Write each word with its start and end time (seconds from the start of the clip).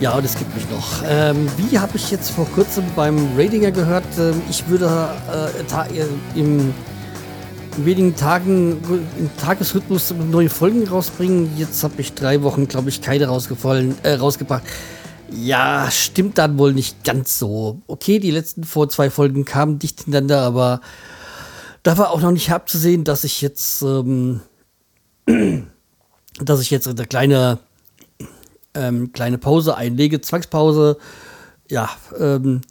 Ja, 0.00 0.16
und 0.16 0.24
es 0.24 0.36
gibt 0.38 0.54
mich 0.54 0.68
noch. 0.70 1.02
Ähm, 1.08 1.48
wie 1.56 1.78
habe 1.78 1.96
ich 1.96 2.10
jetzt 2.10 2.30
vor 2.30 2.46
kurzem 2.54 2.84
beim 2.94 3.18
Ratinger 3.36 3.72
gehört, 3.72 4.04
äh, 4.18 4.32
ich 4.48 4.68
würde 4.68 5.10
äh, 5.32 6.38
im 6.38 6.72
in 7.78 7.84
wenigen 7.84 8.16
Tagen 8.16 8.80
im 9.18 9.30
Tagesrhythmus 9.36 10.12
neue 10.12 10.48
Folgen 10.48 10.86
rausbringen. 10.86 11.56
Jetzt 11.56 11.84
habe 11.84 12.00
ich 12.00 12.12
drei 12.12 12.42
Wochen, 12.42 12.66
glaube 12.66 12.88
ich, 12.88 13.00
keine 13.00 13.26
rausgefallen, 13.26 13.94
äh, 14.02 14.14
rausgebracht. 14.14 14.64
Ja, 15.30 15.88
stimmt 15.90 16.38
dann 16.38 16.58
wohl 16.58 16.72
nicht 16.72 17.04
ganz 17.04 17.38
so. 17.38 17.80
Okay, 17.86 18.18
die 18.18 18.30
letzten 18.30 18.64
vor 18.64 18.88
zwei 18.88 19.10
Folgen 19.10 19.44
kamen 19.44 19.78
dicht 19.78 20.02
hintereinander, 20.04 20.42
aber 20.42 20.80
da 21.82 21.98
war 21.98 22.10
auch 22.10 22.20
noch 22.20 22.32
nicht 22.32 22.50
abzusehen, 22.50 23.04
dass 23.04 23.24
ich 23.24 23.42
jetzt, 23.42 23.82
ähm, 23.82 24.40
dass 26.40 26.60
ich 26.60 26.70
jetzt 26.70 26.88
eine 26.88 27.06
kleine, 27.06 27.58
ähm, 28.78 29.12
kleine 29.12 29.38
Pause 29.38 29.76
einlege, 29.76 30.20
Zwangspause. 30.20 30.96
Ja, 31.68 31.90
ähm, 32.18 32.62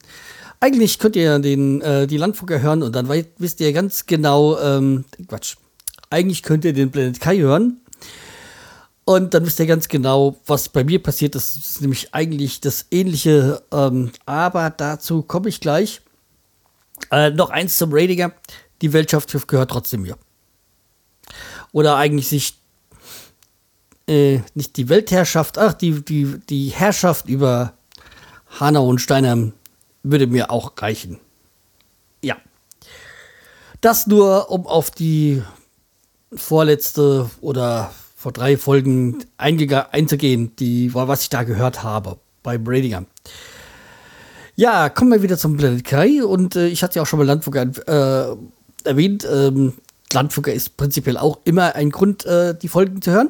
eigentlich 0.59 0.97
könnt 0.97 1.15
ihr 1.15 1.37
den, 1.39 1.81
äh, 1.81 2.07
die 2.07 2.17
Landfunker 2.17 2.61
hören 2.61 2.81
und 2.81 2.95
dann 2.95 3.09
wisst 3.37 3.59
ihr 3.59 3.73
ganz 3.73 4.05
genau, 4.05 4.57
ähm, 4.59 5.05
Quatsch. 5.27 5.55
Eigentlich 6.09 6.41
könnt 6.41 6.65
ihr 6.65 6.73
den 6.73 6.89
Planet 6.89 7.19
Kai 7.19 7.37
hören. 7.37 7.81
Und 9.05 9.33
dann 9.33 9.45
wisst 9.45 9.59
ihr 9.59 9.67
ganz 9.67 9.87
genau, 9.87 10.35
was 10.47 10.67
bei 10.67 10.83
mir 10.83 11.01
passiert 11.01 11.35
ist. 11.35 11.55
Das 11.55 11.65
ist 11.69 11.81
nämlich 11.81 12.13
eigentlich 12.13 12.59
das 12.59 12.87
Ähnliche. 12.91 13.61
Ähm, 13.71 14.11
aber 14.25 14.69
dazu 14.69 15.21
komme 15.21 15.47
ich 15.47 15.61
gleich. 15.61 16.01
Äh, 17.11 17.29
noch 17.29 17.49
eins 17.49 17.77
zum 17.77 17.93
Ratinger. 17.93 18.33
Die 18.81 18.91
Weltschaft 18.91 19.47
gehört 19.47 19.71
trotzdem 19.71 20.01
mir. 20.01 20.17
Oder 21.71 21.95
eigentlich 21.95 22.27
sich 22.27 22.55
äh, 24.07 24.39
nicht 24.55 24.77
die 24.77 24.89
Weltherrschaft, 24.89 25.57
ach, 25.57 25.73
die, 25.73 26.03
die, 26.03 26.39
die 26.49 26.69
Herrschaft 26.69 27.27
über 27.27 27.73
Hanau 28.59 28.87
und 28.87 28.99
Steiner 28.99 29.51
würde 30.03 30.27
mir 30.27 30.51
auch 30.51 30.73
reichen. 30.77 31.19
Ja. 32.21 32.37
Das 33.81 34.07
nur, 34.07 34.49
um 34.49 34.65
auf 34.65 34.91
die 34.91 35.43
vorletzte 36.33 37.29
oder 37.41 37.91
vor 38.15 38.31
drei 38.31 38.57
Folgen 38.57 39.23
einzugehen, 39.37 40.55
die, 40.57 40.93
was 40.93 41.21
ich 41.21 41.29
da 41.29 41.43
gehört 41.43 41.83
habe 41.83 42.17
bei 42.43 42.57
Bradinger. 42.57 43.05
Ja, 44.55 44.89
kommen 44.89 45.11
wir 45.11 45.21
wieder 45.21 45.37
zum 45.37 45.55
Planet 45.55 45.83
Kai 45.83 46.23
und 46.23 46.55
äh, 46.55 46.67
ich 46.67 46.81
hatte 46.81 46.95
ja 46.95 47.03
auch 47.03 47.05
schon 47.05 47.19
mal 47.19 47.25
Landfucker 47.27 47.61
äh, 47.61 48.87
erwähnt. 48.87 49.27
Ähm, 49.31 49.73
Landfucker 50.11 50.51
ist 50.51 50.77
prinzipiell 50.77 51.17
auch 51.17 51.39
immer 51.43 51.75
ein 51.75 51.91
Grund, 51.91 52.25
äh, 52.25 52.57
die 52.57 52.67
Folgen 52.67 53.01
zu 53.03 53.11
hören. 53.11 53.29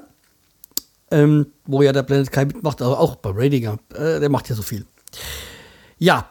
Ähm, 1.09 1.47
wo 1.66 1.81
ja 1.81 1.94
der 1.94 2.03
Planet 2.03 2.31
Kai 2.31 2.45
mitmacht, 2.45 2.81
aber 2.81 3.00
auch 3.00 3.16
bei 3.16 3.31
Radinger. 3.33 3.80
Äh, 3.94 4.19
der 4.19 4.30
macht 4.30 4.50
ja 4.50 4.55
so 4.55 4.61
viel. 4.61 4.86
Ja, 5.97 6.30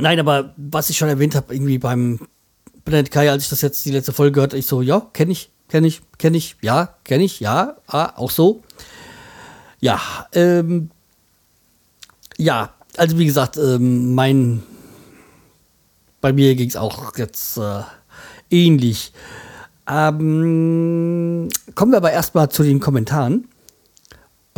Nein, 0.00 0.18
aber 0.18 0.54
was 0.56 0.90
ich 0.90 0.96
schon 0.96 1.08
erwähnt 1.08 1.34
habe, 1.34 1.54
irgendwie 1.54 1.78
beim 1.78 2.20
Planet 2.84 3.10
Kai, 3.10 3.30
als 3.30 3.44
ich 3.44 3.50
das 3.50 3.60
jetzt 3.60 3.84
die 3.84 3.90
letzte 3.90 4.12
Folge 4.12 4.32
gehört, 4.32 4.54
ich 4.54 4.66
so, 4.66 4.82
ja, 4.82 5.00
kenne 5.12 5.32
ich, 5.32 5.50
kenne 5.68 5.86
ich, 5.86 6.00
kenne 6.18 6.36
ich, 6.38 6.56
ja, 6.62 6.94
kenne 7.04 7.24
ich, 7.24 7.40
ja, 7.40 7.76
ah, 7.86 8.12
auch 8.16 8.30
so. 8.30 8.62
Ja, 9.80 10.00
ähm, 10.32 10.90
ja, 12.38 12.72
also 12.96 13.18
wie 13.18 13.26
gesagt, 13.26 13.56
ähm, 13.56 14.14
mein, 14.14 14.62
bei 16.20 16.32
mir 16.32 16.54
ging 16.54 16.68
es 16.68 16.76
auch 16.76 17.16
jetzt 17.18 17.58
äh, 17.58 17.82
ähnlich. 18.50 19.12
Ähm, 19.86 21.48
kommen 21.74 21.92
wir 21.92 21.96
aber 21.98 22.12
erstmal 22.12 22.48
zu 22.48 22.62
den 22.62 22.80
Kommentaren. 22.80 23.48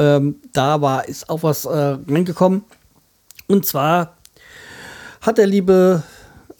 Ähm, 0.03 0.41
da 0.53 0.81
war, 0.81 1.07
ist 1.07 1.31
auch 1.31 1.45
was 1.45 1.65
äh, 1.65 1.69
reingekommen. 1.71 2.65
Und 3.47 3.65
zwar 3.67 4.17
hat 5.21 5.39
der 5.39 5.47
liebe 5.47 6.03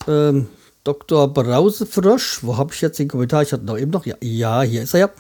ähm, 0.07 0.47
Dr. 0.85 1.33
Brausefrosch, 1.33 2.45
wo 2.45 2.57
habe 2.57 2.73
ich 2.73 2.81
jetzt 2.81 3.01
den 3.01 3.09
Kommentar? 3.09 3.43
Ich 3.43 3.53
hatte 3.53 3.65
noch 3.65 3.79
eben 3.79 3.91
noch, 3.91 4.07
ja, 4.07 4.15
ja 4.21 4.63
hier 4.63 4.83
ist 4.83 4.95
er 4.95 5.01
ja. 5.01 5.11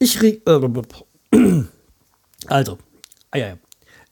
Ich 0.00 0.20
re 0.20 0.40
äh, 0.44 1.64
also, 2.46 2.78
ah, 3.30 3.38
ja, 3.38 3.48
ja. 3.48 3.58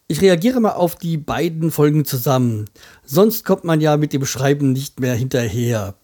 Ich 0.06 0.20
reagiere 0.22 0.60
mal 0.60 0.72
auf 0.72 0.94
die 0.94 1.16
beiden 1.18 1.70
Folgen 1.72 2.04
zusammen. 2.04 2.66
Sonst 3.04 3.44
kommt 3.44 3.64
man 3.64 3.80
ja 3.80 3.96
mit 3.96 4.12
dem 4.12 4.24
Schreiben 4.24 4.72
nicht 4.72 5.00
mehr 5.00 5.14
hinterher. 5.14 5.96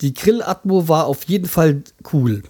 Die 0.00 0.14
Grill-Atmo 0.14 0.88
war 0.88 1.06
auf 1.06 1.24
jeden 1.24 1.46
Fall 1.46 1.82
cool. 2.12 2.42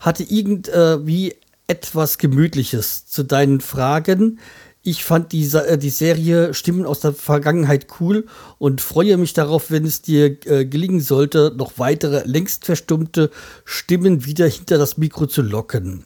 Hatte 0.00 0.24
irgendwie 0.24 1.36
etwas 1.70 2.18
Gemütliches. 2.18 3.06
Zu 3.06 3.22
deinen 3.22 3.60
Fragen. 3.60 4.40
Ich 4.82 5.04
fand 5.04 5.30
die, 5.30 5.44
äh, 5.54 5.78
die 5.78 5.90
Serie 5.90 6.52
Stimmen 6.52 6.84
aus 6.84 7.00
der 7.00 7.12
Vergangenheit 7.12 7.86
cool 8.00 8.26
und 8.58 8.80
freue 8.80 9.16
mich 9.18 9.34
darauf, 9.34 9.70
wenn 9.70 9.84
es 9.84 10.02
dir 10.02 10.36
äh, 10.46 10.64
gelingen 10.64 11.00
sollte, 11.00 11.54
noch 11.56 11.74
weitere 11.76 12.26
längst 12.26 12.64
verstummte 12.64 13.30
Stimmen 13.64 14.24
wieder 14.24 14.48
hinter 14.48 14.78
das 14.78 14.96
Mikro 14.96 15.26
zu 15.26 15.42
locken. 15.42 16.04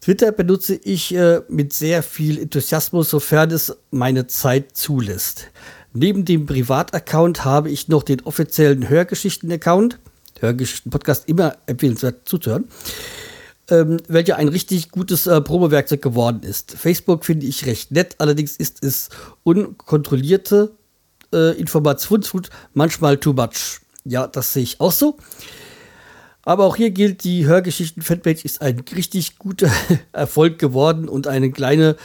Twitter 0.00 0.32
benutze 0.32 0.74
ich 0.74 1.14
äh, 1.14 1.42
mit 1.48 1.72
sehr 1.72 2.02
viel 2.02 2.38
Enthusiasmus, 2.40 3.10
sofern 3.10 3.50
es 3.52 3.76
meine 3.92 4.26
Zeit 4.26 4.76
zulässt. 4.76 5.48
Neben 5.92 6.24
dem 6.24 6.46
Privataccount 6.46 7.44
habe 7.44 7.70
ich 7.70 7.86
noch 7.86 8.02
den 8.02 8.22
offiziellen 8.22 8.88
Hörgeschichten-Account. 8.88 9.98
Hörgeschichten-Podcast 10.40 11.28
immer 11.28 11.56
empfehlenswert 11.66 12.28
zuzuhören 12.28 12.64
ähm, 13.70 13.98
welcher 14.08 14.36
ein 14.36 14.48
richtig 14.48 14.90
gutes 14.90 15.26
äh, 15.26 15.40
Probewerkzeug 15.40 16.02
geworden 16.02 16.42
ist. 16.42 16.72
Facebook 16.72 17.24
finde 17.24 17.46
ich 17.46 17.66
recht 17.66 17.90
nett, 17.90 18.16
allerdings 18.18 18.56
ist 18.56 18.82
es 18.82 19.08
unkontrollierte 19.42 20.72
äh, 21.32 21.58
Informationsflut 21.58 22.50
manchmal 22.74 23.18
too 23.18 23.32
much. 23.32 23.80
Ja, 24.04 24.26
das 24.26 24.52
sehe 24.52 24.62
ich 24.62 24.80
auch 24.80 24.92
so. 24.92 25.16
Aber 26.46 26.64
auch 26.64 26.76
hier 26.76 26.90
gilt, 26.92 27.24
die 27.24 27.44
Hörgeschichten-Fanpage 27.44 28.44
ist 28.44 28.62
ein 28.62 28.84
richtig 28.94 29.36
guter 29.36 29.68
Erfolg 30.12 30.60
geworden 30.60 31.08
und 31.08 31.26
eine 31.26 31.50
kleine 31.50 31.96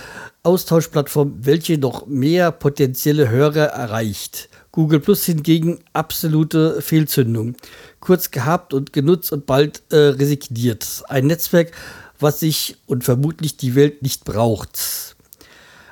Austauschplattform, 0.41 1.45
welche 1.45 1.77
noch 1.77 2.07
mehr 2.07 2.51
potenzielle 2.51 3.29
Hörer 3.29 3.65
erreicht. 3.65 4.49
Google 4.71 4.99
Plus 4.99 5.25
hingegen 5.25 5.79
absolute 5.93 6.81
Fehlzündung. 6.81 7.55
Kurz 8.01 8.31
gehabt 8.31 8.73
und 8.73 8.91
genutzt 8.91 9.31
und 9.31 9.45
bald 9.45 9.81
äh, 9.91 9.95
resigniert. 9.95 11.03
Ein 11.07 11.27
Netzwerk, 11.27 11.71
was 12.19 12.41
sich 12.41 12.77
und 12.85 13.03
vermutlich 13.05 13.55
die 13.55 13.75
Welt 13.75 14.01
nicht 14.01 14.25
braucht. 14.25 15.15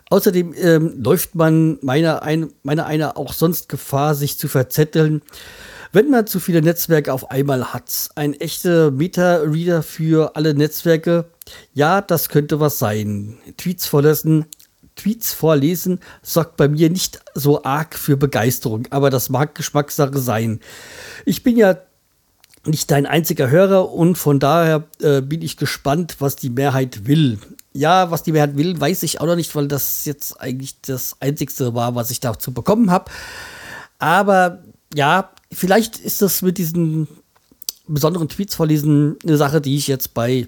Außerdem 0.10 0.54
ähm, 0.58 1.04
läuft 1.04 1.36
man 1.36 1.78
meiner, 1.82 2.24
ein, 2.24 2.52
meiner 2.64 2.88
einer 2.88 3.18
auch 3.18 3.34
sonst 3.34 3.70
Gefahr, 3.70 4.16
sich 4.16 4.38
zu 4.38 4.48
verzetteln, 4.48 5.22
wenn 5.92 6.10
man 6.10 6.28
zu 6.28 6.40
viele 6.40 6.62
Netzwerke 6.62 7.14
auf 7.14 7.32
einmal 7.32 7.74
hat. 7.74 8.10
Ein 8.16 8.34
echter 8.34 8.92
Meta-Reader 8.92 9.84
für 9.84 10.36
alle 10.36 10.54
Netzwerke, 10.54 11.26
ja, 11.74 12.02
das 12.02 12.30
könnte 12.30 12.60
was 12.60 12.80
sein. 12.80 13.38
Tweets 13.58 13.86
vorlesen, 13.86 14.46
Tweets 14.96 15.34
vorlesen 15.34 16.00
sorgt 16.22 16.58
bei 16.58 16.68
mir 16.68 16.90
nicht 16.90 17.22
so 17.34 17.64
arg 17.64 17.96
für 17.96 18.18
Begeisterung, 18.18 18.88
aber 18.90 19.10
das 19.10 19.30
mag 19.30 19.56
Geschmackssache 19.56 20.20
sein. 20.20 20.60
Ich 21.26 21.44
bin 21.44 21.56
ja 21.56 21.78
nicht 22.66 22.92
dein 22.92 23.06
einziger 23.06 23.50
Hörer 23.50 23.92
und 23.92 24.18
von 24.18 24.40
daher 24.40 24.84
äh, 25.02 25.22
bin 25.22 25.42
ich 25.42 25.58
gespannt, 25.58 26.18
was 26.20 26.36
die 26.36 26.50
Mehrheit 26.50 27.08
will. 27.08 27.40
Ja, 27.74 28.12
was 28.12 28.24
die 28.24 28.32
Mehrheit 28.32 28.58
will, 28.58 28.80
weiß 28.80 29.04
ich 29.04 29.22
auch 29.22 29.26
noch 29.26 29.36
nicht, 29.36 29.56
weil 29.56 29.68
das 29.68 30.06
jetzt 30.06 30.42
eigentlich 30.42 30.82
das 30.82 31.16
Einzigste 31.20 31.74
war, 31.74 31.96
was 31.96 32.12
ich 32.12 32.20
dazu 32.20 32.52
bekommen 32.52 32.92
habe. 32.92 33.12
Aber 34.00 34.64
ja, 34.94 35.30
vielleicht 35.52 35.98
ist 35.98 36.22
das 36.22 36.42
mit 36.42 36.58
diesen 36.58 37.08
besonderen 37.88 38.28
Tweets 38.28 38.56
vorlesen 38.56 39.18
eine 39.24 39.38
Sache, 39.38 39.62
die 39.62 39.76
ich 39.76 39.88
jetzt 39.88 40.14
bei 40.14 40.48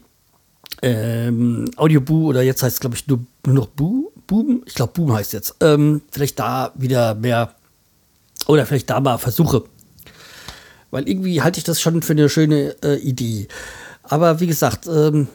ähm, 0.81 1.69
Audioboo 1.75 2.27
oder 2.27 2.41
jetzt 2.41 2.63
heißt 2.63 2.75
es, 2.75 2.79
glaube 2.79 2.95
ich, 2.95 3.07
nur, 3.07 3.19
nur 3.45 3.55
noch 3.55 3.67
Boo 3.67 4.11
Buben, 4.31 4.63
ich 4.65 4.75
glaube 4.75 4.93
Buben 4.93 5.13
heißt 5.13 5.33
jetzt, 5.33 5.55
ähm, 5.59 6.01
vielleicht 6.09 6.39
da 6.39 6.71
wieder 6.75 7.15
mehr 7.15 7.53
oder 8.47 8.65
vielleicht 8.65 8.89
da 8.89 9.01
mal 9.01 9.17
versuche. 9.17 9.65
Weil 10.91 11.07
irgendwie 11.07 11.41
halte 11.41 11.57
ich 11.57 11.63
das 11.63 11.81
schon 11.81 12.01
für 12.01 12.13
eine 12.13 12.29
schöne 12.29 12.75
äh, 12.83 12.97
Idee. 12.97 13.47
Aber 14.03 14.39
wie 14.39 14.47
gesagt, 14.47 14.87
ähm, 14.87 15.27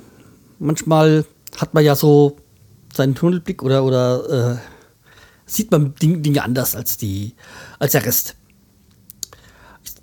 manchmal 0.58 1.24
hat 1.56 1.74
man 1.74 1.84
ja 1.84 1.96
so 1.96 2.36
seinen 2.94 3.14
Tunnelblick 3.14 3.62
oder, 3.62 3.84
oder 3.84 4.54
äh, 4.54 4.56
sieht 5.46 5.70
man 5.70 5.94
Dinge 5.94 6.42
anders 6.42 6.74
als, 6.74 6.96
die, 6.96 7.34
als 7.78 7.92
der 7.92 8.04
Rest. 8.04 8.34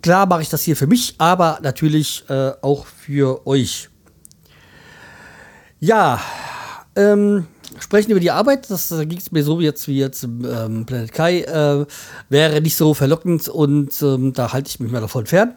klar 0.01 0.25
mache 0.25 0.41
ich 0.41 0.49
das 0.49 0.63
hier 0.63 0.75
für 0.75 0.87
mich, 0.87 1.15
aber 1.17 1.59
natürlich 1.61 2.23
äh, 2.29 2.51
auch 2.61 2.85
für 2.85 3.45
euch. 3.45 3.89
Ja, 5.79 6.21
ähm, 6.95 7.47
sprechen 7.79 8.11
über 8.11 8.19
die 8.19 8.31
Arbeit, 8.31 8.69
das 8.69 8.89
da 8.89 9.03
ging 9.03 9.17
es 9.17 9.31
mir 9.31 9.43
so 9.43 9.59
jetzt 9.59 9.87
wie 9.87 9.97
jetzt 9.97 10.23
im 10.23 10.45
ähm, 10.45 10.85
Planet 10.85 11.11
Kai, 11.11 11.41
äh, 11.41 11.85
wäre 12.29 12.61
nicht 12.61 12.75
so 12.75 12.93
verlockend 12.93 13.47
und 13.47 14.01
ähm, 14.01 14.33
da 14.33 14.53
halte 14.53 14.69
ich 14.69 14.79
mich 14.79 14.91
mal 14.91 15.01
davon 15.01 15.25
fern. 15.25 15.55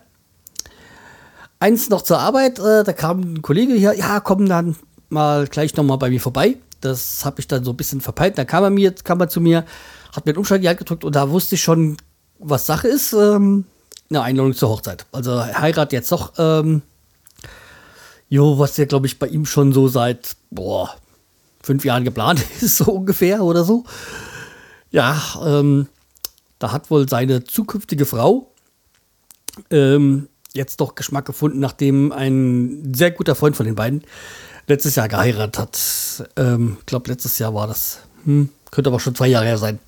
Eins 1.59 1.89
noch 1.89 2.03
zur 2.03 2.19
Arbeit, 2.19 2.59
äh, 2.59 2.85
da 2.85 2.93
kam 2.93 3.21
ein 3.35 3.43
Kollege 3.43 3.75
hier, 3.75 3.95
ja, 3.95 4.21
komm 4.21 4.49
dann 4.49 4.77
mal 5.09 5.47
gleich 5.47 5.75
nochmal 5.77 5.99
bei 5.99 6.11
mir 6.11 6.21
vorbei. 6.21 6.57
Das 6.81 7.25
habe 7.25 7.41
ich 7.41 7.49
dann 7.49 7.65
so 7.65 7.71
ein 7.71 7.77
bisschen 7.77 8.01
verpeilt. 8.01 8.37
Dann 8.39 8.47
kam 8.47 8.63
er 8.65 8.71
mir, 8.71 8.93
kam 8.93 9.21
er 9.21 9.29
zu 9.29 9.41
mir, 9.41 9.65
hat 10.15 10.27
mir 10.27 10.33
den 10.33 10.39
Umschlag 10.39 10.59
in 10.59 10.63
die 10.63 10.69
Hand 10.69 10.79
gedrückt 10.79 11.05
und 11.05 11.17
da 11.17 11.31
wusste 11.31 11.55
ich 11.55 11.63
schon, 11.63 11.97
was 12.39 12.67
Sache 12.67 12.89
ist. 12.89 13.13
Ähm, 13.13 13.65
eine 14.11 14.23
Einladung 14.23 14.55
zur 14.55 14.69
Hochzeit. 14.69 15.07
Also 15.13 15.43
Heirat 15.43 15.93
jetzt 15.93 16.13
doch, 16.13 16.35
ähm, 16.39 16.83
jo, 18.29 18.59
was 18.59 18.77
ja, 18.77 18.85
glaube 18.85 19.07
ich, 19.07 19.19
bei 19.19 19.27
ihm 19.27 19.47
schon 19.47 19.73
so 19.73 19.89
seit, 19.89 20.37
boah, 20.51 20.95
fünf 21.67 21.85
Jahren 21.85 22.05
geplant 22.05 22.45
ist, 22.61 22.79
so 22.79 22.93
ungefähr 22.93 23.43
oder 23.43 23.65
so. 23.65 23.85
Ja, 24.91 25.21
ähm, 25.45 25.89
da 26.59 26.73
hat 26.73 26.91
wohl 26.91 27.09
seine 27.09 27.45
zukünftige 27.45 28.07
Frau 28.07 28.53
ähm, 29.71 30.29
jetzt 30.53 30.81
doch 30.81 30.95
Geschmack 30.95 31.27
gefunden, 31.27 31.59
nachdem 31.59 32.13
ein 32.13 32.95
sehr 32.95 33.11
guter 33.11 33.35
Freund 33.35 33.57
von 33.57 33.67
den 33.67 33.75
beiden 33.75 34.05
letztes 34.69 34.95
Jahr 34.95 35.09
geheiratet 35.09 35.59
hat. 35.59 36.31
Ähm, 36.37 36.77
ich 36.81 36.87
glaube, 36.87 37.11
letztes 37.11 37.39
Jahr 37.39 37.53
war 37.53 37.67
das. 37.67 37.99
Hm, 38.25 38.49
könnte 38.71 38.91
aber 38.91 39.01
schon 39.01 39.15
zwei 39.15 39.27
Jahre 39.27 39.47
her 39.47 39.59
sein. 39.59 39.79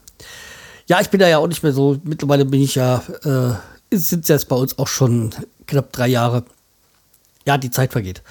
Ja, 0.86 1.00
ich 1.00 1.10
bin 1.10 1.20
da 1.20 1.28
ja 1.28 1.38
auch 1.38 1.46
nicht 1.46 1.62
mehr 1.62 1.72
so. 1.72 1.98
Mittlerweile 2.02 2.44
bin 2.44 2.60
ich 2.60 2.74
ja, 2.74 3.02
äh, 3.24 3.96
sind 3.96 4.22
es 4.22 4.28
jetzt 4.28 4.48
bei 4.48 4.56
uns 4.56 4.78
auch 4.78 4.88
schon 4.88 5.34
knapp 5.66 5.92
drei 5.92 6.08
Jahre. 6.08 6.44
Ja, 7.46 7.56
die 7.56 7.70
Zeit 7.70 7.92
vergeht. 7.92 8.22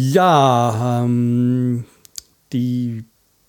Ja, 0.00 1.02
ähm, 1.02 1.84
die, 2.52 3.04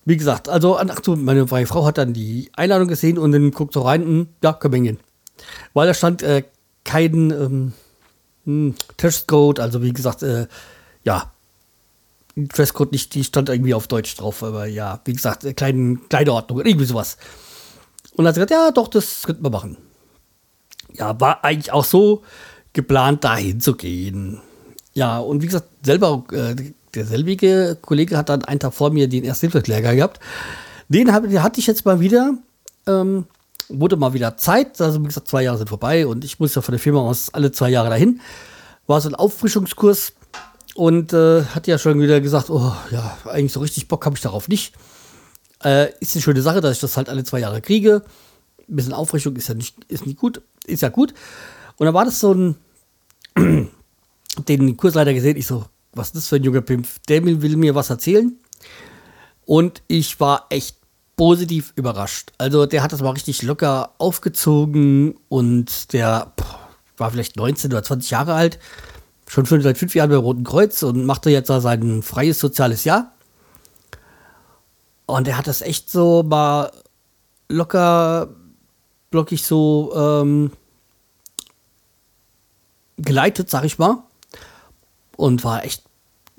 wie 0.06 0.18
gesagt, 0.18 0.50
also, 0.50 0.80
ach 0.80 1.00
so, 1.04 1.16
meine 1.16 1.46
Frau 1.48 1.86
hat 1.86 2.00
dann 2.00 2.12
die 2.12 2.50
Einladung 2.56 2.88
gesehen 2.88 3.20
und 3.20 3.34
dann 3.34 3.52
guckt 3.52 3.76
so 3.76 3.82
rein, 3.82 4.02
hm, 4.02 4.28
ja, 4.44 4.54
können 4.54 4.74
wir 4.74 4.78
hingehen. 4.78 5.00
Weil 5.76 5.86
da 5.86 5.94
stand 5.94 6.24
äh, 6.24 6.44
kein 6.84 7.30
ähm, 7.30 7.74
hm, 8.46 8.74
Testcode, 8.98 9.60
also 9.60 9.84
wie 9.84 9.94
gesagt, 9.94 10.24
äh, 10.24 10.48
ja, 11.04 11.32
Dresscode 12.36 12.94
nicht, 12.94 13.14
die 13.14 13.24
stand 13.24 13.50
irgendwie 13.50 13.76
auf 13.76 13.88
Deutsch 13.88 14.16
drauf, 14.16 14.42
aber 14.42 14.66
ja, 14.66 15.02
wie 15.06 15.14
gesagt, 15.14 15.44
äh, 15.44 15.54
kleine, 15.54 15.98
kleine 16.10 16.34
Ordnung, 16.34 16.62
irgendwie 16.62 16.86
sowas. 16.86 17.18
Und 18.14 18.26
dann 18.26 18.28
hat 18.28 18.36
sie 18.36 18.40
gesagt, 18.40 18.52
ja, 18.52 18.72
doch, 18.72 18.88
das 18.88 19.22
könnten 19.22 19.44
wir 19.44 19.52
machen. 19.52 19.78
Ja, 20.94 21.20
war 21.20 21.44
eigentlich 21.44 21.72
auch 21.72 21.86
so 21.86 22.24
geplant, 22.74 23.24
dahin 23.24 23.62
zu 23.62 23.76
gehen. 23.76 24.42
Ja, 25.00 25.20
und 25.20 25.42
wie 25.42 25.46
gesagt, 25.46 25.70
selber, 25.82 26.26
äh, 26.34 26.56
der 26.94 27.06
selbige 27.06 27.78
Kollege 27.82 28.18
hat 28.18 28.28
dann 28.28 28.44
einen 28.44 28.60
Tag 28.60 28.74
vor 28.74 28.90
mir 28.90 29.08
den 29.08 29.24
Ersthilfelehrgang 29.24 29.96
gehabt. 29.96 30.20
Den, 30.90 31.14
hab, 31.14 31.24
den 31.24 31.42
hatte 31.42 31.62
ich 31.62 31.68
jetzt 31.68 31.86
mal 31.86 32.02
wieder. 32.02 32.34
Ähm, 32.86 33.24
wurde 33.70 33.96
mal 33.96 34.12
wieder 34.12 34.36
Zeit. 34.36 34.82
Also, 34.82 35.02
wie 35.02 35.08
gesagt, 35.08 35.30
zwei 35.30 35.44
Jahre 35.44 35.58
sind 35.58 35.70
vorbei 35.70 36.06
und 36.06 36.26
ich 36.26 36.38
muss 36.42 36.54
ja 36.54 36.62
von 36.62 36.74
der 36.74 36.82
Firma 36.82 37.00
aus 37.00 37.34
alle 37.34 37.54
zwei 37.54 37.70
Jahre 37.70 37.90
dahin. 37.90 38.20
War 38.88 39.00
so 39.00 39.08
ein 39.08 39.16
Auffrischungskurs 39.16 40.12
und 40.76 41.14
äh, 41.14 41.46
hat 41.46 41.66
ja 41.68 41.78
schon 41.78 42.02
wieder 42.02 42.20
gesagt: 42.20 42.50
Oh, 42.50 42.74
ja, 42.92 43.18
eigentlich 43.24 43.54
so 43.54 43.62
richtig 43.62 43.88
Bock 43.88 44.06
habe 44.06 44.18
ich 44.18 44.22
darauf 44.22 44.50
nicht. 44.50 44.74
Äh, 45.64 45.94
ist 46.02 46.14
eine 46.14 46.24
schöne 46.24 46.42
Sache, 46.42 46.60
dass 46.60 46.74
ich 46.74 46.82
das 46.82 46.98
halt 46.98 47.08
alle 47.08 47.24
zwei 47.24 47.40
Jahre 47.40 47.62
kriege. 47.62 48.04
Ein 48.68 48.76
bisschen 48.76 48.92
Auffrischung 48.92 49.38
ist 49.38 49.48
ja 49.48 49.56
nicht, 49.56 49.78
ist 49.88 50.06
nicht 50.06 50.20
gut, 50.20 50.42
ist 50.66 50.82
ja 50.82 50.90
gut. 50.90 51.14
Und 51.78 51.86
dann 51.86 51.94
war 51.94 52.04
das 52.04 52.20
so 52.20 52.34
ein 52.34 53.70
den 54.48 54.78
Kursleiter 54.78 55.14
gesehen. 55.14 55.38
Ich 55.38 55.48
so, 55.48 55.66
was 55.94 56.08
ist 56.08 56.16
das 56.16 56.28
für 56.28 56.38
ein 56.38 56.44
junger 56.44 56.62
Pimp? 56.62 56.88
Der 57.08 57.24
will 57.24 57.58
mir 57.58 57.76
was 57.76 57.90
erzählen. 57.90 58.38
Und 59.46 59.82
ich 59.88 60.20
war 60.20 60.46
echt 60.50 60.78
positiv 61.16 61.74
überrascht. 61.76 62.32
Also 62.38 62.66
der 62.66 62.84
hat 62.84 62.94
das 62.94 63.02
mal 63.02 63.12
richtig 63.12 63.42
locker 63.42 63.94
aufgezogen 63.98 65.16
und 65.28 65.92
der 65.92 66.32
pff, 66.40 66.56
war 66.98 67.12
vielleicht 67.12 67.36
19 67.36 67.72
oder 67.72 67.84
20 67.84 68.12
Jahre 68.12 68.36
alt, 68.36 68.60
schon 69.28 69.46
seit 69.46 69.78
fünf 69.78 69.96
Jahren 69.96 70.12
beim 70.12 70.20
Roten 70.20 70.44
Kreuz 70.44 70.82
und 70.84 71.06
machte 71.06 71.30
jetzt 71.30 71.50
da 71.50 71.60
sein 71.62 72.04
freies 72.04 72.40
soziales 72.40 72.84
Jahr. 72.84 73.12
Und 75.08 75.28
er 75.28 75.38
hat 75.38 75.48
das 75.48 75.62
echt 75.62 75.90
so 75.90 76.24
mal 76.24 76.72
locker, 77.50 78.30
blockig 79.10 79.44
so 79.44 79.92
ähm, 79.96 80.52
geleitet, 82.98 83.50
sag 83.50 83.66
ich 83.66 83.80
mal 83.80 84.04
und 85.20 85.44
war 85.44 85.66
echt 85.66 85.84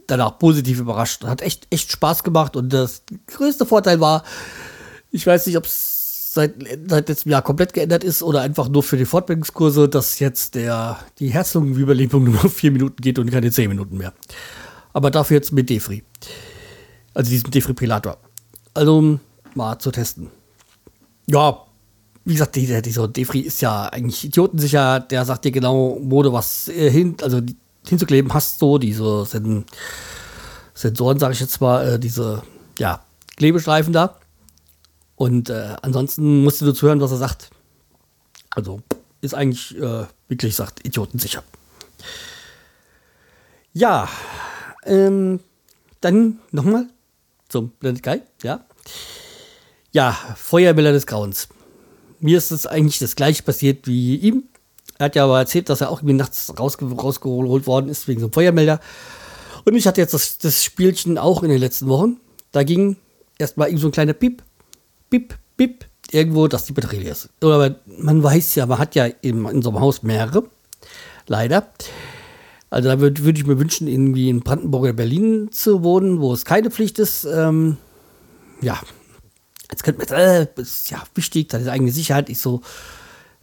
danach 0.07 0.39
positiv 0.39 0.81
überrascht. 0.81 1.25
Hat 1.25 1.43
echt, 1.43 1.67
echt 1.71 1.93
Spaß 1.93 2.25
gemacht 2.25 2.57
und 2.57 2.73
das 2.73 3.03
größte 3.27 3.67
Vorteil 3.67 4.01
war, 4.01 4.25
ich 5.11 5.27
weiß 5.27 5.47
nicht, 5.47 5.57
ob 5.57 5.67
es 5.67 6.33
seit, 6.33 6.55
seit 6.89 7.09
letztem 7.09 7.33
Jahr 7.33 7.43
komplett 7.43 7.75
geändert 7.75 8.03
ist 8.03 8.23
oder 8.23 8.41
einfach 8.41 8.69
nur 8.69 8.83
für 8.83 8.97
die 8.97 9.05
Fortbildungskurse, 9.05 9.89
dass 9.89 10.19
jetzt 10.19 10.55
der, 10.55 10.99
die 11.19 11.29
Herzlungenüberlebung 11.29 12.25
nur 12.33 12.49
vier 12.51 12.73
Minuten 12.73 13.01
geht 13.03 13.19
und 13.19 13.31
keine 13.31 13.51
zehn 13.51 13.69
Minuten 13.69 13.99
mehr. 13.99 14.15
Aber 14.93 15.11
dafür 15.11 15.37
jetzt 15.37 15.53
mit 15.53 15.69
Defri. 15.69 16.03
Also 17.13 17.31
diesem 17.31 17.51
Defibrillator. 17.51 18.17
Also 18.73 19.21
mal 19.55 19.79
zu 19.79 19.91
testen. 19.91 20.29
Ja, 21.27 21.67
wie 22.25 22.33
gesagt, 22.33 22.57
dieser, 22.57 22.81
dieser 22.81 23.09
Defri 23.09 23.41
ist 23.41 23.61
ja 23.61 23.87
eigentlich 23.87 24.25
idiotensicher. 24.25 25.01
Der 25.01 25.25
sagt 25.25 25.45
dir 25.45 25.53
genau, 25.53 25.99
wo 26.01 26.23
du 26.23 26.33
was 26.33 26.69
äh, 26.69 26.91
hin, 26.91 27.17
also 27.23 27.41
die, 27.41 27.57
hinzukleben 27.87 28.33
hast, 28.35 28.59
so 28.59 28.79
diese 28.79 29.25
Sen 29.27 29.65
Sensoren, 30.75 31.19
sage 31.19 31.35
ich 31.35 31.41
jetzt 31.41 31.61
mal, 31.61 31.95
äh, 31.95 31.99
diese 31.99 32.43
ja, 32.79 33.05
Klebestreifen 33.37 33.93
da. 33.93 34.19
Und 35.17 35.51
äh, 35.51 35.77
ansonsten 35.83 36.43
musst 36.43 36.63
du 36.63 36.73
zuhören, 36.73 37.01
was 37.01 37.11
er 37.11 37.19
sagt. 37.19 37.51
Also 38.51 38.81
ist 39.21 39.35
eigentlich 39.35 39.77
äh, 39.77 40.07
wirklich, 40.29 40.57
sagt, 40.57 40.85
idiotensicher. 40.87 41.43
Ja, 43.73 44.09
ähm, 44.85 45.41
dann 46.01 46.39
nochmal 46.51 46.87
zum 47.49 47.71
Planet 47.73 48.03
Guy, 48.03 48.23
ja. 48.43 48.65
Ja, 49.93 50.17
Feuerbilder 50.37 50.93
des 50.93 51.07
Grauens. 51.07 51.49
Mir 52.21 52.39
ist 52.39 52.51
es 52.51 52.67
eigentlich 52.67 52.99
das 52.99 53.17
gleiche 53.17 53.43
passiert 53.43 53.87
wie 53.87 54.17
ihm. 54.17 54.45
Er 55.01 55.07
hat 55.07 55.17
ja 55.17 55.25
aber 55.25 55.39
erzählt, 55.39 55.71
dass 55.71 55.81
er 55.81 55.89
auch 55.89 56.01
irgendwie 56.01 56.13
nachts 56.13 56.53
rausge 56.59 56.85
rausgeholt 56.85 57.67
worden 57.67 57.89
ist 57.89 58.07
wegen 58.07 58.21
so 58.21 58.27
einem 58.27 58.35
Feuermelder. 58.35 58.81
Und 59.65 59.75
ich 59.75 59.87
hatte 59.87 59.99
jetzt 59.99 60.13
das, 60.13 60.37
das 60.37 60.63
Spielchen 60.63 61.17
auch 61.17 61.43
in 61.43 61.49
den 61.49 61.59
letzten 61.59 61.89
Wochen. 61.89 62.19
Da 62.53 62.65
ging 62.65 62.97
erstmal 63.39 63.75
so 63.79 63.89
ein 63.89 63.93
kleiner 63.93 64.13
Piep, 64.13 64.43
Piep, 65.09 65.39
Piep, 65.57 65.87
irgendwo, 66.11 66.49
dass 66.49 66.67
die 66.67 66.75
Batterie 66.75 66.99
leer 66.99 67.13
ist. 67.13 67.31
Aber 67.41 67.77
man 67.87 68.23
weiß 68.23 68.57
ja, 68.57 68.67
man 68.67 68.77
hat 68.77 68.95
ja 68.95 69.07
in, 69.07 69.47
in 69.47 69.63
so 69.63 69.71
einem 69.71 69.81
Haus 69.81 70.03
mehrere. 70.03 70.43
Leider. 71.27 71.67
Also 72.69 72.91
da 72.91 73.01
würde 73.01 73.25
würd 73.25 73.39
ich 73.39 73.47
mir 73.47 73.59
wünschen, 73.59 73.89
irgendwie 73.89 74.29
in 74.29 74.41
Brandenburg 74.41 74.83
oder 74.83 74.93
Berlin 74.93 75.49
zu 75.51 75.83
wohnen, 75.83 76.21
wo 76.21 76.35
es 76.35 76.45
keine 76.45 76.71
Pflicht 76.71 76.99
ist. 76.99 77.25
Ähm, 77.25 77.79
ja, 78.61 78.79
jetzt 79.71 79.83
könnte 79.83 80.05
man, 80.05 80.21
äh, 80.21 80.47
ist 80.57 80.91
ja 80.91 81.03
wichtig, 81.15 81.49
da 81.49 81.57
ist 81.57 81.69
eigene 81.69 81.91
Sicherheit. 81.91 82.29
Ich 82.29 82.39
so, 82.39 82.61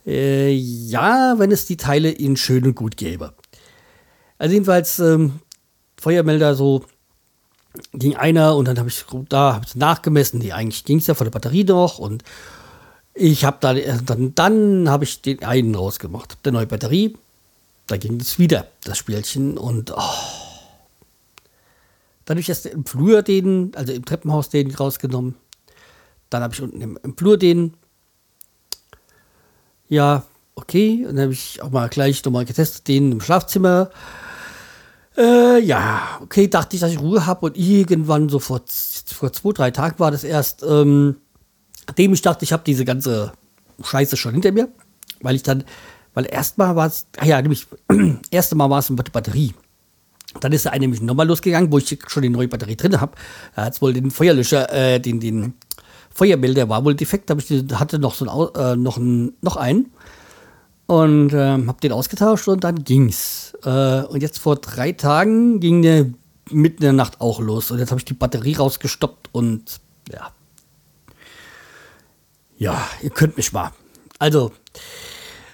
äh, 0.08 0.52
ja, 0.52 1.36
wenn 1.38 1.52
es 1.52 1.66
die 1.66 1.78
Teile 1.78 2.10
in 2.10 2.38
schön 2.38 2.66
und 2.66 2.76
gut 2.76 2.96
gäbe. 2.98 3.34
Also 4.38 4.54
jedenfalls 4.54 5.00
ähm, 5.00 5.40
Feuermelder 6.00 6.56
so 6.56 6.86
ging 7.94 8.16
einer 8.16 8.56
und 8.56 8.68
dann 8.68 8.80
habe 8.80 8.90
ich 8.90 9.06
da 9.30 9.56
hab 9.56 9.66
ich 9.66 9.76
nachgemessen. 9.76 10.40
Nee, 10.40 10.54
eigentlich 10.54 10.86
ging 10.86 11.00
es 11.00 11.08
ja 11.08 11.14
von 11.14 11.26
der 11.26 11.32
Batterie 11.32 11.66
noch 11.66 12.00
und 12.00 12.24
ich 13.14 13.44
habe 13.46 13.58
da 13.60 13.74
dann 13.74 14.34
dann 14.34 14.90
habe 14.90 15.04
ich 15.04 15.22
den 15.22 15.44
einen 15.44 15.76
rausgemacht, 15.76 16.38
der 16.46 16.54
neue 16.54 16.68
Batterie. 16.68 17.18
Da 17.88 17.98
ging 17.98 18.20
es 18.20 18.40
wieder 18.40 18.68
das 18.84 18.98
Spielchen 18.98 19.58
und 19.58 19.92
oh. 19.92 20.02
dann 22.26 22.36
habe 22.36 22.40
ich 22.40 22.50
erst 22.50 22.66
im 22.66 22.86
Flur 22.86 23.22
den, 23.24 23.72
also 23.76 23.94
im 23.94 24.06
Treppenhaus 24.06 24.50
den 24.50 24.74
rausgenommen. 24.74 25.36
Dann 26.30 26.44
habe 26.44 26.54
ich 26.54 26.62
unten 26.62 26.82
im, 26.82 27.00
im 27.02 27.16
Flur 27.16 27.38
den 27.38 27.74
ja, 29.90 30.24
okay. 30.56 31.06
Und 31.08 31.16
dann 31.16 31.24
habe 31.24 31.34
ich 31.34 31.62
auch 31.62 31.70
mal 31.70 31.90
gleich 31.90 32.24
nochmal 32.24 32.46
getestet, 32.46 32.88
den 32.88 33.12
im 33.12 33.22
Schlafzimmer. 33.22 33.90
Äh, 35.18 35.60
ja, 35.64 36.20
okay, 36.22 36.48
dachte 36.48 36.76
ich, 36.76 36.82
dass 36.82 36.92
ich 36.92 37.00
Ruhe 37.00 37.26
habe 37.26 37.48
und 37.48 37.58
irgendwann 37.58 38.30
so 38.30 38.40
vor, 38.40 38.62
vor 39.06 39.34
zwei, 39.34 39.52
drei 39.52 39.72
Tagen 39.72 40.00
war 40.00 40.12
das 40.12 40.24
erst, 40.24 40.64
ähm, 40.64 41.18
nachdem 41.88 42.14
ich 42.14 42.22
dachte, 42.22 42.46
ich 42.46 42.54
habe 42.54 42.64
diese 42.66 42.86
ganze 42.86 43.32
Scheiße 43.84 44.16
schon 44.16 44.34
hinter 44.34 44.52
mir, 44.52 44.70
weil 45.22 45.36
ich 45.36 45.44
dann, 45.44 45.64
weil 46.14 46.28
erstmal 46.30 46.76
war 46.76 46.88
es, 46.88 47.08
ah 47.18 47.26
ja, 47.26 47.42
nämlich, 47.42 47.66
erste 48.32 48.56
Mal 48.56 48.70
war 48.70 48.80
es 48.80 48.90
eine 48.90 48.98
Batterie. 48.98 49.56
Dann 50.40 50.52
ist 50.52 50.66
der 50.66 50.74
eine 50.74 50.82
nämlich 50.82 51.02
nochmal 51.02 51.28
losgegangen, 51.28 51.72
wo 51.72 51.80
ich 51.80 51.98
schon 52.08 52.22
die 52.22 52.30
neue 52.30 52.48
Batterie 52.48 52.76
drin 52.76 53.02
habe. 53.02 53.14
Er 53.56 53.66
hat 53.66 53.82
wohl 53.82 53.94
den 53.94 54.12
Feuerlöscher, 54.12 54.72
äh, 54.72 55.00
den, 55.00 55.20
den 55.20 55.54
Feuermelder 56.18 56.68
war 56.68 56.84
wohl 56.84 56.96
defekt, 56.96 57.30
aber 57.30 57.42
ich 57.48 57.64
hatte 57.74 58.00
noch 58.00 58.16
so 58.16 58.26
ein, 58.26 58.56
äh, 58.56 58.76
noch, 58.76 58.98
ein, 58.98 59.34
noch 59.42 59.56
einen. 59.56 59.92
Und 60.88 61.32
ähm, 61.32 61.68
habe 61.68 61.80
den 61.80 61.92
ausgetauscht 61.92 62.48
und 62.48 62.64
dann 62.64 62.84
ging's. 62.84 63.54
Äh, 63.64 64.02
und 64.02 64.24
jetzt 64.24 64.40
vor 64.40 64.56
drei 64.56 64.94
Tagen 64.94 65.60
ging 65.60 65.84
der 65.84 66.08
mitten 66.50 66.78
in 66.78 66.82
der 66.82 66.94
Nacht 66.94 67.22
auch 67.22 67.40
los. 67.40 67.70
Und 67.70 67.78
jetzt 67.78 67.92
habe 67.92 68.00
ich 68.00 68.06
die 68.06 68.16
Batterie 68.16 68.56
rausgestoppt 68.56 69.30
und 69.32 69.80
ja. 70.12 70.32
Ja, 72.58 72.90
ihr 73.04 73.12
könnt 73.12 73.38
mich 73.38 73.54
mal. 73.54 73.72
Also, 74.18 74.54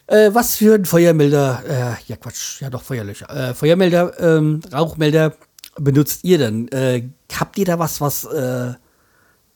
äh, 0.07 0.29
was 0.33 0.55
für 0.55 0.75
ein 0.75 0.85
Feuermelder, 0.85 1.63
äh, 1.67 1.95
ja 2.07 2.15
Quatsch, 2.15 2.61
ja 2.61 2.69
doch 2.69 2.83
Feuerlöcher, 2.83 3.29
äh, 3.29 3.53
Feuermelder, 3.53 4.17
ähm, 4.37 4.61
Rauchmelder 4.71 5.33
benutzt 5.75 6.23
ihr 6.23 6.37
denn? 6.37 6.69
Äh, 6.69 7.09
habt 7.37 7.57
ihr 7.57 7.65
da 7.65 7.79
was, 7.79 7.99
was, 7.99 8.23
äh, 8.23 8.75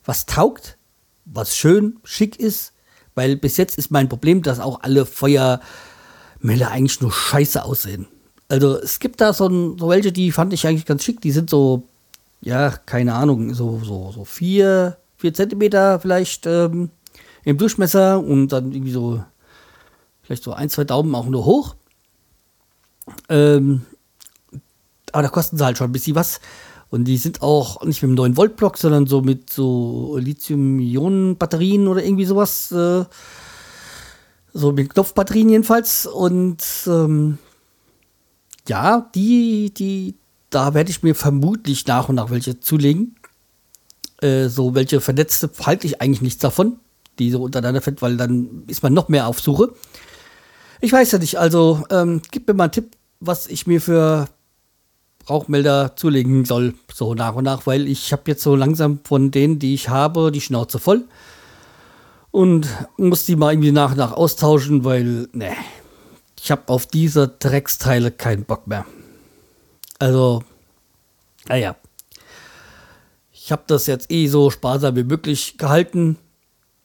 was 0.03 0.25
taugt? 0.25 0.76
Was 1.31 1.55
schön, 1.55 1.99
schick 2.03 2.39
ist? 2.39 2.73
Weil 3.15 3.35
bis 3.35 3.57
jetzt 3.57 3.77
ist 3.77 3.91
mein 3.91 4.09
Problem, 4.09 4.43
dass 4.43 4.59
auch 4.59 4.81
alle 4.81 5.05
Feuermelder 5.05 5.59
eigentlich 6.71 7.01
nur 7.01 7.11
scheiße 7.11 7.63
aussehen. 7.63 8.07
Also 8.49 8.77
es 8.77 8.99
gibt 8.99 9.19
da 9.19 9.33
so, 9.33 9.47
ein, 9.47 9.77
so 9.77 9.89
welche, 9.89 10.11
die 10.11 10.31
fand 10.31 10.53
ich 10.53 10.65
eigentlich 10.65 10.85
ganz 10.85 11.03
schick. 11.03 11.19
Die 11.21 11.31
sind 11.31 11.49
so, 11.49 11.83
ja, 12.41 12.69
keine 12.69 13.15
Ahnung, 13.15 13.53
so, 13.53 13.81
so, 13.83 14.11
so 14.11 14.23
vier, 14.23 14.97
vier 15.17 15.33
Zentimeter 15.33 15.99
vielleicht 15.99 16.45
ähm, 16.45 16.89
im 17.43 17.57
Durchmesser 17.57 18.19
und 18.19 18.49
dann 18.49 18.71
irgendwie 18.71 18.91
so, 18.91 19.23
vielleicht 20.21 20.43
so 20.43 20.53
ein, 20.53 20.69
zwei 20.69 20.83
Daumen 20.83 21.13
auch 21.15 21.25
nur 21.25 21.45
hoch. 21.45 21.75
Ähm, 23.29 23.85
aber 25.11 25.23
da 25.23 25.29
kosten 25.29 25.57
sie 25.57 25.65
halt 25.65 25.77
schon 25.77 25.89
ein 25.89 25.93
bisschen 25.93 26.15
was. 26.15 26.39
Und 26.89 27.05
die 27.05 27.17
sind 27.17 27.41
auch 27.41 27.83
nicht 27.83 28.01
mit 28.01 28.17
einem 28.17 28.33
9-Volt-Block, 28.33 28.77
sondern 28.77 29.07
so 29.07 29.21
mit 29.21 29.49
so 29.49 30.17
Lithium-Ionen-Batterien 30.17 31.87
oder 31.87 32.03
irgendwie 32.03 32.25
sowas. 32.25 32.71
Äh, 32.71 33.05
so 34.53 34.71
mit 34.71 34.93
Knopfbatterien 34.93 35.49
jedenfalls. 35.49 36.05
Und 36.05 36.63
ähm, 36.87 37.37
ja, 38.67 39.09
die, 39.13 39.73
die, 39.73 40.15
da 40.49 40.73
werde 40.73 40.89
ich 40.89 41.03
mir 41.03 41.15
vermutlich 41.15 41.85
nach 41.87 42.09
und 42.09 42.15
nach 42.15 42.31
welche 42.31 42.59
zulegen. 42.59 43.15
Äh, 44.21 44.47
so 44.47 44.73
welche 44.73 45.01
vernetzte 45.01 45.49
halte 45.65 45.85
ich 45.85 46.01
eigentlich 46.01 46.21
nichts 46.21 46.39
davon, 46.39 46.79
die 47.19 47.29
so 47.29 47.43
untereinander 47.43 47.81
fällt, 47.81 48.01
weil 48.01 48.17
dann 48.17 48.63
ist 48.67 48.81
man 48.81 48.93
noch 48.93 49.09
mehr 49.09 49.27
auf 49.27 49.39
Suche. 49.39 49.73
Ich 50.81 50.91
weiß 50.91 51.11
ja 51.11 51.19
nicht, 51.19 51.37
also 51.37 51.83
ähm, 51.89 52.21
gib 52.31 52.47
mir 52.47 52.53
mal 52.53 52.65
einen 52.65 52.71
Tipp, 52.71 52.95
was 53.19 53.47
ich 53.47 53.67
mir 53.67 53.81
für 53.81 54.27
Rauchmelder 55.29 55.95
zulegen 55.95 56.45
soll, 56.45 56.73
so 56.93 57.13
nach 57.13 57.35
und 57.35 57.43
nach, 57.43 57.65
weil 57.65 57.87
ich 57.87 58.11
habe 58.11 58.23
jetzt 58.27 58.43
so 58.43 58.55
langsam 58.55 58.99
von 59.03 59.31
denen, 59.31 59.59
die 59.59 59.73
ich 59.73 59.89
habe, 59.89 60.31
die 60.31 60.41
Schnauze 60.41 60.79
voll 60.79 61.05
und 62.31 62.67
muss 62.97 63.25
die 63.25 63.35
mal 63.35 63.51
irgendwie 63.51 63.71
nach 63.71 63.91
und 63.91 63.97
nach 63.97 64.13
austauschen, 64.13 64.83
weil, 64.83 65.27
ne, 65.33 65.53
ich 66.39 66.51
habe 66.51 66.63
auf 66.67 66.85
diese 66.85 67.27
Drecksteile 67.27 68.11
keinen 68.11 68.45
Bock 68.45 68.67
mehr. 68.67 68.85
Also, 69.99 70.43
naja. 71.47 71.75
Ich 73.31 73.51
habe 73.51 73.63
das 73.67 73.87
jetzt 73.87 74.11
eh 74.11 74.27
so 74.27 74.49
sparsam 74.49 74.95
wie 74.95 75.03
möglich 75.03 75.57
gehalten. 75.57 76.17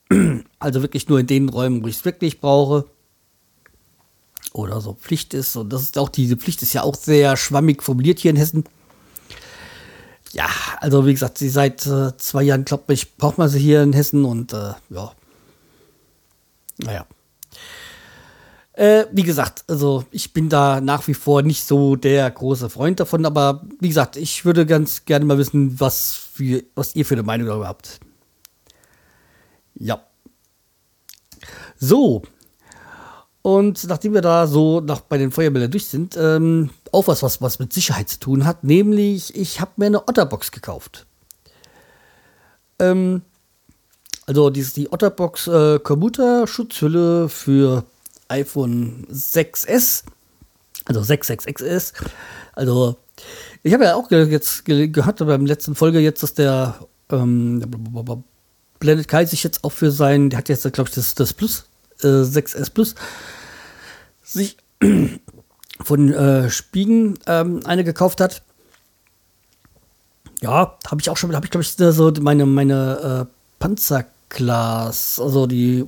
Also 0.58 0.80
wirklich 0.80 1.08
nur 1.08 1.18
in 1.18 1.26
den 1.26 1.48
Räumen, 1.48 1.82
wo 1.82 1.88
ich 1.88 1.96
es 1.96 2.04
wirklich 2.04 2.40
brauche. 2.40 2.84
Oder 4.52 4.80
so 4.80 4.94
Pflicht 4.94 5.34
ist. 5.34 5.56
Und 5.56 5.72
das 5.72 5.82
ist 5.82 5.98
auch, 5.98 6.08
diese 6.08 6.36
Pflicht 6.36 6.62
ist 6.62 6.72
ja 6.72 6.82
auch 6.82 6.94
sehr 6.94 7.36
schwammig 7.36 7.82
formuliert 7.82 8.18
hier 8.18 8.30
in 8.30 8.36
Hessen. 8.36 8.64
Ja, 10.32 10.48
also 10.80 11.06
wie 11.06 11.12
gesagt, 11.12 11.38
sie 11.38 11.48
seit 11.48 11.86
äh, 11.86 12.16
zwei 12.16 12.42
Jahren, 12.42 12.64
glaube 12.64 12.92
ich, 12.94 13.16
braucht 13.16 13.38
man 13.38 13.48
sie 13.48 13.58
hier 13.58 13.82
in 13.82 13.92
Hessen 13.92 14.24
und 14.24 14.52
äh, 14.52 14.72
ja. 14.90 15.12
Naja. 16.78 17.06
Äh, 18.74 19.04
wie 19.12 19.22
gesagt, 19.22 19.64
also 19.68 20.04
ich 20.10 20.32
bin 20.32 20.48
da 20.48 20.80
nach 20.80 21.06
wie 21.06 21.14
vor 21.14 21.42
nicht 21.42 21.64
so 21.64 21.96
der 21.96 22.30
große 22.30 22.70
Freund 22.70 22.98
davon, 23.00 23.26
aber 23.26 23.62
wie 23.80 23.88
gesagt, 23.88 24.16
ich 24.16 24.46
würde 24.46 24.64
ganz 24.64 25.04
gerne 25.04 25.26
mal 25.26 25.36
wissen, 25.36 25.78
was, 25.78 26.14
für, 26.14 26.62
was 26.74 26.96
ihr 26.96 27.04
für 27.04 27.14
eine 27.14 27.22
Meinung 27.22 27.48
darüber 27.48 27.68
habt. 27.68 28.00
Ja. 29.74 30.02
So. 31.76 32.22
Und 33.42 33.88
nachdem 33.88 34.14
wir 34.14 34.20
da 34.20 34.46
so 34.46 34.80
noch 34.80 35.00
bei 35.00 35.18
den 35.18 35.32
Feuermeldern 35.32 35.70
durch 35.70 35.86
sind, 35.86 36.16
ähm, 36.16 36.70
auch 36.92 37.08
was, 37.08 37.24
was, 37.24 37.42
was 37.42 37.58
mit 37.58 37.72
Sicherheit 37.72 38.08
zu 38.08 38.20
tun 38.20 38.46
hat, 38.46 38.62
nämlich 38.62 39.34
ich 39.36 39.60
habe 39.60 39.72
mir 39.76 39.86
eine 39.86 40.08
Otterbox 40.08 40.52
gekauft. 40.52 41.06
Ähm, 42.78 43.22
also 44.26 44.50
die, 44.50 44.62
die 44.62 44.92
Otterbox 44.92 45.48
äh, 45.48 45.78
Commuter-Schutzhülle 45.80 47.28
für 47.28 47.84
iPhone 48.28 49.06
6S, 49.10 50.04
also 50.84 51.00
66XS. 51.00 51.94
Also 52.52 52.96
ich 53.64 53.74
habe 53.74 53.84
ja 53.84 53.96
auch 53.96 54.08
jetzt 54.10 54.64
gehört 54.64 55.18
beim 55.18 55.46
letzten 55.46 55.74
Folge 55.74 55.98
jetzt, 55.98 56.22
dass 56.22 56.34
der 56.34 56.76
ähm, 57.10 57.64
Planet 58.78 59.08
Kai 59.08 59.26
sich 59.26 59.42
jetzt 59.42 59.64
auch 59.64 59.72
für 59.72 59.90
sein, 59.90 60.30
der 60.30 60.38
hat 60.38 60.48
jetzt 60.48 60.70
glaube 60.72 60.88
ich 60.88 60.94
das, 60.94 61.14
das 61.16 61.32
Plus, 61.32 61.64
äh, 62.04 62.22
6S 62.22 62.70
Plus, 62.70 62.94
sich 64.22 64.56
von 65.80 66.12
äh, 66.12 66.50
Spiegen 66.50 67.18
ähm, 67.26 67.60
eine 67.64 67.84
gekauft 67.84 68.20
hat. 68.20 68.42
Ja, 70.40 70.76
habe 70.86 71.00
ich 71.00 71.08
auch 71.08 71.16
schon, 71.16 71.34
habe 71.34 71.46
ich 71.46 71.50
glaube 71.50 71.62
ich 71.62 71.72
so 71.72 72.12
meine 72.20 72.46
meine 72.46 73.28
äh, 73.28 73.32
Panzerglas, 73.60 75.20
also 75.20 75.46
die 75.46 75.86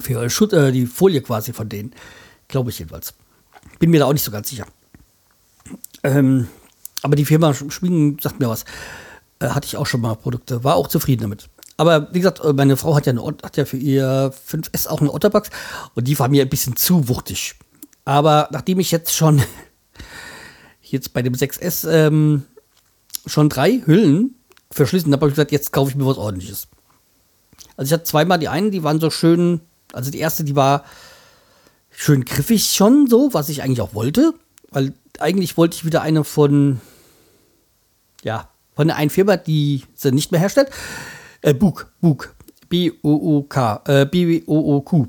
für 0.00 0.52
äh, 0.52 0.72
die 0.72 0.86
Folie 0.86 1.22
quasi 1.22 1.52
von 1.52 1.68
denen. 1.68 1.92
Glaube 2.48 2.70
ich 2.70 2.78
jedenfalls. 2.78 3.14
Bin 3.78 3.90
mir 3.90 4.00
da 4.00 4.06
auch 4.06 4.12
nicht 4.12 4.24
so 4.24 4.30
ganz 4.30 4.48
sicher. 4.48 4.66
Ähm, 6.02 6.48
aber 7.02 7.16
die 7.16 7.24
Firma 7.24 7.54
Schwingen 7.54 8.18
sagt 8.20 8.40
mir 8.40 8.48
was. 8.48 8.64
Äh, 9.38 9.48
hatte 9.48 9.66
ich 9.66 9.76
auch 9.76 9.86
schon 9.86 10.00
mal 10.00 10.14
Produkte. 10.14 10.64
War 10.64 10.76
auch 10.76 10.88
zufrieden 10.88 11.22
damit. 11.22 11.48
Aber 11.76 12.12
wie 12.12 12.20
gesagt, 12.20 12.40
äh, 12.40 12.52
meine 12.52 12.76
Frau 12.76 12.94
hat 12.94 13.06
ja, 13.06 13.12
eine, 13.12 13.22
hat 13.42 13.56
ja 13.56 13.64
für 13.64 13.76
ihr 13.76 14.32
5S 14.48 14.88
auch 14.88 15.00
eine 15.00 15.12
Otterbox 15.12 15.50
und 15.94 16.08
die 16.08 16.18
war 16.18 16.28
mir 16.28 16.42
ein 16.42 16.48
bisschen 16.48 16.76
zu 16.76 17.08
wuchtig. 17.08 17.54
Aber 18.04 18.48
nachdem 18.50 18.80
ich 18.80 18.90
jetzt 18.90 19.14
schon 19.14 19.42
jetzt 20.82 21.12
bei 21.12 21.22
dem 21.22 21.34
6S 21.34 21.88
ähm, 21.88 22.44
schon 23.26 23.48
drei 23.48 23.82
Hüllen 23.84 24.36
verschlissen 24.70 25.12
habe, 25.12 25.22
habe 25.22 25.30
ich 25.30 25.34
gesagt, 25.34 25.52
jetzt 25.52 25.72
kaufe 25.72 25.90
ich 25.90 25.96
mir 25.96 26.06
was 26.06 26.18
ordentliches. 26.18 26.68
Also 27.76 27.88
ich 27.88 27.92
hatte 27.92 28.04
zweimal 28.04 28.38
die 28.38 28.48
einen, 28.48 28.70
die 28.70 28.82
waren 28.82 29.00
so 29.00 29.10
schön 29.10 29.60
also 29.92 30.10
die 30.10 30.18
erste, 30.18 30.44
die 30.44 30.56
war 30.56 30.84
schön 31.90 32.24
griffig 32.24 32.66
schon 32.66 33.06
so, 33.08 33.32
was 33.32 33.48
ich 33.48 33.62
eigentlich 33.62 33.80
auch 33.80 33.94
wollte. 33.94 34.34
Weil 34.70 34.92
eigentlich 35.18 35.56
wollte 35.56 35.76
ich 35.76 35.84
wieder 35.84 36.02
eine 36.02 36.24
von, 36.24 36.80
ja, 38.22 38.50
von 38.74 38.90
einer 38.90 39.10
Firma, 39.10 39.36
die 39.36 39.84
sie 39.94 40.12
nicht 40.12 40.32
mehr 40.32 40.40
herstellt. 40.40 40.70
Äh, 41.46 41.54
Bug, 41.54 41.86
Bug. 42.00 42.34
B-O-O-K, 42.68 43.82
äh, 43.86 44.06
B-O-O-Q. 44.06 45.06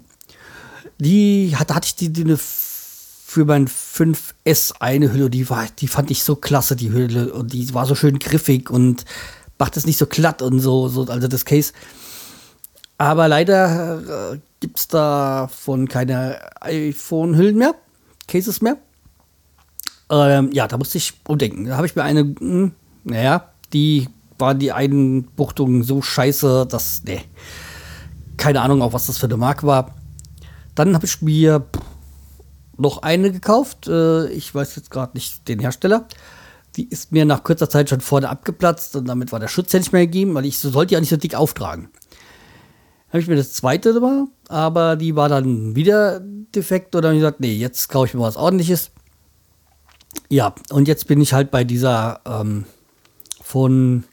Die 0.99 1.55
hatte, 1.55 1.73
hatte 1.73 1.87
ich 1.87 1.95
die, 1.95 2.13
die 2.13 2.25
eine 2.25 2.37
für 2.37 3.43
mein 3.43 3.67
5S 3.67 4.73
eine 4.79 5.11
Hülle, 5.11 5.31
die 5.31 5.49
war, 5.49 5.65
die 5.79 5.87
fand 5.87 6.11
ich 6.11 6.23
so 6.23 6.35
klasse, 6.35 6.75
die 6.75 6.91
Hülle. 6.91 7.33
Und 7.33 7.53
die 7.53 7.73
war 7.73 7.87
so 7.87 7.95
schön 7.95 8.19
griffig 8.19 8.69
und 8.69 9.03
macht 9.57 9.77
es 9.77 9.87
nicht 9.87 9.97
so 9.97 10.05
glatt 10.05 10.43
und 10.43 10.59
so, 10.59 10.87
so 10.89 11.05
also 11.05 11.27
das 11.27 11.43
Case. 11.43 11.73
Aber 12.99 13.27
leider 13.27 14.33
äh, 14.33 14.39
gibt 14.59 14.77
es 14.77 14.87
davon 14.87 15.87
keine 15.87 16.39
iPhone-Hüllen 16.61 17.57
mehr, 17.57 17.73
Cases 18.27 18.61
mehr. 18.61 18.77
Ähm, 20.11 20.51
ja, 20.53 20.67
da 20.67 20.77
musste 20.77 20.99
ich 20.99 21.13
umdenken. 21.27 21.65
Da 21.65 21.77
habe 21.77 21.87
ich 21.87 21.95
mir 21.95 22.03
eine, 22.03 22.23
mh, 22.23 22.39
hm, 22.39 22.71
naja, 23.05 23.49
die 23.73 24.07
war 24.39 24.55
die 24.55 24.71
Einbuchtung 24.71 25.83
so 25.83 26.01
scheiße, 26.01 26.67
dass, 26.67 27.03
ne, 27.03 27.21
keine 28.37 28.61
Ahnung 28.61 28.81
auch, 28.81 28.93
was 28.93 29.07
das 29.07 29.17
für 29.17 29.27
eine 29.27 29.37
Marke 29.37 29.65
war. 29.65 29.95
Dann 30.75 30.93
habe 30.93 31.05
ich 31.05 31.21
mir 31.21 31.65
noch 32.77 33.01
eine 33.01 33.31
gekauft. 33.31 33.87
Äh, 33.87 34.27
ich 34.29 34.53
weiß 34.53 34.75
jetzt 34.75 34.91
gerade 34.91 35.13
nicht 35.15 35.47
den 35.47 35.59
Hersteller. 35.59 36.07
Die 36.75 36.87
ist 36.87 37.11
mir 37.11 37.25
nach 37.25 37.43
kurzer 37.43 37.69
Zeit 37.69 37.89
schon 37.89 38.01
vorne 38.01 38.29
abgeplatzt 38.29 38.95
und 38.95 39.07
damit 39.07 39.31
war 39.31 39.39
der 39.39 39.47
Schutz 39.47 39.71
ja 39.73 39.79
nicht 39.79 39.93
mehr 39.93 40.05
gegeben, 40.05 40.35
weil 40.35 40.45
ich 40.45 40.59
so 40.59 40.69
sollte 40.69 40.93
ja 40.93 40.99
nicht 40.99 41.09
so 41.09 41.17
dick 41.17 41.33
auftragen 41.33 41.89
habe 43.09 43.19
ich 43.19 43.27
mir 43.27 43.35
das 43.35 43.53
zweite 43.53 43.93
gemacht, 43.93 44.29
aber 44.49 44.95
die 44.95 45.15
war 45.15 45.29
dann 45.29 45.75
wieder 45.75 46.19
defekt 46.19 46.95
oder 46.95 47.11
ich 47.11 47.19
gesagt, 47.19 47.39
nee, 47.39 47.53
jetzt 47.53 47.89
kaufe 47.89 48.07
ich 48.07 48.13
mir 48.13 48.21
was 48.21 48.35
ordentliches. 48.35 48.91
Ja, 50.29 50.53
und 50.71 50.87
jetzt 50.87 51.07
bin 51.07 51.21
ich 51.21 51.33
halt 51.33 51.51
bei 51.51 51.63
dieser 51.63 52.19
ähm, 52.25 52.65
von, 53.41 54.03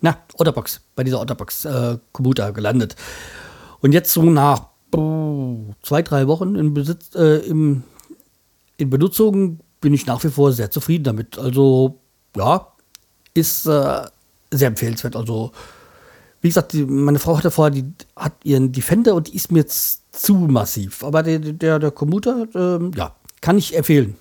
na, 0.00 0.18
Otterbox, 0.38 0.80
bei 0.96 1.04
dieser 1.04 1.20
Otterbox 1.20 1.64
äh, 1.64 1.98
Computer 2.12 2.52
gelandet. 2.52 2.96
Und 3.80 3.92
jetzt 3.92 4.12
so 4.12 4.22
nach 4.22 4.70
zwei, 5.82 6.02
drei 6.02 6.26
Wochen 6.26 6.56
in, 6.56 6.74
Besitz, 6.74 7.14
äh, 7.14 7.38
im, 7.46 7.84
in 8.76 8.90
Benutzung 8.90 9.60
bin 9.80 9.94
ich 9.94 10.06
nach 10.06 10.22
wie 10.24 10.30
vor 10.30 10.52
sehr 10.52 10.70
zufrieden 10.70 11.04
damit. 11.04 11.38
Also, 11.38 12.00
ja, 12.36 12.66
ist 13.34 13.66
äh, 13.66 14.02
sehr 14.50 14.68
empfehlenswert. 14.68 15.16
Also, 15.16 15.52
wie 16.40 16.48
gesagt, 16.48 16.72
die, 16.72 16.84
meine 16.84 17.18
Frau 17.18 17.36
hatte 17.36 17.50
vorher, 17.50 17.70
die 17.70 17.84
hat 18.16 18.32
ihren 18.44 18.72
Defender 18.72 19.14
und 19.14 19.28
die 19.28 19.36
ist 19.36 19.52
mir 19.52 19.60
jetzt 19.60 20.02
zu 20.12 20.34
massiv. 20.34 21.04
Aber 21.04 21.22
der, 21.22 21.38
der, 21.38 21.78
der 21.78 21.90
Commuter, 21.90 22.46
ähm, 22.54 22.90
ja, 22.96 23.14
kann 23.40 23.58
ich 23.58 23.76
empfehlen. 23.76 24.16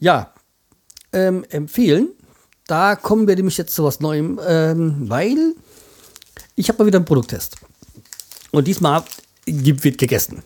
Ja, 0.00 0.34
ähm, 1.12 1.44
empfehlen. 1.50 2.08
Da 2.72 2.96
kommen 2.96 3.28
wir 3.28 3.36
nämlich 3.36 3.58
jetzt 3.58 3.74
zu 3.74 3.84
was 3.84 4.00
Neuem, 4.00 4.40
ähm, 4.48 4.94
weil 5.10 5.54
ich 6.56 6.70
habe 6.70 6.78
mal 6.78 6.86
wieder 6.86 6.96
einen 6.96 7.04
Produkttest. 7.04 7.56
Und 8.50 8.66
diesmal 8.66 9.04
wird 9.44 9.98
gegessen. 9.98 10.42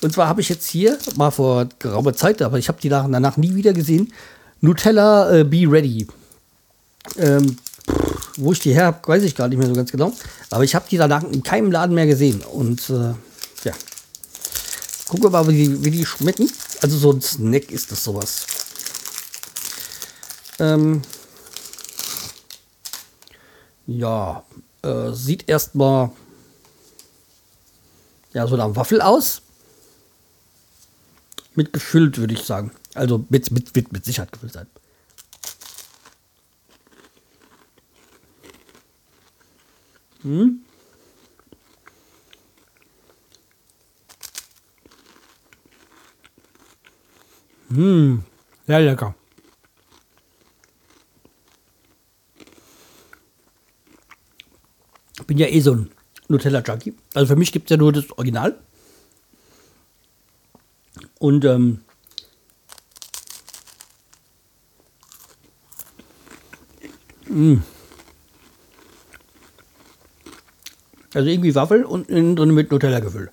Und 0.00 0.14
zwar 0.14 0.26
habe 0.26 0.40
ich 0.40 0.48
jetzt 0.48 0.66
hier 0.66 0.96
mal 1.16 1.30
vor 1.30 1.68
geraumer 1.78 2.14
Zeit, 2.14 2.40
aber 2.40 2.58
ich 2.58 2.68
habe 2.68 2.80
die 2.80 2.88
danach 2.88 3.36
nie 3.36 3.54
wieder 3.54 3.74
gesehen, 3.74 4.10
Nutella 4.62 5.40
äh, 5.40 5.44
Be 5.44 5.70
Ready. 5.70 6.08
Ähm, 7.18 7.58
wo 8.38 8.52
ich 8.52 8.60
die 8.60 8.72
her 8.72 8.86
habe, 8.86 9.06
weiß 9.06 9.24
ich 9.24 9.36
gar 9.36 9.48
nicht 9.48 9.58
mehr 9.58 9.68
so 9.68 9.74
ganz 9.74 9.92
genau. 9.92 10.14
Aber 10.48 10.64
ich 10.64 10.74
habe 10.74 10.86
die 10.90 10.96
danach 10.96 11.24
in 11.24 11.42
keinem 11.42 11.70
Laden 11.70 11.94
mehr 11.94 12.06
gesehen. 12.06 12.40
Und 12.40 12.88
äh, 12.88 13.12
ja. 13.64 13.74
Gucken 15.08 15.24
wir 15.24 15.28
mal, 15.28 15.46
wie 15.46 15.62
die, 15.62 15.84
wie 15.84 15.90
die 15.90 16.06
schmecken. 16.06 16.50
Also 16.80 16.96
so 16.96 17.12
ein 17.12 17.20
Snack 17.20 17.70
ist 17.70 17.92
das 17.92 18.02
sowas. 18.02 18.46
Ähm, 20.58 21.02
ja, 23.86 24.44
äh, 24.82 25.12
sieht 25.12 25.48
erstmal 25.48 26.10
ja 28.32 28.46
so 28.46 28.56
nach 28.56 28.74
Waffel 28.76 29.00
aus. 29.00 29.42
Mit 31.54 31.72
gefüllt, 31.72 32.18
würde 32.18 32.34
ich 32.34 32.42
sagen. 32.42 32.72
Also 32.94 33.24
mit, 33.28 33.50
mit, 33.50 33.74
mit, 33.74 33.92
mit 33.92 34.04
Sicherheit 34.04 34.32
gefüllt 34.32 34.52
sein. 34.52 34.66
Hm? 40.22 40.60
Hm, 47.68 48.24
sehr 48.66 48.80
lecker. 48.80 49.14
Bin 55.34 55.40
ja 55.40 55.48
eh 55.48 55.60
so 55.60 55.72
ein 55.74 55.90
Nutella-Junkie. 56.28 56.94
Also 57.12 57.34
für 57.34 57.36
mich 57.36 57.50
gibt 57.50 57.66
es 57.66 57.70
ja 57.70 57.76
nur 57.76 57.92
das 57.92 58.08
Original. 58.12 58.56
Und 61.18 61.44
ähm, 61.44 61.80
mh. 67.26 67.62
Also 71.14 71.28
irgendwie 71.28 71.54
Waffel 71.56 71.84
und 71.84 72.08
innen 72.08 72.36
drin 72.36 72.54
mit 72.54 72.70
Nutella 72.70 73.00
gefüllt. 73.00 73.30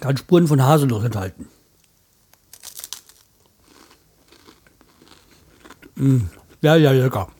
Kann 0.00 0.16
Spuren 0.18 0.46
von 0.46 0.62
Haselnuss 0.62 1.04
enthalten. 1.04 1.48
Mm. 5.94 6.18
Ja, 6.60 6.76
ja, 6.76 6.92
lecker. 6.92 7.30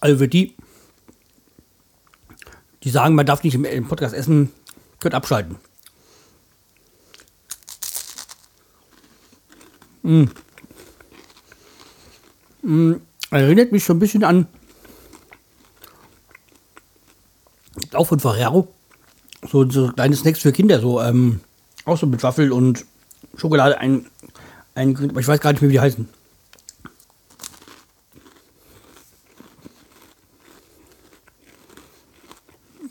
Also 0.00 0.18
für 0.18 0.28
die, 0.28 0.56
die 2.82 2.90
sagen, 2.90 3.14
man 3.14 3.26
darf 3.26 3.44
nicht 3.44 3.54
im 3.54 3.88
Podcast 3.88 4.14
essen, 4.14 4.50
könnt 4.98 5.14
abschalten. 5.14 5.56
Mm. 10.02 10.24
Mm, 12.62 12.94
erinnert 13.30 13.72
mich 13.72 13.84
schon 13.84 13.96
ein 13.96 14.00
bisschen 14.00 14.24
an 14.24 14.46
auch 17.94 18.06
von 18.06 18.20
Ferrero. 18.20 18.68
So, 19.48 19.68
so 19.70 19.88
kleine 19.88 20.16
Snacks 20.16 20.40
für 20.40 20.52
Kinder, 20.52 20.80
so 20.80 21.00
ähm, 21.00 21.40
auch 21.84 21.96
so 21.96 22.06
mit 22.06 22.22
Waffel 22.22 22.52
und 22.52 22.84
Schokolade, 23.36 23.78
ein, 23.78 24.06
ein, 24.74 24.90
ich 25.18 25.28
weiß 25.28 25.40
gar 25.40 25.52
nicht 25.52 25.62
mehr, 25.62 25.70
wie 25.70 25.74
die 25.74 25.80
heißen. 25.80 26.08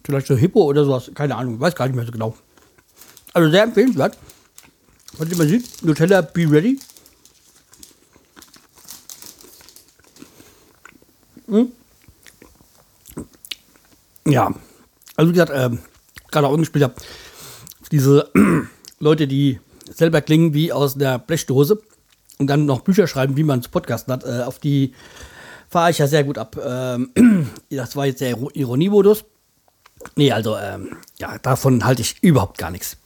Vielleicht 0.09 0.25
so 0.25 0.35
Hippo 0.35 0.63
oder 0.63 0.83
sowas, 0.85 1.11
keine 1.13 1.35
Ahnung, 1.35 1.59
weiß 1.59 1.75
gar 1.75 1.85
nicht 1.85 1.95
mehr 1.95 2.03
so 2.03 2.11
genau. 2.11 2.35
Also 3.31 3.51
sehr 3.51 3.61
empfehlenswert. 3.61 4.17
Was 5.19 5.37
man 5.37 5.47
sieht, 5.47 5.83
Nutella 5.83 6.21
Be 6.21 6.49
Ready. 6.49 6.79
Hm? 11.45 11.71
Ja, 14.25 14.51
also 15.15 15.29
wie 15.29 15.33
gesagt, 15.33 15.51
äh, 15.51 15.77
gerade 16.31 16.47
auch 16.47 16.57
gespielt 16.57 16.85
habe, 16.85 16.95
diese 17.91 18.31
Leute, 18.99 19.27
die 19.27 19.59
selber 19.91 20.21
klingen 20.21 20.55
wie 20.55 20.73
aus 20.73 20.95
einer 20.95 21.19
Blechdose 21.19 21.83
und 22.39 22.47
dann 22.47 22.65
noch 22.65 22.81
Bücher 22.81 23.05
schreiben, 23.05 23.37
wie 23.37 23.43
man 23.43 23.61
zu 23.61 23.69
podcasten 23.69 24.11
hat, 24.11 24.23
äh, 24.23 24.41
auf 24.41 24.57
die 24.57 24.95
fahre 25.69 25.91
ich 25.91 25.99
ja 25.99 26.07
sehr 26.07 26.23
gut 26.23 26.39
ab. 26.39 26.57
Ähm, 26.59 27.11
das 27.69 27.95
war 27.95 28.07
jetzt 28.07 28.21
der 28.21 28.35
Ironiemodus. 28.55 29.23
Nee, 30.15 30.31
also, 30.31 30.57
ähm, 30.57 30.97
ja, 31.17 31.37
davon 31.39 31.83
halte 31.83 32.01
ich 32.01 32.21
überhaupt 32.21 32.57
gar 32.57 32.71
nichts. 32.71 32.97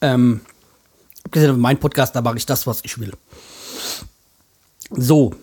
Ähm, 0.00 0.40
abgesehen 1.24 1.60
von 1.60 1.78
Podcast, 1.78 2.14
da 2.14 2.22
mache 2.22 2.36
ich 2.36 2.46
das, 2.46 2.66
was 2.66 2.80
ich 2.84 2.98
will. 2.98 3.12
So, 4.90 5.34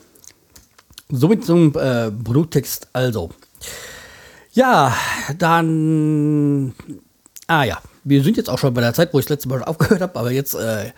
Somit 1.09 1.45
zum 1.45 1.73
äh, 1.77 2.11
Produkttext 2.11 2.89
also. 2.91 3.31
Ja, 4.51 4.93
dann. 5.37 6.73
Ah 7.47 7.63
ja, 7.63 7.81
wir 8.03 8.23
sind 8.23 8.35
jetzt 8.35 8.49
auch 8.49 8.59
schon 8.59 8.73
bei 8.73 8.81
der 8.81 8.93
Zeit, 8.93 9.13
wo 9.13 9.19
ich 9.19 9.25
das 9.25 9.29
letzte 9.29 9.47
Mal 9.47 9.63
aufgehört 9.63 10.01
habe, 10.01 10.19
aber 10.19 10.31
jetzt 10.31 10.53
äh, 10.53 10.91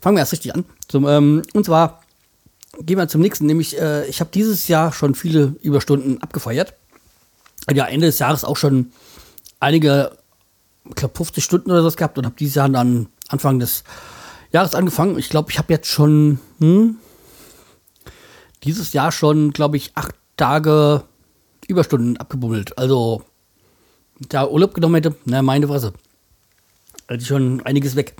fangen 0.00 0.16
wir 0.16 0.20
erst 0.20 0.32
richtig 0.32 0.54
an. 0.54 0.66
Zum, 0.88 1.06
ähm, 1.08 1.42
und 1.54 1.64
zwar 1.64 2.02
gehen 2.80 2.98
wir 2.98 3.08
zum 3.08 3.22
nächsten, 3.22 3.46
nämlich 3.46 3.80
äh, 3.80 4.06
ich 4.06 4.20
habe 4.20 4.30
dieses 4.32 4.68
Jahr 4.68 4.92
schon 4.92 5.14
viele 5.14 5.54
Überstunden 5.62 6.22
abgefeiert. 6.22 6.74
Ja, 7.72 7.86
Ende 7.86 8.08
des 8.08 8.18
Jahres 8.18 8.44
auch 8.44 8.58
schon 8.58 8.92
einige, 9.66 10.16
ich 10.88 10.94
glaube 10.94 11.16
50 11.16 11.42
Stunden 11.42 11.70
oder 11.70 11.82
so 11.82 11.94
gehabt 11.94 12.16
und 12.18 12.24
habe 12.24 12.36
dieses 12.38 12.54
Jahr 12.54 12.68
dann 12.68 13.08
Anfang 13.28 13.58
des 13.58 13.82
Jahres 14.52 14.74
angefangen. 14.74 15.18
Ich 15.18 15.28
glaube, 15.28 15.50
ich 15.50 15.58
habe 15.58 15.72
jetzt 15.72 15.88
schon 15.88 16.38
hm, 16.60 16.96
dieses 18.62 18.92
Jahr 18.92 19.10
schon, 19.10 19.52
glaube 19.52 19.76
ich, 19.76 19.92
acht 19.96 20.14
Tage 20.36 21.02
Überstunden 21.66 22.16
abgebummelt. 22.16 22.78
Also, 22.78 23.22
da 24.28 24.46
Urlaub 24.46 24.74
genommen 24.74 24.94
hätte, 24.94 25.16
na, 25.24 25.42
meine 25.42 25.66
Fresse. 25.66 25.92
Ich 27.10 27.26
schon 27.26 27.60
einiges 27.66 27.96
weg. 27.96 28.14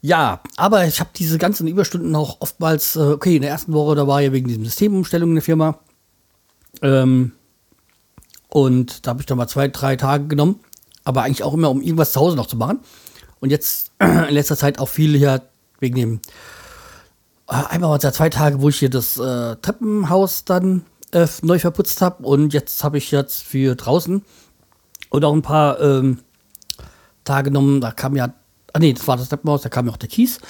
Ja, 0.00 0.40
aber 0.56 0.86
ich 0.86 1.00
habe 1.00 1.10
diese 1.14 1.38
ganzen 1.38 1.66
Überstunden 1.68 2.14
auch 2.16 2.40
oftmals, 2.40 2.96
äh, 2.96 3.00
okay, 3.00 3.36
in 3.36 3.42
der 3.42 3.50
ersten 3.50 3.72
Woche, 3.72 3.94
da 3.94 4.06
war 4.06 4.20
ja 4.20 4.32
wegen 4.32 4.48
diesem 4.48 4.64
Systemumstellung 4.64 5.30
in 5.30 5.34
der 5.36 5.42
Firma. 5.42 5.78
Ähm, 6.82 7.32
und 8.48 9.06
da 9.06 9.10
habe 9.10 9.20
ich 9.20 9.26
dann 9.26 9.38
mal 9.38 9.48
zwei, 9.48 9.68
drei 9.68 9.96
Tage 9.96 10.26
genommen. 10.26 10.60
Aber 11.04 11.22
eigentlich 11.22 11.42
auch 11.42 11.54
immer, 11.54 11.70
um 11.70 11.80
irgendwas 11.80 12.12
zu 12.12 12.20
Hause 12.20 12.36
noch 12.36 12.46
zu 12.46 12.56
machen. 12.56 12.80
Und 13.40 13.50
jetzt 13.50 13.92
in 14.00 14.34
letzter 14.34 14.56
Zeit 14.56 14.78
auch 14.78 14.88
viel 14.88 15.16
hier 15.16 15.42
wegen 15.80 15.96
dem 15.96 16.20
äh, 17.48 17.54
einmal 17.70 17.90
war 17.90 17.96
es 17.96 18.02
ja 18.02 18.12
zwei 18.12 18.28
Tage, 18.28 18.60
wo 18.60 18.68
ich 18.68 18.78
hier 18.78 18.90
das 18.90 19.16
äh, 19.18 19.56
Treppenhaus 19.56 20.44
dann 20.44 20.84
äh, 21.12 21.26
neu 21.42 21.58
verputzt 21.58 22.02
habe 22.02 22.24
und 22.24 22.52
jetzt 22.52 22.84
habe 22.84 22.98
ich 22.98 23.10
jetzt 23.10 23.42
für 23.42 23.74
draußen 23.74 24.22
und 25.10 25.24
auch 25.24 25.32
ein 25.32 25.42
paar 25.42 25.80
ähm, 25.80 26.20
Tage 27.24 27.50
genommen, 27.50 27.80
da 27.80 27.90
kam 27.92 28.16
ja, 28.16 28.34
ah 28.72 28.78
nee, 28.78 28.92
das 28.92 29.08
war 29.08 29.16
das 29.16 29.30
Treppenhaus, 29.30 29.62
da 29.62 29.68
kam 29.68 29.86
ja 29.86 29.92
auch 29.92 29.98
der 29.98 30.08
Kies. 30.08 30.40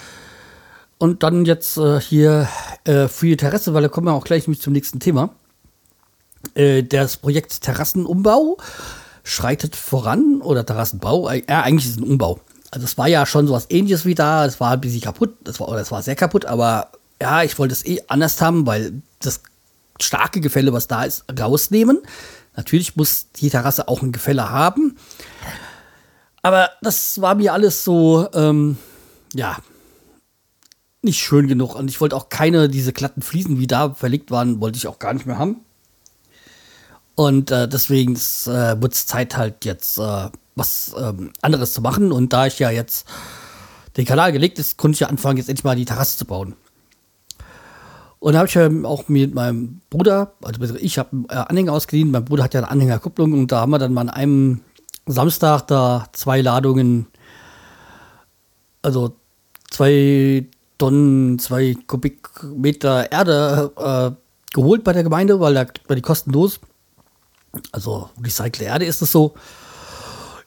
Und 0.97 1.23
dann 1.23 1.45
jetzt 1.45 1.77
äh, 1.77 2.01
hier 2.01 2.49
äh, 2.83 3.07
für 3.07 3.27
die 3.27 3.37
Terrasse, 3.37 3.73
weil 3.73 3.83
da 3.83 3.87
kommen 3.87 4.07
wir 4.07 4.13
auch 4.13 4.25
gleich 4.25 4.43
zum 4.59 4.73
nächsten 4.73 4.99
Thema. 4.99 5.29
Äh, 6.55 6.83
das 6.83 7.17
Projekt 7.17 7.61
Terrassenumbau 7.61 8.57
schreitet 9.23 9.75
voran 9.75 10.41
oder 10.41 10.65
Terrassenbau, 10.65 11.29
äh, 11.29 11.43
eigentlich 11.47 11.85
ist 11.85 11.97
es 11.97 11.97
ein 11.97 12.03
Umbau. 12.03 12.39
Also 12.71 12.85
es 12.85 12.97
war 12.97 13.07
ja 13.07 13.25
schon 13.25 13.47
sowas 13.47 13.67
ähnliches 13.69 14.05
wie 14.05 14.15
da, 14.15 14.45
es 14.45 14.59
war 14.59 14.71
ein 14.71 14.81
bisschen 14.81 15.01
kaputt, 15.01 15.35
das 15.43 15.59
war, 15.59 15.75
das 15.75 15.91
war 15.91 16.01
sehr 16.01 16.15
kaputt, 16.15 16.45
aber 16.45 16.91
ja, 17.21 17.43
ich 17.43 17.57
wollte 17.59 17.73
es 17.73 17.85
eh 17.85 18.01
anders 18.07 18.39
haben, 18.41 18.65
weil 18.65 19.01
das 19.19 19.41
starke 20.01 20.39
Gefälle, 20.39 20.71
was 20.71 20.87
da 20.87 21.03
ist, 21.03 21.25
rausnehmen. 21.37 21.99
Natürlich 22.55 22.95
muss 22.95 23.31
die 23.31 23.49
Terrasse 23.49 23.87
auch 23.87 24.01
ein 24.01 24.11
Gefälle 24.11 24.49
haben. 24.49 24.97
Aber 26.41 26.69
das 26.81 27.19
war 27.21 27.35
mir 27.35 27.53
alles 27.53 27.83
so, 27.83 28.27
ähm, 28.33 28.77
ja, 29.33 29.57
nicht 31.01 31.19
schön 31.19 31.47
genug. 31.47 31.75
Und 31.75 31.89
ich 31.89 31.99
wollte 32.01 32.15
auch 32.15 32.29
keine, 32.29 32.69
diese 32.69 32.93
glatten 32.93 33.21
Fliesen, 33.21 33.59
wie 33.59 33.67
da 33.67 33.93
verlegt 33.93 34.31
waren, 34.31 34.61
wollte 34.61 34.77
ich 34.77 34.87
auch 34.87 34.99
gar 34.99 35.13
nicht 35.13 35.25
mehr 35.25 35.37
haben. 35.37 35.57
Und 37.19 37.51
äh, 37.51 37.67
deswegen 37.67 38.13
äh, 38.13 38.81
wird 38.81 38.93
es 38.93 39.05
Zeit 39.05 39.35
halt 39.35 39.65
jetzt 39.65 39.97
äh, 39.97 40.29
was 40.55 40.95
ähm, 40.97 41.33
anderes 41.41 41.73
zu 41.73 41.81
machen. 41.81 42.13
Und 42.13 42.31
da 42.31 42.47
ich 42.47 42.59
ja 42.59 42.69
jetzt 42.69 43.05
den 43.97 44.05
Kanal 44.05 44.31
gelegt 44.31 44.57
ist, 44.57 44.77
konnte 44.77 44.95
ich 44.95 44.99
ja 45.01 45.07
anfangen, 45.07 45.35
jetzt 45.35 45.49
endlich 45.49 45.65
mal 45.65 45.75
die 45.75 45.83
Terrasse 45.83 46.17
zu 46.17 46.23
bauen. 46.23 46.55
Und 48.19 48.31
da 48.31 48.39
habe 48.39 48.47
ich 48.47 48.53
ja 48.53 48.69
auch 48.85 49.09
mit 49.09 49.35
meinem 49.35 49.81
Bruder, 49.89 50.31
also 50.41 50.75
ich 50.75 50.97
habe 50.97 51.09
einen 51.11 51.25
Anhänger 51.29 51.73
ausgeliehen, 51.73 52.09
mein 52.09 52.23
Bruder 52.23 52.45
hat 52.45 52.53
ja 52.53 52.61
eine 52.61 52.71
Anhängerkupplung 52.71 53.33
und 53.33 53.51
da 53.51 53.59
haben 53.59 53.71
wir 53.71 53.79
dann 53.79 53.93
mal 53.93 54.03
an 54.03 54.09
einem 54.09 54.61
Samstag 55.05 55.67
da 55.67 56.07
zwei 56.13 56.39
Ladungen, 56.39 57.07
also 58.81 59.13
zwei 59.69 60.47
Tonnen, 60.77 61.37
zwei 61.37 61.75
Kubikmeter 61.85 63.11
Erde 63.11 63.73
äh, 63.75 64.55
geholt 64.55 64.85
bei 64.85 64.93
der 64.93 65.03
Gemeinde, 65.03 65.41
weil 65.41 65.55
da 65.55 65.65
man 65.89 65.97
die 65.97 66.01
kostenlos. 66.01 66.61
Also 67.71 68.09
recycelte 68.21 68.65
Erde 68.65 68.85
ist 68.85 69.01
es 69.01 69.11
so. 69.11 69.33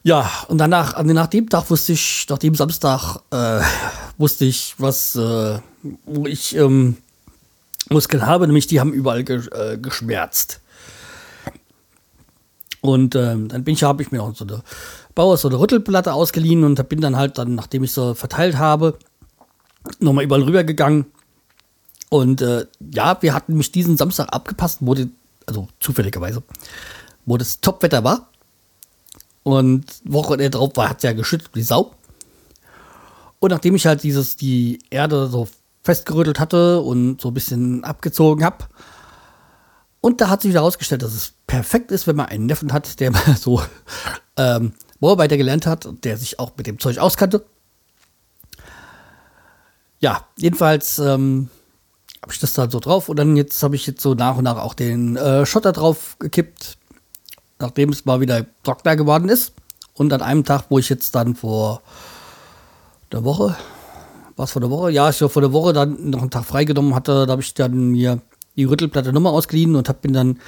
Ja, 0.03 0.29
und 0.49 0.57
danach, 0.57 1.01
nach 1.03 1.27
dem 1.27 1.49
Tag 1.49 1.69
wusste 1.69 1.93
ich, 1.93 2.25
nach 2.29 2.37
dem 2.37 2.55
Samstag, 2.55 3.21
äh, 3.31 3.61
wusste 4.17 4.45
ich, 4.45 4.75
was, 4.77 5.15
äh, 5.15 5.59
wo 6.05 6.25
ich 6.25 6.55
ähm, 6.55 6.97
Muskeln 7.89 8.25
habe, 8.25 8.45
nämlich 8.47 8.67
die 8.67 8.79
haben 8.79 8.91
überall 8.91 9.23
ge 9.23 9.47
äh, 9.51 9.77
geschmerzt. 9.77 10.59
Und 12.81 13.15
ähm, 13.15 13.47
dann 13.47 13.63
bin 13.63 13.75
ich, 13.75 13.83
habe 13.83 14.03
ich 14.03 14.11
mir 14.11 14.21
auch 14.21 14.35
so 14.35 14.43
eine 14.43 14.61
Bauer 15.15 15.37
so 15.37 15.47
eine 15.47 15.57
Rüttelplatte 15.57 16.13
ausgeliehen 16.13 16.65
und 16.65 16.89
bin 16.89 16.99
dann 16.99 17.15
halt 17.15 17.37
dann, 17.37 17.55
nachdem 17.55 17.85
ich 17.85 17.93
so 17.93 18.13
verteilt 18.13 18.57
habe, 18.57 18.97
nochmal 19.99 20.25
überall 20.25 20.43
rübergegangen. 20.43 21.05
Und 22.09 22.41
äh, 22.41 22.65
ja, 22.93 23.17
wir 23.21 23.33
hatten 23.33 23.55
mich 23.55 23.71
diesen 23.71 23.95
Samstag 23.95 24.33
abgepasst, 24.33 24.79
die, 24.81 25.09
also 25.47 25.67
zufälligerweise, 25.79 26.43
wo 27.25 27.37
das 27.37 27.61
Topwetter 27.61 28.03
war. 28.03 28.29
Und 29.43 29.85
Woche 30.05 30.37
drauf 30.49 30.71
war, 30.75 30.89
hat 30.89 30.97
es 30.97 31.03
ja 31.03 31.13
geschüttet 31.13 31.49
wie 31.53 31.63
Sau. 31.63 31.93
Und 33.39 33.51
nachdem 33.51 33.75
ich 33.75 33.85
halt 33.85 34.03
dieses, 34.03 34.37
die 34.37 34.79
Erde 34.89 35.27
so 35.27 35.49
festgerüttelt 35.83 36.39
hatte 36.39 36.79
und 36.79 37.19
so 37.19 37.29
ein 37.29 37.33
bisschen 37.33 37.83
abgezogen 37.83 38.45
habe, 38.45 38.65
und 40.05 40.19
da 40.19 40.27
hat 40.27 40.41
sich 40.41 40.49
wieder 40.49 40.59
herausgestellt, 40.59 41.01
dass 41.01 41.13
es 41.13 41.33
perfekt 41.47 41.89
ist, 41.89 42.07
wenn 42.07 42.17
man 42.17 42.25
einen 42.25 42.45
Neffen 42.45 42.73
hat, 42.73 42.99
der 42.99 43.11
mal 43.11 43.37
so 43.39 43.61
ähm, 44.35 44.73
Bauarbeiter 44.99 45.37
gelernt 45.37 45.65
hat 45.65 45.85
und 45.85 46.03
der 46.03 46.17
sich 46.17 46.39
auch 46.39 46.51
mit 46.57 46.67
dem 46.67 46.77
Zeug 46.77 46.97
auskannte. 46.97 47.45
Ja, 49.99 50.27
jedenfalls 50.35 50.99
ähm, 50.99 51.49
habe 52.23 52.31
ich 52.31 52.39
das 52.39 52.53
dann 52.53 52.71
so 52.71 52.79
drauf 52.79 53.09
und 53.09 53.19
dann 53.19 53.35
jetzt 53.35 53.61
habe 53.63 53.75
ich 53.75 53.85
jetzt 53.85 54.01
so 54.01 54.13
nach 54.13 54.37
und 54.37 54.45
nach 54.45 54.57
auch 54.57 54.73
den 54.73 55.17
äh, 55.17 55.45
Schotter 55.45 55.73
drauf 55.73 56.15
gekippt, 56.19 56.77
nachdem 57.59 57.89
es 57.89 58.05
mal 58.05 58.21
wieder 58.21 58.45
trockener 58.63 58.95
geworden 58.95 59.27
ist. 59.27 59.51
Und 59.93 60.13
an 60.13 60.21
einem 60.21 60.45
Tag, 60.45 60.65
wo 60.69 60.79
ich 60.79 60.87
jetzt 60.87 61.13
dann 61.15 61.35
vor 61.35 61.81
der 63.11 63.25
Woche, 63.25 63.57
was 64.37 64.53
vor 64.53 64.61
der 64.61 64.71
Woche? 64.71 64.89
Ja, 64.91 65.09
ich 65.09 65.21
habe 65.21 65.29
vor 65.29 65.41
der 65.41 65.51
Woche 65.51 65.73
dann 65.73 66.11
noch 66.11 66.21
einen 66.21 66.31
Tag 66.31 66.45
freigenommen 66.45 66.95
hatte, 66.95 67.25
da 67.25 67.33
habe 67.33 67.41
ich 67.41 67.53
dann 67.55 67.89
mir 67.89 68.21
die 68.55 68.63
Rüttelplatte 68.63 69.11
Nummer 69.11 69.31
ausgeliehen 69.31 69.75
und 69.75 69.89
habe 69.89 69.99
bin 70.01 70.13
dann, 70.13 70.39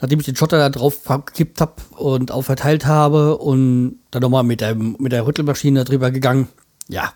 nachdem 0.00 0.18
ich 0.18 0.26
den 0.26 0.34
Schotter 0.34 0.58
da 0.58 0.68
drauf 0.68 1.04
gekippt 1.26 1.60
habe 1.60 1.74
und 1.96 2.32
auch 2.32 2.42
verteilt 2.42 2.86
habe 2.86 3.38
und 3.38 4.00
dann 4.10 4.22
nochmal 4.22 4.42
mit 4.42 4.62
der, 4.62 4.74
mit 4.74 5.12
der 5.12 5.28
Rüttelmaschine 5.28 5.84
drüber 5.84 6.10
gegangen. 6.10 6.48
Ja, 6.88 7.12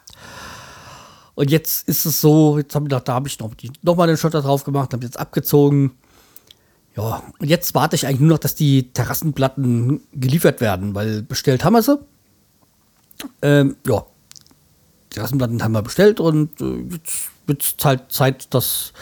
und 1.35 1.51
jetzt 1.51 1.89
ist 1.89 2.05
es 2.05 2.21
so, 2.21 2.59
jetzt 2.59 2.75
habe 2.75 2.85
ich 2.85 2.91
gedacht, 2.91 3.09
da 3.09 3.15
habe 3.15 3.29
ich 3.29 3.39
noch, 3.41 3.51
noch 3.83 3.97
mal 3.97 4.07
den 4.07 4.17
Schotter 4.17 4.43
drauf 4.43 4.65
gemacht, 4.65 4.93
habe 4.93 5.05
jetzt 5.05 5.19
abgezogen. 5.19 5.93
Ja, 6.97 7.23
und 7.39 7.49
jetzt 7.49 7.75
warte 7.75 7.97
ich 7.97 8.07
eigentlich 8.07 8.21
nur 8.21 8.31
noch, 8.31 8.39
dass 8.39 8.55
die 8.55 8.93
Terrassenplatten 8.93 10.01
geliefert 10.13 10.61
werden, 10.61 10.95
weil 10.95 11.23
bestellt 11.23 11.65
haben 11.65 11.73
wir 11.73 11.83
sie. 11.83 11.99
Ähm, 13.43 13.77
ja, 13.87 14.05
Terrassenplatten 15.11 15.63
haben 15.63 15.73
wir 15.73 15.83
bestellt 15.83 16.21
und 16.21 16.61
äh, 16.61 16.85
jetzt 16.93 17.31
wird 17.47 17.63
es 17.63 17.85
halt 17.85 18.13
Zeit, 18.13 18.55
dass 18.55 18.93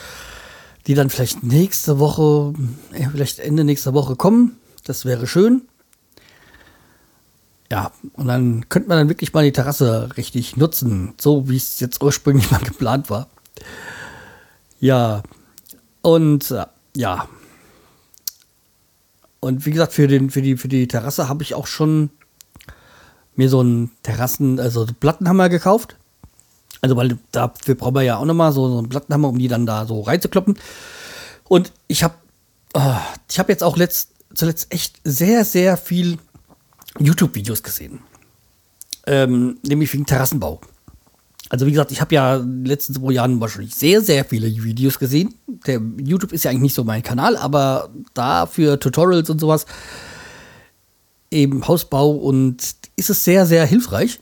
die 0.86 0.94
dann 0.94 1.10
vielleicht 1.10 1.42
nächste 1.42 1.98
Woche, 1.98 2.54
äh, 2.92 3.08
vielleicht 3.10 3.40
Ende 3.40 3.64
nächster 3.64 3.92
Woche 3.92 4.16
kommen. 4.16 4.56
Das 4.84 5.04
wäre 5.04 5.26
schön. 5.26 5.62
Ja, 7.72 7.90
und 8.12 8.26
dann 8.26 8.68
könnte 8.68 8.90
man 8.90 8.98
dann 8.98 9.08
wirklich 9.08 9.32
mal 9.32 9.44
die 9.44 9.52
Terrasse 9.52 10.10
richtig 10.18 10.58
nutzen, 10.58 11.14
so 11.18 11.48
wie 11.48 11.56
es 11.56 11.80
jetzt 11.80 12.02
ursprünglich 12.02 12.50
mal 12.50 12.60
geplant 12.60 13.08
war. 13.08 13.28
Ja, 14.78 15.22
und 16.02 16.50
äh, 16.50 16.66
ja. 16.94 17.28
Und 19.40 19.64
wie 19.64 19.70
gesagt, 19.70 19.94
für, 19.94 20.06
den, 20.06 20.28
für, 20.28 20.42
die, 20.42 20.58
für 20.58 20.68
die 20.68 20.86
Terrasse 20.86 21.30
habe 21.30 21.42
ich 21.42 21.54
auch 21.54 21.66
schon 21.66 22.10
mir 23.36 23.48
so 23.48 23.60
einen 23.60 23.90
Terrassen, 24.02 24.60
also 24.60 24.84
Plattenhammer 25.00 25.48
gekauft. 25.48 25.96
Also, 26.82 26.94
weil 26.96 27.16
dafür 27.30 27.74
brauchen 27.74 27.94
wir 27.94 28.02
ja 28.02 28.18
auch 28.18 28.26
nochmal 28.26 28.52
so, 28.52 28.68
so 28.68 28.76
einen 28.80 28.90
Plattenhammer, 28.90 29.30
um 29.30 29.38
die 29.38 29.48
dann 29.48 29.64
da 29.64 29.86
so 29.86 30.02
reinzukloppen. 30.02 30.58
Und 31.44 31.72
ich 31.88 32.04
habe 32.04 32.16
äh, 32.74 32.98
ich 33.30 33.38
habe 33.38 33.50
jetzt 33.50 33.64
auch 33.64 33.78
letzt, 33.78 34.10
zuletzt 34.34 34.70
echt 34.74 35.00
sehr, 35.04 35.46
sehr 35.46 35.78
viel 35.78 36.18
YouTube-Videos 36.98 37.62
gesehen. 37.62 38.00
Ähm, 39.06 39.58
nämlich 39.62 39.92
wegen 39.92 40.06
Terrassenbau. 40.06 40.60
Also 41.48 41.66
wie 41.66 41.70
gesagt, 41.70 41.92
ich 41.92 42.00
habe 42.00 42.14
ja 42.14 42.36
in 42.36 42.62
den 42.62 42.64
letzten 42.64 42.94
zwei 42.94 43.12
Jahren 43.12 43.40
wahrscheinlich 43.40 43.74
sehr, 43.74 44.00
sehr 44.00 44.24
viele 44.24 44.48
Videos 44.48 44.98
gesehen. 44.98 45.34
Der 45.66 45.80
YouTube 45.98 46.32
ist 46.32 46.44
ja 46.44 46.50
eigentlich 46.50 46.62
nicht 46.62 46.74
so 46.74 46.84
mein 46.84 47.02
Kanal, 47.02 47.36
aber 47.36 47.90
da 48.14 48.46
für 48.46 48.80
Tutorials 48.80 49.28
und 49.28 49.38
sowas, 49.38 49.66
eben 51.30 51.66
Hausbau 51.66 52.12
und 52.12 52.74
ist 52.96 53.10
es 53.10 53.24
sehr, 53.24 53.44
sehr 53.44 53.66
hilfreich. 53.66 54.20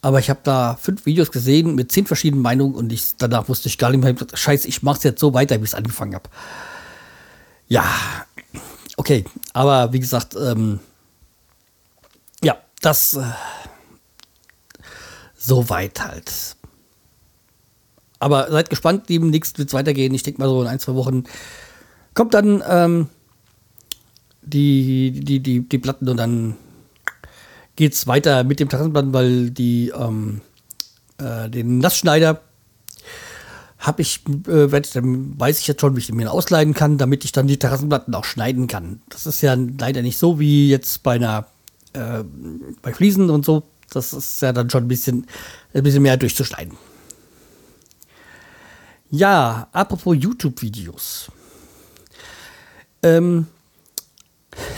Aber 0.00 0.18
ich 0.18 0.30
habe 0.30 0.40
da 0.44 0.78
fünf 0.80 1.06
Videos 1.06 1.32
gesehen 1.32 1.74
mit 1.74 1.90
zehn 1.90 2.06
verschiedenen 2.06 2.42
Meinungen 2.42 2.74
und 2.74 2.92
ich, 2.92 3.16
danach 3.16 3.48
wusste 3.48 3.68
ich 3.68 3.78
gar 3.78 3.90
nicht 3.90 4.02
mehr, 4.02 4.14
scheiße, 4.32 4.68
ich 4.68 4.82
mache 4.82 4.98
es 4.98 5.04
jetzt 5.04 5.20
so 5.20 5.34
weiter, 5.34 5.58
wie 5.58 5.64
ich 5.64 5.70
es 5.70 5.74
angefangen 5.74 6.14
habe. 6.14 6.28
Ja, 7.66 7.84
okay, 8.96 9.24
aber 9.54 9.92
wie 9.92 10.00
gesagt, 10.00 10.36
ähm, 10.36 10.80
das 12.80 13.14
äh, 13.14 13.24
soweit 15.36 16.00
halt. 16.00 16.56
Aber 18.18 18.50
seid 18.50 18.70
gespannt, 18.70 19.08
demnächst 19.08 19.58
wird 19.58 19.68
es 19.68 19.74
weitergehen. 19.74 20.12
Ich 20.14 20.22
denke 20.22 20.40
mal 20.40 20.48
so 20.48 20.60
in 20.62 20.68
ein, 20.68 20.80
zwei 20.80 20.94
Wochen 20.94 21.24
kommt 22.14 22.34
dann 22.34 22.62
ähm, 22.68 23.08
die, 24.42 25.12
die, 25.12 25.40
die, 25.40 25.60
die 25.60 25.78
Platten 25.78 26.08
und 26.08 26.16
dann 26.16 26.56
geht 27.76 27.92
es 27.92 28.08
weiter 28.08 28.42
mit 28.42 28.58
dem 28.58 28.68
Terrassenplatten, 28.68 29.12
weil 29.12 29.50
die 29.50 29.90
ähm, 29.90 30.40
äh, 31.18 31.48
den 31.48 31.78
Nassschneider 31.78 32.40
habe 33.78 34.02
ich, 34.02 34.22
äh, 34.48 34.66
dann 34.66 35.38
weiß 35.38 35.60
ich 35.60 35.68
jetzt 35.68 35.80
schon, 35.80 35.94
wie 35.94 36.00
ich 36.00 36.06
den 36.06 36.16
mir 36.16 36.32
ausleihen 36.32 36.74
kann, 36.74 36.98
damit 36.98 37.24
ich 37.24 37.30
dann 37.30 37.46
die 37.46 37.58
Terrassenplatten 37.58 38.14
auch 38.16 38.24
schneiden 38.24 38.66
kann. 38.66 39.00
Das 39.10 39.26
ist 39.26 39.40
ja 39.40 39.56
leider 39.78 40.02
nicht 40.02 40.18
so 40.18 40.40
wie 40.40 40.68
jetzt 40.68 41.04
bei 41.04 41.14
einer 41.14 41.46
äh, 41.92 42.24
bei 42.82 42.92
Fliesen 42.92 43.30
und 43.30 43.44
so, 43.44 43.64
das 43.90 44.12
ist 44.12 44.42
ja 44.42 44.52
dann 44.52 44.70
schon 44.70 44.84
ein 44.84 44.88
bisschen, 44.88 45.26
ein 45.72 45.82
bisschen 45.82 46.02
mehr 46.02 46.16
durchzuschneiden. 46.16 46.76
Ja, 49.10 49.68
apropos 49.72 50.16
YouTube-Videos. 50.18 51.30
Ähm, 53.02 53.46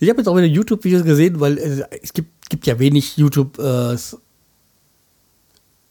ich 0.00 0.08
habe 0.08 0.20
jetzt 0.20 0.28
auch 0.28 0.36
wieder 0.36 0.46
YouTube-Videos 0.46 1.04
gesehen, 1.04 1.40
weil 1.40 1.58
äh, 1.58 1.84
es 2.02 2.12
gibt, 2.12 2.48
gibt 2.48 2.66
ja 2.66 2.78
wenig 2.78 3.16
YouTube, 3.16 3.58
äh, 3.58 3.96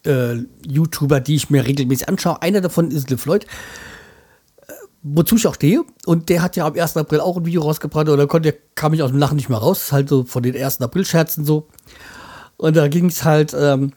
äh, 0.05 0.43
YouTuber, 0.67 1.19
die 1.19 1.35
ich 1.35 1.49
mir 1.49 1.65
regelmäßig 1.65 2.09
anschaue. 2.09 2.41
Einer 2.41 2.61
davon 2.61 2.89
ist 2.89 3.09
LeFloid 3.09 3.45
wozu 5.01 5.35
ich 5.35 5.47
auch 5.47 5.55
stehe. 5.55 5.83
Und 6.05 6.29
der 6.29 6.41
hat 6.41 6.55
ja 6.55 6.65
am 6.65 6.73
1. 6.73 6.97
April 6.97 7.19
auch 7.19 7.37
ein 7.37 7.45
Video 7.45 7.61
rausgebracht 7.61 8.07
da 8.07 8.25
konnte, 8.25 8.57
kam 8.75 8.93
ich 8.93 9.01
aus 9.01 9.11
dem 9.11 9.19
Lachen 9.19 9.35
nicht 9.35 9.49
mehr 9.49 9.59
raus. 9.59 9.91
Halt 9.91 10.09
so 10.09 10.23
von 10.23 10.43
den 10.43 10.55
1. 10.55 10.81
April-Scherzen 10.81 11.45
so. 11.45 11.67
Und 12.57 12.75
da 12.75 12.87
ging 12.87 13.05
es 13.05 13.23
halt 13.23 13.55
ähm, 13.57 13.93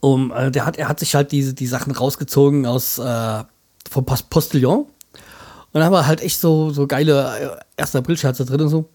um, 0.00 0.32
äh, 0.32 0.50
der 0.50 0.66
hat, 0.66 0.76
er 0.76 0.88
hat 0.88 0.98
sich 0.98 1.14
halt 1.14 1.32
diese, 1.32 1.54
die 1.54 1.66
Sachen 1.66 1.92
rausgezogen 1.92 2.66
aus 2.66 2.98
äh, 2.98 3.44
vom 3.88 4.04
Postillon. 4.04 4.80
Und 4.80 5.80
da 5.80 5.84
haben 5.84 5.92
wir 5.92 6.06
halt 6.06 6.20
echt 6.20 6.40
so, 6.40 6.70
so 6.70 6.86
geile 6.86 7.60
äh, 7.76 7.80
1. 7.80 7.96
April-Scherze 7.96 8.44
drin 8.44 8.62
und 8.62 8.68
so. 8.68 8.90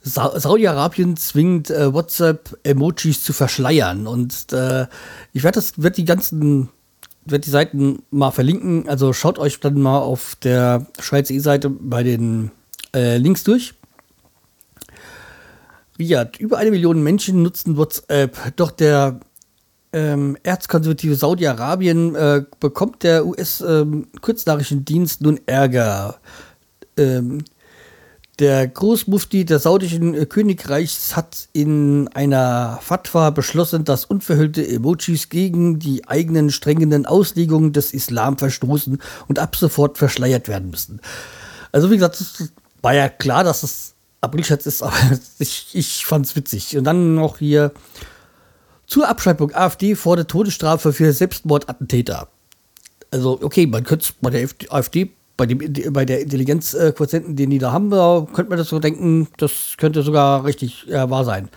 Sa 0.00 0.38
Saudi-Arabien 0.38 1.16
zwingt 1.16 1.70
äh, 1.70 1.92
WhatsApp-Emojis 1.92 3.24
zu 3.24 3.32
verschleiern. 3.32 4.06
Und 4.06 4.52
äh, 4.52 4.86
ich 5.32 5.42
werde 5.42 5.56
das, 5.56 5.82
wird 5.82 5.96
die 5.96 6.04
ganzen 6.04 6.70
werde 7.30 7.44
die 7.44 7.50
Seiten 7.50 8.02
mal 8.10 8.30
verlinken. 8.30 8.88
Also 8.88 9.12
schaut 9.12 9.38
euch 9.38 9.60
dann 9.60 9.80
mal 9.80 9.98
auf 9.98 10.36
der 10.36 10.86
Schweizer 10.98 11.34
E-Seite 11.34 11.70
bei 11.70 12.02
den 12.02 12.50
äh, 12.94 13.16
Links 13.18 13.44
durch. 13.44 13.74
Ja, 15.98 16.26
über 16.38 16.58
eine 16.58 16.70
Million 16.70 17.02
Menschen 17.02 17.42
nutzen 17.42 17.76
WhatsApp. 17.76 18.56
Doch 18.56 18.70
der 18.70 19.20
ähm, 19.92 20.36
erzkonservative 20.42 21.14
Saudi-Arabien 21.14 22.14
äh, 22.14 22.44
bekommt 22.60 23.02
der 23.02 23.26
US-Kurznachrichtendienst 23.26 25.20
ähm, 25.20 25.26
nun 25.26 25.40
Ärger. 25.46 26.20
Ähm, 26.96 27.42
Der 28.38 28.68
Großmufti 28.68 29.44
des 29.44 29.64
saudischen 29.64 30.14
äh, 30.14 30.24
Königreichs 30.24 31.16
hat 31.16 31.48
in 31.52 32.06
einer 32.08 32.78
Fatwa 32.80 33.30
beschlossen, 33.30 33.84
dass 33.84 34.04
unverhüllte 34.04 34.66
Emojis 34.66 35.28
gegen 35.28 35.80
die 35.80 36.06
eigenen 36.06 36.50
strengen 36.50 37.04
Auslegungen 37.04 37.72
des 37.72 37.92
Islam 37.92 38.38
verstoßen 38.38 39.02
und 39.26 39.38
ab 39.40 39.56
sofort 39.56 39.98
verschleiert 39.98 40.46
werden 40.46 40.70
müssen. 40.70 41.00
Also 41.72 41.90
wie 41.90 41.96
gesagt, 41.96 42.20
es 42.20 42.52
war 42.80 42.94
ja 42.94 43.08
klar, 43.08 43.42
dass 43.42 43.64
es 43.64 43.94
Aprilscherz 44.20 44.66
ist, 44.66 44.82
aber 44.82 44.94
ich, 45.40 45.70
ich 45.72 46.06
fand 46.06 46.26
es 46.26 46.36
witzig. 46.36 46.76
Und 46.76 46.84
dann 46.84 47.16
noch 47.16 47.38
hier 47.38 47.72
zur 48.86 49.08
Abschreibung 49.08 49.52
AfD 49.52 49.96
fordert 49.96 50.30
Todesstrafe 50.30 50.92
für 50.92 51.12
Selbstmordattentäter. 51.12 52.28
Also 53.10 53.40
okay, 53.42 53.66
man 53.66 53.82
könnte 53.82 54.04
es 54.04 54.14
bei 54.20 54.30
der 54.30 54.48
AfD 54.70 55.10
bei, 55.38 55.46
dem, 55.46 55.92
bei 55.92 56.04
der 56.04 56.20
Intelligenzquotienten, 56.20 57.36
den 57.36 57.48
die 57.48 57.58
da 57.58 57.72
haben, 57.72 57.88
da 57.88 58.26
könnte 58.34 58.50
man 58.50 58.58
das 58.58 58.68
so 58.68 58.78
denken, 58.78 59.28
das 59.38 59.76
könnte 59.78 60.02
sogar 60.02 60.44
richtig 60.44 60.86
äh, 60.90 61.08
wahr 61.08 61.24
sein. 61.24 61.48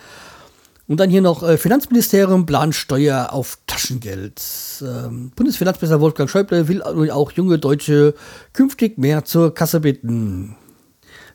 Und 0.88 1.00
dann 1.00 1.10
hier 1.10 1.22
noch 1.22 1.44
äh, 1.44 1.58
Finanzministerium 1.58 2.46
plant 2.46 2.76
Steuer 2.76 3.34
auf 3.34 3.58
Taschengeld. 3.68 4.42
Ähm, 4.82 5.32
Bundesfinanzminister 5.36 6.00
Wolfgang 6.00 6.30
Schäuble 6.30 6.68
will 6.68 6.82
auch 7.12 7.32
junge 7.32 7.60
Deutsche 7.60 8.14
künftig 8.54 8.98
mehr 8.98 9.26
zur 9.26 9.54
Kasse 9.54 9.82
bitten. 9.82 10.56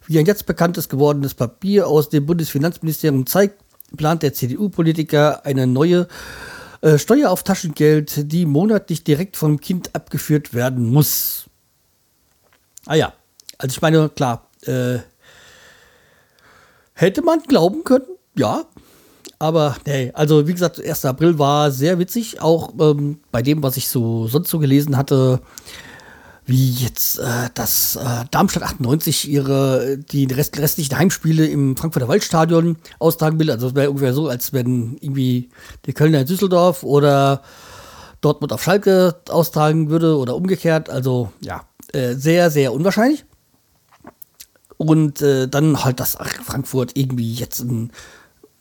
Wie 0.06 0.18
ein 0.18 0.26
jetzt 0.26 0.46
bekanntes 0.46 0.88
gewordenes 0.88 1.34
Papier 1.34 1.88
aus 1.88 2.10
dem 2.10 2.26
Bundesfinanzministerium 2.26 3.26
zeigt, 3.26 3.60
plant 3.96 4.22
der 4.22 4.34
CDU-Politiker 4.34 5.44
eine 5.44 5.66
neue 5.66 6.06
äh, 6.80 6.98
Steuer 6.98 7.30
auf 7.30 7.42
Taschengeld, 7.42 8.30
die 8.30 8.46
monatlich 8.46 9.02
direkt 9.02 9.36
vom 9.36 9.58
Kind 9.58 9.94
abgeführt 9.94 10.54
werden 10.54 10.92
muss. 10.92 11.45
Ah 12.86 12.94
ja, 12.94 13.12
also 13.58 13.74
ich 13.74 13.82
meine, 13.82 14.08
klar, 14.08 14.48
äh, 14.62 14.98
hätte 16.94 17.22
man 17.22 17.40
glauben 17.42 17.84
können, 17.84 18.06
ja. 18.36 18.64
Aber 19.38 19.76
nee, 19.86 20.12
also 20.14 20.46
wie 20.48 20.52
gesagt, 20.52 20.82
1. 20.82 21.04
April 21.04 21.38
war 21.38 21.70
sehr 21.70 21.98
witzig, 21.98 22.40
auch 22.40 22.72
ähm, 22.80 23.20
bei 23.30 23.42
dem, 23.42 23.62
was 23.62 23.76
ich 23.76 23.88
so 23.88 24.28
sonst 24.28 24.48
so 24.48 24.58
gelesen 24.58 24.96
hatte, 24.96 25.42
wie 26.46 26.70
jetzt 26.70 27.18
äh, 27.18 27.50
das 27.52 27.96
äh, 27.96 28.24
Darmstadt 28.30 28.62
98 28.62 29.28
ihre 29.28 29.98
die 29.98 30.26
rest, 30.26 30.56
restlichen 30.58 30.96
Heimspiele 30.96 31.44
im 31.46 31.76
Frankfurter 31.76 32.08
Waldstadion 32.08 32.76
austragen 32.98 33.38
will. 33.38 33.50
Also 33.50 33.66
es 33.66 33.74
wäre 33.74 33.90
ungefähr 33.90 34.14
so, 34.14 34.28
als 34.28 34.52
wenn 34.52 34.96
irgendwie 35.00 35.50
die 35.84 35.92
Kölner 35.92 36.20
in 36.20 36.26
Düsseldorf 36.26 36.82
oder 36.84 37.42
Dortmund 38.20 38.52
auf 38.52 38.62
Schalke 38.62 39.16
austragen 39.28 39.90
würde 39.90 40.16
oder 40.16 40.36
umgekehrt. 40.36 40.88
Also 40.88 41.32
ja, 41.40 41.62
äh, 41.92 42.14
sehr, 42.14 42.50
sehr 42.50 42.72
unwahrscheinlich. 42.72 43.24
Und 44.76 45.22
äh, 45.22 45.48
dann 45.48 45.84
halt, 45.84 46.00
dass 46.00 46.18
Frankfurt 46.44 46.92
irgendwie 46.96 47.32
jetzt 47.32 47.60
ein, 47.60 47.90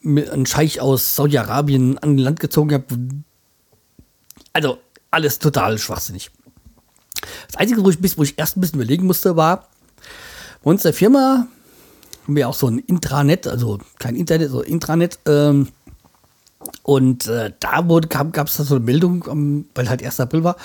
ein 0.04 0.46
Scheich 0.46 0.80
aus 0.80 1.16
Saudi-Arabien 1.16 1.98
an 1.98 2.18
Land 2.18 2.40
gezogen 2.40 2.74
hat. 2.74 2.84
Also 4.54 4.78
alles 5.12 5.40
total 5.40 5.78
schwachsinnig. 5.78 6.32
Das 7.48 7.58
Einzige, 7.58 7.84
wo 7.84 7.90
ich, 7.90 8.18
wo 8.18 8.24
ich 8.24 8.38
erst 8.38 8.56
ein 8.56 8.62
bisschen 8.62 8.80
überlegen 8.80 9.06
musste, 9.06 9.36
war, 9.36 9.68
bei 10.64 10.72
uns 10.72 10.84
der 10.84 10.94
Firma 10.94 11.48
haben 12.24 12.36
wir 12.36 12.50
auch 12.50 12.56
so 12.56 12.68
ein 12.68 12.80
Intranet, 12.80 13.48
also 13.48 13.80
kein 14.00 14.16
Internet, 14.16 14.50
so 14.50 14.62
Intranet. 14.62 15.20
Ähm, 15.28 15.68
und 16.82 17.28
äh, 17.28 17.52
da 17.60 17.82
gab 17.82 18.48
es 18.48 18.56
so 18.56 18.76
eine 18.76 18.84
Meldung, 18.84 19.68
weil 19.76 19.90
halt 19.90 20.04
1. 20.04 20.20
April 20.20 20.44
war, 20.44 20.56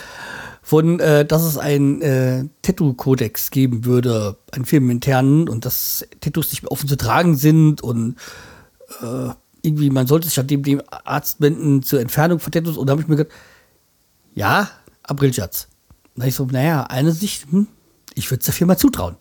von, 0.63 1.01
äh, 1.01 1.25
dass 1.25 1.43
es 1.43 1.59
ein 1.59 2.03
äh, 2.03 2.45
Tattoo-Kodex 2.63 3.51
geben 3.51 3.85
würde, 3.85 4.37
einen 4.53 4.65
firmeninternen, 4.65 5.49
und 5.49 5.65
dass 5.65 6.07
Tattoos 6.21 6.51
nicht 6.51 6.63
mehr 6.63 6.73
offen 6.73 6.89
zu 6.89 6.97
tragen 6.97 7.37
sind 7.37 7.83
und 7.83 8.17
äh, 9.03 9.31
irgendwie, 9.63 9.91
man 9.91 10.07
sollte 10.07 10.29
sich 10.29 10.39
an 10.39 10.47
dem, 10.47 10.63
dem 10.63 10.83
Arzt 10.91 11.41
wenden 11.41 11.83
zur 11.83 12.01
Entfernung 12.01 12.39
von 12.39 12.53
Tattoos. 12.53 12.77
Und 12.77 12.87
da 12.87 12.93
habe 12.93 13.03
ich 13.03 13.09
mir 13.09 13.17
gedacht, 13.17 13.35
ja, 14.35 14.71
Aprilscherz. 15.03 15.69
Da 16.17 16.27
ich 16.27 16.35
so, 16.35 16.47
naja, 16.47 16.85
eine 16.85 17.13
Sicht, 17.13 17.51
hm, 17.51 17.67
ich 18.15 18.31
würde 18.31 18.41
es 18.41 18.47
der 18.47 18.55
Firma 18.55 18.77
zutrauen. 18.77 19.17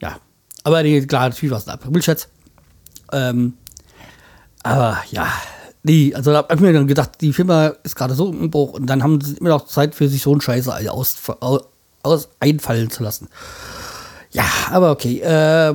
Ja, 0.00 0.18
aber 0.64 0.82
nee, 0.82 1.04
klar, 1.06 1.28
natürlich 1.28 1.50
war 1.50 1.58
es 1.58 1.68
ein 1.68 1.74
Aprilscherz. 1.74 2.28
Ähm, 3.12 3.54
aber 4.62 5.02
ja, 5.10 5.28
Nee, 5.84 6.14
also 6.14 6.30
da 6.30 6.38
hab 6.38 6.54
ich 6.54 6.60
mir 6.60 6.72
dann 6.72 6.86
gedacht, 6.86 7.20
die 7.20 7.32
Firma 7.32 7.68
ist 7.82 7.96
gerade 7.96 8.14
so 8.14 8.30
im 8.30 8.42
Umbruch 8.42 8.74
und 8.74 8.86
dann 8.86 9.02
haben 9.02 9.20
sie 9.20 9.34
immer 9.34 9.48
noch 9.48 9.66
Zeit 9.66 9.94
für 9.94 10.08
sich 10.08 10.22
so 10.22 10.30
einen 10.30 10.40
Scheiße 10.40 10.72
aus, 10.90 11.16
aus, 12.02 12.28
einfallen 12.38 12.90
zu 12.90 13.02
lassen. 13.02 13.28
Ja, 14.30 14.44
aber 14.70 14.92
okay, 14.92 15.20
äh, 15.20 15.74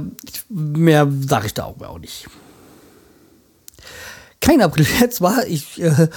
mehr 0.49 1.07
sage 1.27 1.47
ich 1.47 1.53
da 1.53 1.65
auch, 1.65 1.79
auch 1.81 1.99
nicht. 1.99 2.27
Kein 4.39 4.61
April 4.61 4.87
jetzt 5.01 5.19
war 5.19 5.45
ich, 5.45 5.81
äh, 5.81 6.07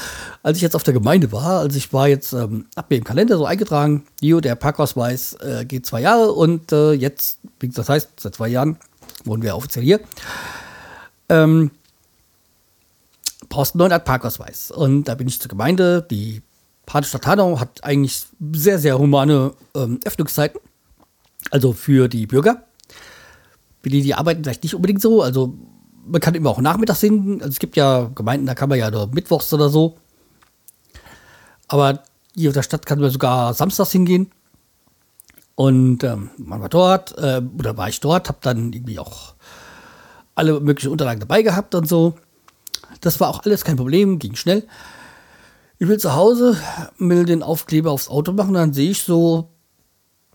als 0.45 0.59
ich 0.59 0.63
jetzt 0.63 0.77
auf 0.77 0.85
der 0.85 0.95
Gemeinde 0.95 1.33
war, 1.33 1.59
also 1.59 1.77
ich 1.77 1.93
war 1.93 2.07
jetzt, 2.07 2.33
ähm, 2.33 2.67
hab 2.77 2.91
mir 2.91 2.97
im 2.97 3.05
Kalender 3.05 3.37
so 3.37 3.45
eingetragen, 3.45 4.05
Jo, 4.21 4.41
der 4.41 4.55
Parkausweis 4.55 5.33
äh, 5.41 5.65
geht 5.65 5.85
zwei 5.85 6.03
Jahre 6.03 6.33
und 6.33 6.71
äh, 6.71 6.93
jetzt, 6.93 7.41
wie 7.59 7.69
das 7.69 7.89
heißt, 7.89 8.21
seit 8.21 8.37
zwei 8.37 8.49
Jahren 8.49 8.79
wohnen 9.25 9.43
wir 9.43 9.57
offiziell 9.57 9.85
hier. 9.85 10.01
Ähm, 11.29 11.73
brauchst 13.51 13.75
einen 13.75 13.87
neuen 13.87 14.03
Parkausweis. 14.03 14.71
Und 14.71 15.05
da 15.05 15.15
bin 15.15 15.29
ich 15.29 15.39
zur 15.39 15.51
Gemeinde. 15.51 16.07
Die 16.11 16.41
Patenstadt 16.87 17.27
Hanau 17.27 17.61
hat 17.61 17.85
eigentlich 17.85 18.25
sehr, 18.53 18.79
sehr 18.79 18.99
humane 18.99 19.53
ähm, 19.75 20.01
Öffnungszeiten. 20.07 20.59
Also 21.51 21.75
für 21.75 22.09
die 22.09 22.27
Bürger. 22.27 22.65
Die, 23.85 24.03
die 24.03 24.15
arbeiten 24.15 24.43
vielleicht 24.43 24.63
nicht 24.63 24.75
unbedingt 24.75 25.03
so. 25.03 25.21
Also 25.21 25.55
man 26.07 26.21
kann 26.21 26.35
immer 26.35 26.51
auch 26.51 26.61
nachmittags 26.61 27.01
hin. 27.01 27.41
Also 27.41 27.51
es 27.51 27.59
gibt 27.59 27.77
ja 27.77 28.11
Gemeinden, 28.15 28.47
da 28.47 28.55
kann 28.55 28.69
man 28.69 28.79
ja 28.79 28.91
nur 28.91 29.09
mittwochs 29.09 29.53
oder 29.53 29.69
so. 29.69 29.97
Aber 31.69 32.03
hier 32.35 32.51
auf 32.51 32.55
der 32.55 32.63
Stadt 32.63 32.87
kann 32.87 33.01
man 33.01 33.11
sogar 33.11 33.53
samstags 33.53 33.93
hingehen. 33.93 34.31
Und 35.57 36.05
ähm, 36.05 36.31
man 36.39 36.61
war 36.61 36.69
dort, 36.69 37.19
äh, 37.19 37.43
oder 37.59 37.77
war 37.77 37.89
ich 37.89 38.01
dort, 38.01 38.29
habe 38.29 38.39
dann 38.41 38.73
irgendwie 38.73 38.99
auch 38.99 39.35
alle 40.35 40.61
möglichen 40.61 40.91
Unterlagen 40.91 41.21
dabei 41.21 41.43
gehabt 41.43 41.75
und 41.75 41.89
so. 41.89 42.15
Das 43.01 43.21
war 43.21 43.29
auch 43.29 43.45
alles 43.45 43.65
kein 43.65 43.77
Problem, 43.77 44.19
ging 44.19 44.37
schnell. 44.37 44.67
Ich 45.79 45.89
will 45.89 45.99
zu 45.99 46.15
Hause, 46.15 46.59
will 46.99 47.25
den 47.25 47.43
Aufkleber 47.43 47.91
aufs 47.91 48.09
Auto 48.09 48.33
machen, 48.33 48.55
dann 48.55 48.75
sehe 48.75 48.91
ich 48.91 49.03
so 49.03 49.49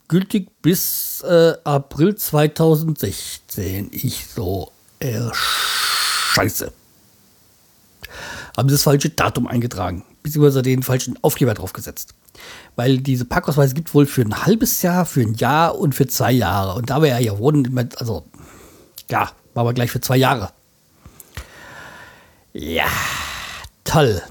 gültig 0.08 0.49
bis 0.62 1.21
äh, 1.21 1.54
April 1.63 2.15
2016. 2.15 3.89
Ich 3.91 4.25
so, 4.28 4.71
äh, 4.99 5.21
scheiße. 5.34 6.71
Haben 8.58 8.69
das 8.69 8.84
falsche 8.84 9.10
Datum 9.10 9.47
eingetragen, 9.47 10.04
beziehungsweise 10.23 10.62
den 10.62 10.84
falschen 10.84 11.17
Aufkleber 11.21 11.54
draufgesetzt. 11.54 12.13
Weil 12.75 12.97
diese 12.97 13.25
Parkausweise 13.25 13.73
gibt 13.73 13.93
wohl 13.93 14.06
für 14.06 14.21
ein 14.21 14.45
halbes 14.45 14.82
Jahr, 14.82 15.06
für 15.06 15.21
ein 15.21 15.36
Jahr 15.36 15.78
und 15.78 15.95
für 15.95 16.08
zwei 16.08 16.32
Jahre. 16.32 16.78
Und 16.78 16.89
da 16.89 17.01
wir 17.01 17.10
ja 17.10 17.17
hier 17.17 17.38
wohnen, 17.38 17.89
also 17.97 18.25
ja, 19.10 19.32
war 19.54 19.62
aber 19.62 19.73
gleich 19.73 19.91
für 19.91 20.01
zwei 20.01 20.17
Jahre. 20.17 20.51
Ja, 22.58 22.88
toll. 23.84 24.22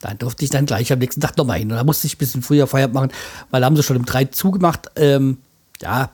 Da 0.00 0.14
durfte 0.14 0.42
ich 0.44 0.50
dann 0.50 0.66
gleich 0.66 0.92
am 0.92 0.98
nächsten 0.98 1.20
Tag 1.20 1.36
nochmal 1.36 1.60
hin. 1.60 1.70
Und 1.70 1.76
da 1.76 1.84
musste 1.84 2.08
ich 2.08 2.16
ein 2.16 2.18
bisschen 2.18 2.42
früher 2.42 2.66
Feierabend 2.66 2.94
machen, 2.94 3.12
weil 3.52 3.60
da 3.60 3.66
haben 3.66 3.76
sie 3.76 3.84
schon 3.84 3.96
um 3.96 4.04
drei 4.04 4.24
zugemacht. 4.24 4.88
Ähm, 4.96 5.38
ja, 5.80 6.10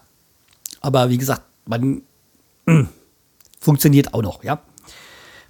aber 0.82 1.08
wie 1.08 1.16
gesagt, 1.16 1.40
man 1.64 2.02
mh, 2.66 2.88
funktioniert 3.58 4.12
auch 4.12 4.20
noch, 4.20 4.44
ja. 4.44 4.60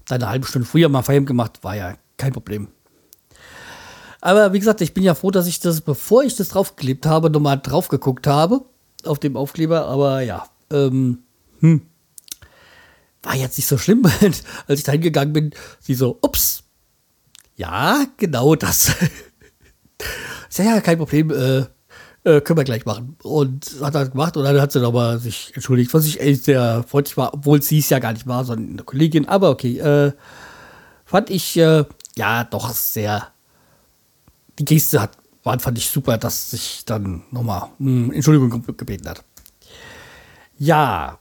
Da 0.07 0.15
eine 0.15 0.29
halbe 0.29 0.47
Stunde 0.47 0.69
früher 0.69 0.89
mal 0.89 1.03
Feierabend 1.03 1.27
gemacht, 1.27 1.59
war 1.63 1.75
ja 1.75 1.97
kein 2.17 2.33
Problem. 2.33 2.69
Aber 4.21 4.53
wie 4.53 4.61
gesagt, 4.61 4.81
ich 4.83 4.95
bin 4.95 5.03
ja 5.03 5.17
froh, 5.17 5.33
dass 5.33 5.49
ich 5.49 5.59
das, 5.59 5.81
bevor 5.81 6.23
ich 6.23 6.37
das 6.37 6.51
draufgeklebt 6.51 7.07
habe, 7.07 7.29
nochmal 7.29 7.59
drauf 7.61 7.89
geguckt 7.89 8.29
habe 8.29 8.65
auf 9.05 9.19
dem 9.19 9.37
Aufkleber. 9.37 9.87
Aber 9.87 10.21
ja, 10.21 10.47
ähm, 10.71 11.25
hm 11.59 11.89
war 13.23 13.37
jetzt 13.37 13.59
nicht 13.59 13.67
so 13.67 13.79
schlimm, 13.79 14.05
als 14.67 14.79
ich 14.79 14.85
da 14.85 14.93
hingegangen 14.93 15.33
bin. 15.33 15.51
Sie 15.81 15.95
so, 15.95 16.19
ups, 16.23 16.65
ja, 17.57 18.05
genau 18.17 18.55
das. 18.55 18.95
ja, 20.57 20.65
ja, 20.65 20.81
kein 20.81 20.99
Problem, 20.99 21.31
äh, 21.31 21.65
äh, 22.25 22.41
können 22.41 22.59
wir 22.59 22.65
gleich 22.65 22.85
machen. 22.85 23.17
Und 23.23 23.77
hat 23.83 23.95
er 23.95 24.09
gemacht 24.09 24.37
und 24.37 24.45
dann 24.45 24.61
hat 24.61 24.73
sie 24.73 24.81
nochmal 24.81 25.19
sich 25.19 25.53
entschuldigt, 25.55 25.93
was 25.95 26.07
ich 26.07 26.21
echt 26.21 26.45
sehr 26.45 26.85
freundlich 26.87 27.17
war, 27.17 27.35
obwohl 27.35 27.63
sie 27.63 27.79
es 27.79 27.91
ja 27.91 27.99
gar 27.99 28.13
nicht 28.13 28.27
war, 28.27 28.45
sondern 28.45 28.73
eine 28.73 28.83
Kollegin. 28.85 29.29
Aber 29.29 29.51
okay, 29.51 29.79
äh, 29.79 30.13
fand 31.05 31.31
ich, 31.31 31.57
äh, 31.57 31.85
ja, 32.17 32.45
doch 32.45 32.71
sehr, 32.71 33.29
die 34.59 34.65
Geste 34.65 35.01
hat, 35.01 35.17
fand 35.43 35.79
ich 35.79 35.89
super, 35.89 36.19
dass 36.19 36.51
sich 36.51 36.85
dann 36.85 37.23
nochmal 37.31 37.69
hm, 37.79 38.13
Entschuldigung 38.13 38.63
gebeten 38.77 39.09
hat. 39.09 39.25
Ja, 40.59 41.19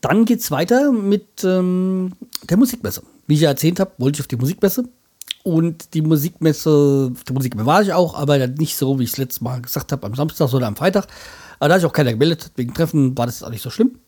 dann 0.00 0.24
geht 0.24 0.40
es 0.40 0.50
weiter 0.50 0.92
mit 0.92 1.44
ähm, 1.44 2.12
der 2.48 2.56
Musikmesse. 2.56 3.02
Wie 3.26 3.34
ich 3.34 3.40
ja 3.40 3.50
erzählt 3.50 3.80
habe, 3.80 3.92
wollte 3.98 4.16
ich 4.16 4.20
auf 4.20 4.28
die 4.28 4.36
Musikmesse. 4.36 4.84
Und 5.44 5.94
die 5.94 6.02
Musikmesse, 6.02 7.12
die 7.26 7.32
Musikmesse 7.32 7.66
war 7.66 7.82
ich 7.82 7.92
auch, 7.92 8.14
aber 8.14 8.46
nicht 8.46 8.76
so, 8.76 8.98
wie 8.98 9.04
ich 9.04 9.12
es 9.12 9.16
letztes 9.16 9.40
Mal 9.40 9.62
gesagt 9.62 9.92
habe, 9.92 10.06
am 10.06 10.14
Samstag, 10.14 10.48
sondern 10.48 10.68
am 10.68 10.76
Freitag. 10.76 11.06
Aber 11.58 11.68
da 11.68 11.74
hat 11.74 11.80
sich 11.80 11.88
auch 11.88 11.94
keiner 11.94 12.12
gemeldet, 12.12 12.50
wegen 12.56 12.74
Treffen 12.74 13.16
war 13.16 13.26
das 13.26 13.42
auch 13.42 13.50
nicht 13.50 13.62
so 13.62 13.70
schlimm. 13.70 13.98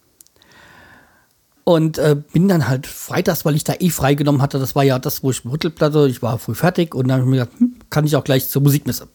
Und 1.64 1.98
äh, 1.98 2.16
bin 2.32 2.48
dann 2.48 2.68
halt 2.68 2.86
freitags, 2.86 3.44
weil 3.44 3.54
ich 3.54 3.64
da 3.64 3.74
eh 3.78 3.90
freigenommen 3.90 4.42
hatte, 4.42 4.58
das 4.58 4.74
war 4.74 4.82
ja 4.82 4.98
das, 4.98 5.22
wo 5.22 5.30
ich 5.30 5.44
Rüttelplatte, 5.44 6.08
ich 6.08 6.20
war 6.20 6.38
früh 6.38 6.54
fertig 6.54 6.94
und 6.94 7.08
dann 7.08 7.20
habe 7.20 7.24
ich 7.24 7.30
mir 7.30 7.44
gedacht, 7.44 7.60
hm, 7.60 7.76
kann 7.90 8.04
ich 8.04 8.16
auch 8.16 8.24
gleich 8.24 8.48
zur 8.48 8.62
Musikmesse. 8.62 9.08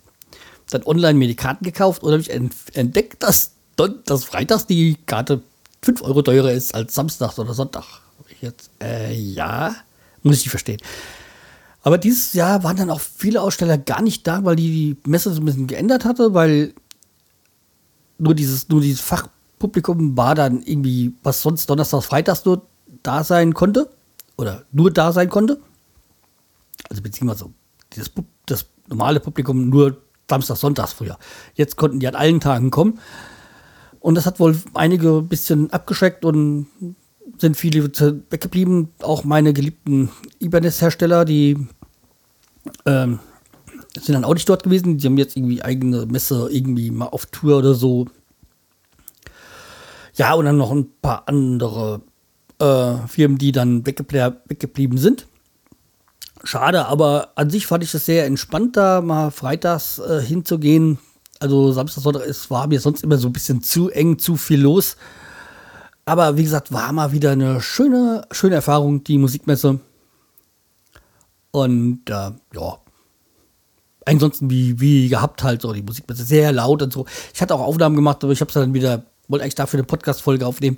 Dann 0.70 0.84
online 0.84 1.20
mir 1.20 1.28
die 1.28 1.36
Karten 1.36 1.64
gekauft 1.64 2.02
und 2.04 2.12
habe 2.12 2.22
ich 2.22 2.32
entdeckt, 2.32 3.24
dass, 3.24 3.54
dass 4.06 4.24
freitags 4.24 4.66
die 4.68 4.98
Karte 5.06 5.42
5 5.86 6.02
Euro 6.02 6.24
teurer 6.24 6.52
ist 6.52 6.74
als 6.74 6.96
Samstag 6.96 7.38
oder 7.38 7.54
Sonntag. 7.54 7.84
Ich 8.30 8.42
jetzt, 8.42 8.72
äh, 8.82 9.14
ja, 9.14 9.76
muss 10.24 10.38
ich 10.38 10.46
nicht 10.46 10.50
verstehen. 10.50 10.82
Aber 11.84 12.00
dieses 12.00 12.34
Jahr 12.34 12.64
waren 12.64 12.78
dann 12.78 12.90
auch 12.90 13.00
viele 13.00 13.42
Aussteller 13.42 13.78
gar 13.78 14.02
nicht 14.02 14.26
da, 14.26 14.44
weil 14.44 14.56
die, 14.56 14.98
die 15.04 15.10
Messe 15.10 15.32
so 15.32 15.42
ein 15.42 15.46
bisschen 15.46 15.68
geändert 15.68 16.04
hatte, 16.04 16.34
weil 16.34 16.74
nur 18.18 18.34
dieses, 18.34 18.68
nur 18.70 18.82
dieses 18.82 19.02
Fach 19.02 19.28
Publikum 19.60 20.18
war 20.18 20.34
dann 20.34 20.64
irgendwie, 20.64 21.14
was 21.22 21.44
sonst 21.44 21.70
donnerstags, 21.70 22.08
freitags 22.08 22.44
nur 22.46 22.64
da 23.04 23.24
sein 23.24 23.54
konnte 23.54 23.90
oder 24.38 24.64
nur 24.72 24.92
da 24.92 25.12
sein 25.12 25.30
konnte. 25.30 25.62
Also 26.90 27.04
beziehungsweise 27.04 27.52
dieses, 27.94 28.12
das 28.48 28.66
normale 28.88 29.20
Publikum 29.20 29.70
nur 29.70 30.02
Samstag, 30.28 30.58
Sonntags 30.58 30.94
früher. 30.94 31.20
Jetzt 31.54 31.78
konnten 31.78 32.00
die 32.00 32.08
an 32.08 32.16
allen 32.16 32.40
Tagen 32.40 32.72
kommen. 32.72 33.00
Und 34.06 34.14
das 34.16 34.28
hat 34.28 34.40
wohl 34.40 34.56
einige 34.76 35.18
ein 35.18 35.28
bisschen 35.28 35.72
abgeschreckt 35.72 36.26
und 36.26 36.68
sind 37.40 37.58
viele 37.58 37.84
weggeblieben. 38.30 38.90
Auch 39.02 39.24
meine 39.24 39.52
geliebten 39.52 40.10
Ibanez-Hersteller, 40.40 41.26
die 41.26 41.58
ähm, 42.86 43.20
sind 44.00 44.14
dann 44.14 44.24
auch 44.24 44.36
nicht 44.36 44.48
dort 44.48 44.62
gewesen. 44.62 45.00
Die 45.00 45.08
haben 45.08 45.18
jetzt 45.18 45.36
irgendwie 45.36 45.64
eigene 45.64 46.06
Messe 46.06 46.48
irgendwie 46.52 46.92
mal 46.92 47.08
auf 47.08 47.26
Tour 47.26 47.58
oder 47.58 47.74
so 47.74 48.06
ja, 50.16 50.34
und 50.34 50.46
dann 50.46 50.58
noch 50.58 50.72
ein 50.72 50.88
paar 51.02 51.28
andere 51.28 52.02
äh, 52.60 53.08
Firmen, 53.08 53.38
die 53.38 53.52
dann 53.52 53.86
weggeblieben 53.86 54.98
sind. 54.98 55.28
Schade, 56.44 56.86
aber 56.86 57.32
an 57.36 57.50
sich 57.50 57.66
fand 57.66 57.84
ich 57.84 57.94
es 57.94 58.06
sehr 58.06 58.26
entspannt, 58.26 58.78
da 58.78 59.02
mal 59.02 59.32
freitags 59.32 60.00
äh, 60.00 60.22
hinzugehen. 60.22 61.00
Also 61.40 61.72
Samstag, 61.72 62.04
Sonntag, 62.04 62.26
es 62.28 62.50
war 62.50 62.68
mir 62.68 62.80
sonst 62.80 63.04
immer 63.04 63.18
so 63.18 63.28
ein 63.28 63.34
bisschen 63.34 63.62
zu 63.62 63.90
eng, 63.90 64.18
zu 64.20 64.38
viel 64.38 64.62
los. 64.62 64.96
Aber 66.06 66.38
wie 66.38 66.44
gesagt, 66.44 66.72
war 66.72 66.92
mal 66.94 67.12
wieder 67.12 67.32
eine 67.32 67.62
schöne, 67.62 68.28
schöne 68.32 68.56
Erfahrung, 68.56 69.04
die 69.04 69.18
Musikmesse. 69.18 69.80
Und 71.52 72.10
äh, 72.10 72.32
ja, 72.54 72.80
ansonsten 74.06 74.50
wie, 74.50 74.80
wie 74.80 75.10
gehabt 75.10 75.44
halt 75.44 75.62
so 75.62 75.74
die 75.74 75.82
Musikmesse, 75.82 76.24
sehr 76.24 76.52
laut 76.52 76.82
und 76.82 76.94
so. 76.94 77.06
Ich 77.34 77.42
hatte 77.42 77.56
auch 77.56 77.62
Aufnahmen 77.62 77.96
gemacht, 77.96 78.24
aber 78.24 78.34
ich 78.34 78.42
habe 78.42 78.50
es 78.50 78.54
dann 78.54 78.74
wieder 78.74 79.04
wollte 79.28 79.44
eigentlich 79.44 79.56
dafür 79.56 79.80
eine 79.80 79.88
Podcast-Folge 79.88 80.46
aufnehmen. 80.46 80.78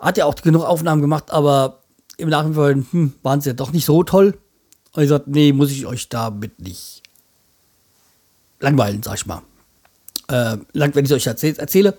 Hat 0.00 0.16
ja 0.16 0.26
auch 0.26 0.34
genug 0.36 0.64
Aufnahmen 0.64 1.02
gemacht, 1.02 1.30
aber 1.30 1.82
im 2.16 2.28
Nachhinein 2.28 2.86
hm, 2.90 3.14
waren 3.22 3.40
sie 3.40 3.50
ja 3.50 3.54
doch 3.54 3.72
nicht 3.72 3.84
so 3.84 4.02
toll. 4.02 4.38
Und 4.92 5.02
ich 5.02 5.08
sagte, 5.08 5.30
nee, 5.30 5.52
muss 5.52 5.70
ich 5.70 5.86
euch 5.86 6.08
damit 6.08 6.60
nicht 6.60 6.97
langweilen, 8.60 9.02
sag 9.02 9.16
ich 9.16 9.26
mal. 9.26 9.42
Äh, 10.28 10.58
lang, 10.72 10.94
wenn 10.94 11.04
ich 11.04 11.12
euch 11.12 11.26
erzähl 11.26 11.56
erzähle. 11.56 11.96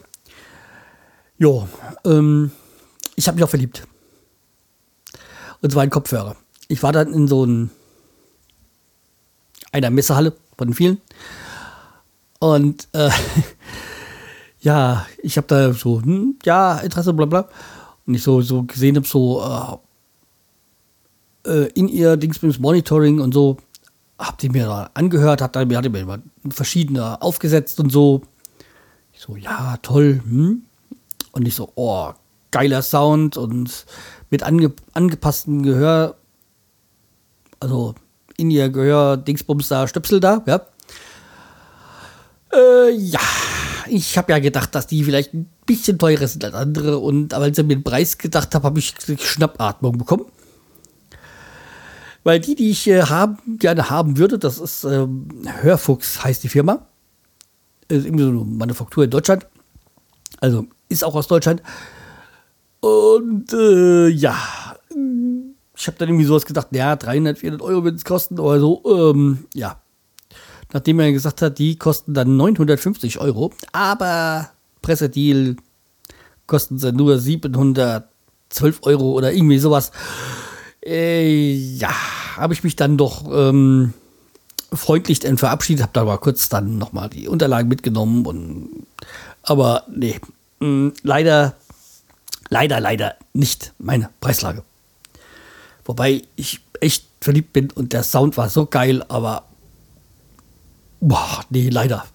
Jo, 1.38 1.68
ähm, 2.06 2.52
ich 3.16 3.28
habe 3.28 3.36
mich 3.36 3.44
auch 3.44 3.50
verliebt. 3.50 3.88
Und 5.62 5.72
zwar 5.72 5.84
in 5.84 5.90
Kopfhörer. 5.90 6.36
Ich 6.68 6.84
war 6.84 6.92
dann 6.92 7.14
in 7.14 7.28
so 7.28 7.46
ein, 7.46 7.70
einer 9.72 9.90
Messehalle 9.90 10.34
von 10.58 10.74
vielen. 10.74 11.02
Und 12.40 12.88
äh, 12.94 13.10
ja, 14.62 15.06
ich 15.22 15.38
habe 15.38 15.48
da 15.48 15.74
so, 15.74 16.02
hm, 16.02 16.38
ja, 16.44 16.78
Interesse, 16.80 17.14
bla 17.14 17.26
bla. 17.26 17.50
Und 18.06 18.16
ich 18.16 18.24
so, 18.24 18.42
so 18.42 18.64
gesehen 18.64 18.96
habe, 18.96 19.08
so 19.08 19.82
äh, 21.46 21.50
äh, 21.50 21.72
in 21.74 21.88
ihr 21.88 22.18
Dingsbums 22.18 22.60
Monitoring 22.60 23.20
und 23.20 23.34
so, 23.34 23.58
habt 24.20 24.44
ihr 24.44 24.52
mir 24.52 24.66
da 24.66 24.90
angehört, 24.94 25.42
hat 25.42 25.56
dann, 25.56 25.76
hatte 25.76 25.90
mir 25.90 26.22
verschiedene 26.50 27.22
aufgesetzt 27.22 27.80
und 27.80 27.90
so. 27.90 28.22
Ich 29.14 29.22
so, 29.22 29.36
ja, 29.36 29.78
toll, 29.82 30.22
hm? 30.24 30.64
Und 31.32 31.48
ich 31.48 31.56
so, 31.56 31.72
oh, 31.76 32.12
geiler 32.52 32.82
Sound 32.82 33.38
und 33.38 33.86
mit 34.30 34.44
ange 34.44 34.74
angepasstem 34.94 35.64
Gehör, 35.64 36.16
also 37.60 37.96
in 38.38 38.52
ihr 38.52 38.70
Gehör, 38.70 39.18
Dingsbums 39.18 39.70
da, 39.70 39.88
Stöpsel 39.88 40.20
da, 40.20 40.44
ja. 40.46 40.62
Äh, 42.52 42.92
ja, 42.92 43.20
ich 43.88 44.18
habe 44.18 44.32
ja 44.32 44.40
gedacht, 44.40 44.74
dass 44.76 44.88
die 44.88 45.04
vielleicht 45.04 45.34
ein 45.34 45.50
bisschen 45.66 45.98
teurer 45.98 46.28
sind 46.28 46.44
als 46.44 46.56
andere. 46.56 46.98
Und 46.98 47.34
aber 47.34 47.46
als 47.46 47.58
ich 47.58 47.64
mir 47.64 47.76
den 47.76 47.84
Preis 47.84 48.18
gedacht 48.18 48.56
habe, 48.56 48.66
habe 48.66 48.80
ich 48.80 48.96
Schnappatmung 49.20 49.98
bekommen. 49.98 50.26
Weil 52.24 52.40
die, 52.40 52.56
die 52.56 52.70
ich 52.70 52.88
äh, 52.88 53.04
haben, 53.04 53.38
gerne 53.60 53.90
haben 53.90 54.18
würde, 54.18 54.38
das 54.38 54.60
ist 54.60 54.84
ähm, 54.84 55.28
Hörfuchs, 55.62 56.24
heißt 56.24 56.44
die 56.44 56.50
Firma. 56.50 56.88
Ist 57.88 58.06
irgendwie 58.06 58.24
so 58.24 58.30
eine 58.30 58.40
Manufaktur 58.40 59.04
in 59.04 59.10
Deutschland. 59.10 59.48
Also 60.40 60.68
ist 60.90 61.04
auch 61.04 61.16
aus 61.16 61.28
Deutschland. 61.28 61.62
Und 62.82 63.52
äh, 63.54 64.08
ja, 64.10 64.38
ich 65.76 65.88
habe 65.88 65.98
dann 65.98 66.10
irgendwie 66.10 66.26
sowas 66.26 66.46
gedacht, 66.46 66.68
ja, 66.72 66.96
300, 66.96 67.38
400 67.38 67.62
Euro 67.62 67.84
wird 67.84 67.96
es 67.96 68.06
kosten 68.06 68.40
oder 68.40 68.60
so. 68.60 68.84
Ähm, 68.86 69.46
ja, 69.54 69.82
nachdem 70.74 71.00
er 71.00 71.12
gesagt 71.12 71.42
hat, 71.42 71.58
die 71.58 71.78
kosten 71.78 72.14
dann 72.14 72.38
950 72.38 73.20
Euro, 73.20 73.52
aber 73.72 74.50
Pressedeal 74.82 75.56
kosten 76.48 76.80
sie 76.80 76.92
nur 76.92 77.20
712 77.20 78.80
Euro 78.82 79.14
oder 79.14 79.32
irgendwie 79.32 79.60
sowas. 79.60 79.92
Äh, 80.86 81.54
ja, 81.54 81.94
habe 82.38 82.54
ich 82.54 82.64
mich 82.64 82.76
dann 82.76 82.98
doch 82.98 83.26
ähm, 83.32 83.94
freundlich 84.72 85.20
verabschiedet, 85.20 85.84
habe 85.84 85.94
da 85.94 86.06
mal 86.06 86.18
kurz 86.18 86.50
dann 86.50 86.78
nochmal 86.78 87.10
die 87.10 87.28
Unterlagen 87.28 87.68
mitgenommen 87.68 88.26
und 88.26 88.86
aber 89.44 89.84
nee, 89.94 90.20
mh, 90.60 90.68
mm, 90.68 90.94
leider, 91.04 91.56
leider, 92.50 92.80
leider 92.80 93.16
nicht 93.34 93.74
meine 93.78 94.10
Preislage. 94.22 94.64
Wobei 95.86 96.22
ich 96.36 96.62
echt 96.80 97.06
verliebt 97.20 97.52
bin 97.52 97.72
und 97.72 97.94
der 97.94 98.04
Sound 98.04 98.38
war 98.38 98.50
so 98.50 98.66
geil, 98.66 99.04
aber 99.10 99.50
Boah, 101.00 101.46
nee, 101.50 101.70
leider. 101.70 102.06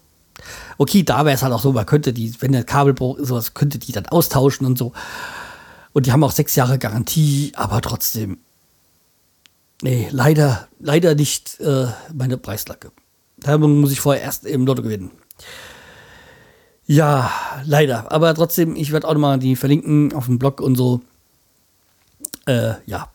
Okay, 0.77 1.03
da 1.03 1.25
wäre 1.25 1.35
es 1.35 1.43
halt 1.43 1.53
auch 1.53 1.61
so, 1.61 1.71
man 1.71 1.85
könnte 1.85 2.13
die, 2.13 2.33
wenn 2.41 2.51
der 2.51 2.63
Kabelbruch 2.63 3.17
sowas, 3.19 3.53
könnte 3.53 3.79
die 3.79 3.91
dann 3.91 4.05
austauschen 4.07 4.65
und 4.65 4.77
so. 4.77 4.93
Und 5.93 6.05
die 6.05 6.11
haben 6.11 6.23
auch 6.23 6.31
sechs 6.31 6.55
Jahre 6.55 6.77
Garantie, 6.77 7.51
aber 7.55 7.81
trotzdem. 7.81 8.37
Nee, 9.81 10.07
leider, 10.11 10.67
leider 10.79 11.15
nicht 11.15 11.59
äh, 11.59 11.87
meine 12.13 12.37
Preislacke. 12.37 12.91
Da 13.37 13.57
muss 13.57 13.91
ich 13.91 13.99
vorher 13.99 14.23
erst 14.23 14.45
im 14.45 14.65
Lotto 14.65 14.81
gewinnen. 14.81 15.11
Ja, 16.85 17.31
leider. 17.65 18.11
Aber 18.11 18.33
trotzdem, 18.33 18.75
ich 18.75 18.91
werde 18.91 19.07
auch 19.07 19.13
nochmal 19.13 19.39
die 19.39 19.55
verlinken 19.55 20.13
auf 20.13 20.25
dem 20.25 20.39
Blog 20.39 20.61
und 20.61 20.75
so. 20.75 21.01
Äh, 22.45 22.73
ja. 22.85 23.09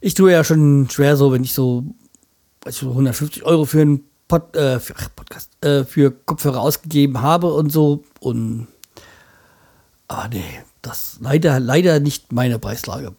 Ich 0.00 0.14
tue 0.14 0.32
ja 0.32 0.44
schon 0.44 0.88
schwer 0.90 1.16
so, 1.16 1.32
wenn 1.32 1.42
ich 1.44 1.52
so 1.52 1.84
also 2.64 2.90
150 2.90 3.44
Euro 3.44 3.64
für 3.64 3.80
einen 3.80 4.04
Pod, 4.28 4.56
äh, 4.56 4.80
für, 4.80 4.94
ach, 4.98 5.08
Podcast, 5.14 5.64
äh, 5.64 5.84
für 5.84 6.10
Kopfhörer 6.10 6.60
ausgegeben 6.60 7.20
habe 7.22 7.52
und 7.52 7.70
so. 7.70 8.04
Und 8.20 8.66
aber 10.08 10.28
nee, 10.28 10.44
das 10.82 11.18
leider, 11.20 11.60
leider 11.60 12.00
nicht 12.00 12.32
meine 12.32 12.58
Preislage. 12.58 13.14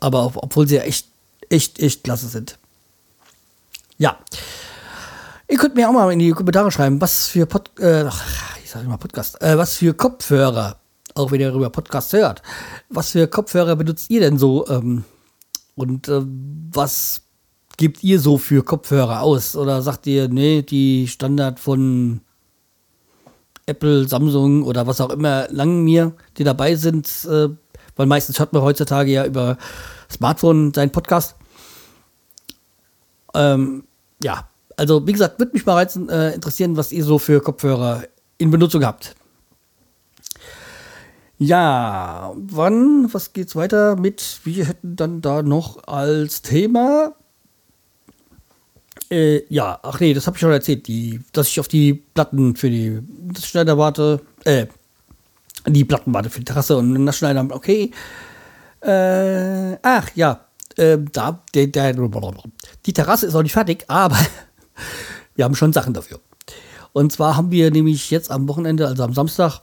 Aber 0.00 0.32
obwohl 0.36 0.66
sie 0.68 0.76
ja 0.76 0.82
echt, 0.82 1.08
echt, 1.48 1.78
echt 1.80 2.04
klasse 2.04 2.28
sind. 2.28 2.58
Ja. 3.98 4.18
Ihr 5.48 5.58
könnt 5.58 5.74
mir 5.74 5.88
auch 5.88 5.92
mal 5.92 6.12
in 6.12 6.18
die 6.18 6.32
Kommentare 6.32 6.70
schreiben, 6.70 7.00
was 7.00 7.28
für 7.28 7.46
Pod, 7.46 7.70
äh, 7.78 8.06
ich 8.62 8.70
sage 8.70 8.84
immer 8.84 8.98
Podcast, 8.98 9.40
äh, 9.40 9.56
was 9.56 9.76
für 9.76 9.94
Kopfhörer, 9.94 10.76
auch 11.14 11.30
wenn 11.30 11.40
ihr 11.40 11.48
darüber 11.48 11.70
Podcast 11.70 12.12
hört, 12.12 12.42
was 12.88 13.12
für 13.12 13.28
Kopfhörer 13.28 13.76
benutzt 13.76 14.10
ihr 14.10 14.20
denn 14.20 14.38
so? 14.38 14.66
Ähm, 14.68 15.04
und 15.76 16.08
äh, 16.08 16.22
was 16.72 17.22
gebt 17.76 18.02
ihr 18.02 18.18
so 18.18 18.38
für 18.38 18.64
Kopfhörer 18.64 19.22
aus? 19.22 19.54
Oder 19.54 19.82
sagt 19.82 20.06
ihr, 20.06 20.28
nee, 20.28 20.62
die 20.62 21.06
Standard 21.06 21.60
von 21.60 22.22
Apple, 23.66 24.06
Samsung 24.08 24.62
oder 24.62 24.86
was 24.86 25.00
auch 25.00 25.10
immer 25.10 25.48
langen 25.50 25.84
mir, 25.84 26.12
die 26.38 26.44
dabei 26.44 26.76
sind, 26.76 27.08
äh, 27.28 27.48
weil 27.96 28.06
meistens 28.06 28.38
hört 28.38 28.52
man 28.52 28.62
heutzutage 28.62 29.10
ja 29.10 29.24
über 29.26 29.58
Smartphone 30.10 30.72
seinen 30.74 30.92
Podcast. 30.92 31.36
Ähm, 33.34 33.84
ja, 34.22 34.48
also 34.76 35.06
wie 35.06 35.12
gesagt, 35.12 35.38
würde 35.38 35.52
mich 35.52 35.66
mal 35.66 35.74
reizen, 35.74 36.08
äh, 36.08 36.32
interessieren, 36.32 36.76
was 36.76 36.92
ihr 36.92 37.04
so 37.04 37.18
für 37.18 37.40
Kopfhörer 37.40 38.04
in 38.38 38.50
Benutzung 38.50 38.84
habt. 38.84 39.14
Ja, 41.38 42.32
wann, 42.36 43.12
was 43.12 43.32
geht's 43.34 43.56
weiter 43.56 43.96
mit? 43.96 44.40
Wir 44.44 44.66
hätten 44.66 44.96
dann 44.96 45.20
da 45.20 45.42
noch 45.42 45.86
als 45.86 46.40
Thema 46.42 47.12
Äh, 49.10 49.42
ja, 49.48 49.78
ach 49.82 50.00
nee, 50.00 50.14
das 50.14 50.26
habe 50.26 50.36
ich 50.36 50.40
schon 50.40 50.50
erzählt, 50.50 50.88
die, 50.88 51.20
dass 51.32 51.48
ich 51.48 51.60
auf 51.60 51.68
die 51.68 51.94
Platten 51.94 52.56
für 52.56 52.70
die 52.70 53.00
Schneider 53.40 53.78
warte, 53.78 54.20
äh, 54.44 54.66
die 55.74 55.84
Platten 55.84 56.14
warte 56.14 56.30
für 56.30 56.38
die 56.40 56.44
Terrasse 56.44 56.76
und 56.76 56.94
dann 56.94 57.12
Schneider, 57.12 57.46
okay. 57.50 57.90
Äh, 58.80 59.76
ach 59.82 60.10
ja, 60.14 60.46
äh, 60.76 60.98
da, 61.12 61.42
der, 61.54 61.66
der, 61.68 61.94
die 62.84 62.92
Terrasse 62.92 63.26
ist 63.26 63.34
noch 63.34 63.42
nicht 63.42 63.52
fertig, 63.52 63.84
aber 63.88 64.18
wir 65.34 65.44
haben 65.44 65.56
schon 65.56 65.72
Sachen 65.72 65.94
dafür. 65.94 66.20
Und 66.92 67.12
zwar 67.12 67.36
haben 67.36 67.50
wir 67.50 67.70
nämlich 67.70 68.10
jetzt 68.10 68.30
am 68.30 68.48
Wochenende, 68.48 68.86
also 68.86 69.02
am 69.02 69.12
Samstag, 69.12 69.60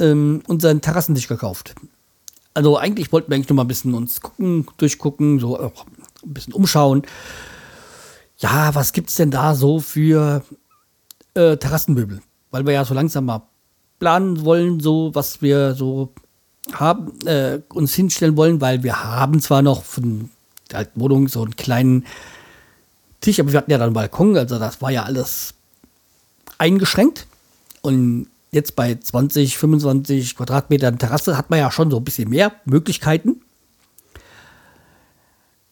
ähm, 0.00 0.42
unseren 0.48 0.80
Terrassentisch 0.80 1.28
gekauft. 1.28 1.74
Also 2.54 2.76
eigentlich 2.76 3.12
wollten 3.12 3.30
wir 3.30 3.36
eigentlich 3.36 3.48
nur 3.48 3.56
mal 3.56 3.64
ein 3.64 3.68
bisschen 3.68 3.94
uns 3.94 4.20
gucken, 4.20 4.66
durchgucken, 4.76 5.38
so 5.38 5.58
äh, 5.58 5.70
ein 6.24 6.34
bisschen 6.34 6.52
umschauen. 6.52 7.02
Ja, 8.38 8.74
was 8.74 8.92
gibt 8.92 9.10
es 9.10 9.16
denn 9.16 9.30
da 9.30 9.54
so 9.54 9.78
für 9.80 10.42
äh, 11.34 11.56
Terrassenmöbel? 11.56 12.20
Weil 12.50 12.66
wir 12.66 12.72
ja 12.74 12.84
so 12.84 12.94
langsam 12.94 13.26
mal 13.26 13.42
planen 14.02 14.44
wollen, 14.44 14.80
so 14.80 15.14
was 15.14 15.42
wir 15.42 15.74
so 15.74 16.12
haben, 16.72 17.12
äh, 17.24 17.60
uns 17.72 17.94
hinstellen 17.94 18.36
wollen, 18.36 18.60
weil 18.60 18.82
wir 18.82 19.04
haben 19.04 19.40
zwar 19.40 19.62
noch 19.62 19.84
von 19.84 20.28
der 20.72 20.80
alten 20.80 21.00
Wohnung 21.00 21.28
so 21.28 21.42
einen 21.42 21.54
kleinen 21.54 22.04
Tisch, 23.20 23.38
aber 23.38 23.52
wir 23.52 23.58
hatten 23.58 23.70
ja 23.70 23.78
dann 23.78 23.90
einen 23.90 23.94
Balkon, 23.94 24.36
also 24.36 24.58
das 24.58 24.82
war 24.82 24.90
ja 24.90 25.04
alles 25.04 25.54
eingeschränkt. 26.58 27.28
Und 27.80 28.26
jetzt 28.50 28.74
bei 28.74 28.96
20, 28.96 29.56
25 29.56 30.36
Quadratmetern 30.36 30.98
Terrasse 30.98 31.38
hat 31.38 31.50
man 31.50 31.60
ja 31.60 31.70
schon 31.70 31.88
so 31.88 31.98
ein 31.98 32.04
bisschen 32.04 32.28
mehr 32.28 32.50
Möglichkeiten. 32.64 33.40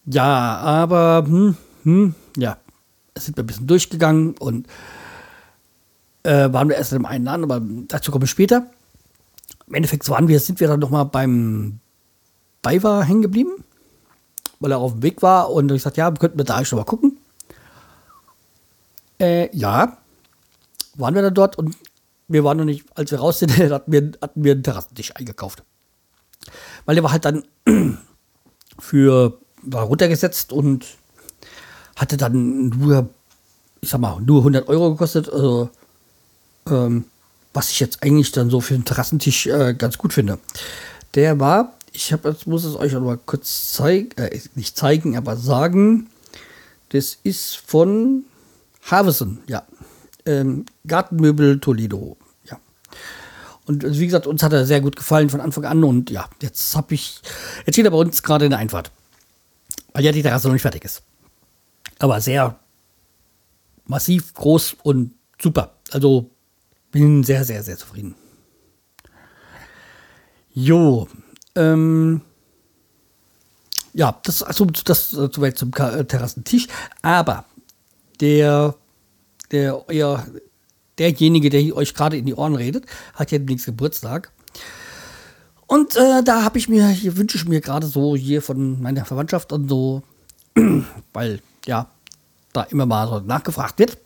Ja, 0.07 0.59
aber 0.59 1.25
hm, 1.27 1.57
hm, 1.83 2.15
ja, 2.37 2.59
es 3.15 3.25
sind 3.25 3.37
wir 3.37 3.43
ein 3.43 3.49
bisschen 3.49 3.67
durchgegangen 3.67 4.35
und 4.39 4.69
äh, 6.23 6.53
waren 6.53 6.69
wir 6.69 6.77
erst 6.77 6.93
im 6.93 7.07
einen 7.07 7.25
Laden, 7.25 7.45
aber 7.45 7.61
dazu 7.89 8.11
kommen 8.11 8.23
wir 8.23 8.29
später. 8.29 8.71
Im 9.67 9.75
Endeffekt 9.75 10.09
waren 10.09 10.29
wir, 10.29 10.41
sind 10.41 10.61
wir 10.61 10.69
dann 10.69 10.81
nochmal 10.81 11.05
beim 11.05 11.81
Beiwa 12.63 13.03
hängen 13.03 13.23
geblieben, 13.23 13.65
weil 14.59 14.73
er 14.73 14.79
auf 14.79 14.93
dem 14.93 15.03
Weg 15.03 15.23
war 15.23 15.51
und 15.51 15.71
ich 15.71 15.79
gesagt, 15.79 15.97
ja, 15.97 16.11
könnten 16.11 16.39
wir 16.39 16.45
da 16.45 16.65
schon 16.65 16.79
mal 16.79 16.85
gucken. 16.85 17.19
Äh, 19.19 19.55
ja, 19.57 19.99
waren 20.95 21.15
wir 21.15 21.23
dann 21.23 21.35
dort 21.35 21.57
und 21.57 21.77
wir 22.29 22.45
waren 22.45 22.59
noch 22.59 22.65
nicht, 22.65 22.85
als 22.95 23.11
wir 23.11 23.19
raus 23.19 23.39
sind, 23.39 23.57
hatten 23.59 23.93
wir, 23.93 24.13
hatten 24.21 24.45
wir 24.45 24.53
einen 24.53 24.63
Terrassentisch 24.63 25.15
eingekauft. 25.17 25.63
Weil 26.85 26.95
der 26.95 27.05
war 27.05 27.13
halt 27.13 27.25
dann 27.25 27.45
für, 28.79 29.39
war 29.63 29.85
runtergesetzt 29.85 30.53
und 30.53 30.87
hatte 31.97 32.17
dann 32.17 32.69
nur, 32.69 33.11
ich 33.81 33.91
sag 33.91 34.01
mal, 34.01 34.21
nur 34.21 34.39
100 34.39 34.69
Euro 34.69 34.93
gekostet. 34.93 35.29
Also, 35.29 35.71
ähm, 36.69 37.05
was 37.53 37.71
ich 37.71 37.81
jetzt 37.81 38.03
eigentlich 38.03 38.33
dann 38.33 38.51
so 38.51 38.61
für 38.61 38.75
einen 38.75 38.85
Terrassentisch 38.85 39.47
äh, 39.47 39.75
ganz 39.75 39.99
gut 39.99 40.13
finde. 40.13 40.39
Der 41.15 41.41
war, 41.41 41.75
ich 41.93 42.13
habe 42.13 42.29
jetzt 42.29 42.47
muss 42.47 42.65
es 42.65 42.77
euch 42.77 42.93
mal 42.93 43.19
kurz 43.27 43.73
zeigen, 43.73 44.17
äh, 44.17 44.39
nicht 44.55 44.77
zeigen, 44.77 45.17
aber 45.17 45.37
sagen, 45.37 46.09
das 46.91 47.19
ist 47.23 47.57
von 47.57 48.25
Havesen, 48.83 49.41
ja 49.47 49.65
ähm, 50.27 50.67
Gartenmöbel 50.87 51.61
Toledo. 51.61 52.17
Ja. 52.51 52.59
Und 53.67 53.85
also 53.85 54.01
wie 54.01 54.07
gesagt, 54.07 54.27
uns 54.27 54.43
hat 54.43 54.53
er 54.53 54.67
sehr 54.67 54.81
gut 54.81 54.97
gefallen 54.97 55.31
von 55.31 55.41
Anfang 55.41 55.65
an. 55.65 55.85
Und 55.85 56.11
ja, 56.11 56.29
jetzt 56.41 56.77
habe 56.77 56.95
ich, 56.95 57.21
jetzt 57.67 57.75
steht 57.75 57.85
er 57.85 57.91
bei 57.91 57.99
uns 57.99 58.23
gerade 58.23 58.45
in 58.45 58.51
der 58.51 58.61
Einfahrt. 58.61 58.91
Weil 59.93 60.05
ja 60.05 60.13
die 60.13 60.23
Terrasse 60.23 60.47
noch 60.47 60.53
nicht 60.53 60.63
fertig 60.63 60.85
ist. 60.85 61.03
Aber 61.99 62.21
sehr 62.21 62.59
massiv, 63.87 64.35
groß 64.35 64.77
und 64.83 65.13
super. 65.41 65.75
Also 65.91 66.31
bin 66.91 67.25
sehr, 67.25 67.45
sehr, 67.45 67.63
sehr 67.63 67.79
zufrieden. 67.79 68.15
Jo, 70.53 71.09
ähm, 71.55 72.23
ja, 73.93 74.19
das, 74.25 74.43
also 74.43 74.67
das 74.67 75.13
äh, 75.13 75.29
soweit 75.33 75.59
zum 75.59 75.73
Terrassentisch. 75.73 76.67
Aber 77.03 77.45
der 78.21 78.75
der 79.51 79.89
euer, 79.89 80.27
derjenige, 80.99 81.51
der 81.51 81.75
euch 81.75 81.95
gerade 81.95 82.17
in 82.17 82.27
die 82.27 82.35
Ohren 82.35 82.55
redet, 82.55 82.87
hat 83.15 83.31
ja 83.33 83.39
demnächst 83.39 83.67
Geburtstag. 83.67 84.31
Und 85.67 85.97
äh, 85.97 86.23
da 86.25 86.43
habe 86.43 86.59
ich 86.59 86.69
mir, 86.69 86.89
hier 86.89 87.17
wünsche 87.17 87.37
ich 87.37 87.47
mir 87.47 87.61
gerade 87.61 87.87
so 87.87 88.17
hier 88.17 88.43
von 88.43 88.81
meiner 88.83 89.05
Verwandtschaft 89.05 89.53
und 89.53 89.69
so, 89.69 90.03
weil 91.13 91.41
ja, 91.67 91.89
da 92.53 92.63
immer 92.65 92.87
mal 92.87 93.09
so 93.09 93.21
nachgefragt 93.21 93.79
wird. 93.79 93.99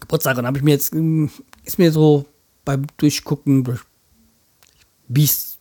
Geburtstag, 0.00 0.36
und 0.36 0.46
habe 0.46 0.58
ich 0.58 0.64
mir 0.64 0.72
jetzt, 0.72 0.92
hm, 0.92 1.30
ist 1.66 1.78
mir 1.78 1.92
so 1.92 2.24
beim 2.64 2.86
Durchgucken, 2.96 3.64
durch 3.64 3.80
Biest, 5.08 5.58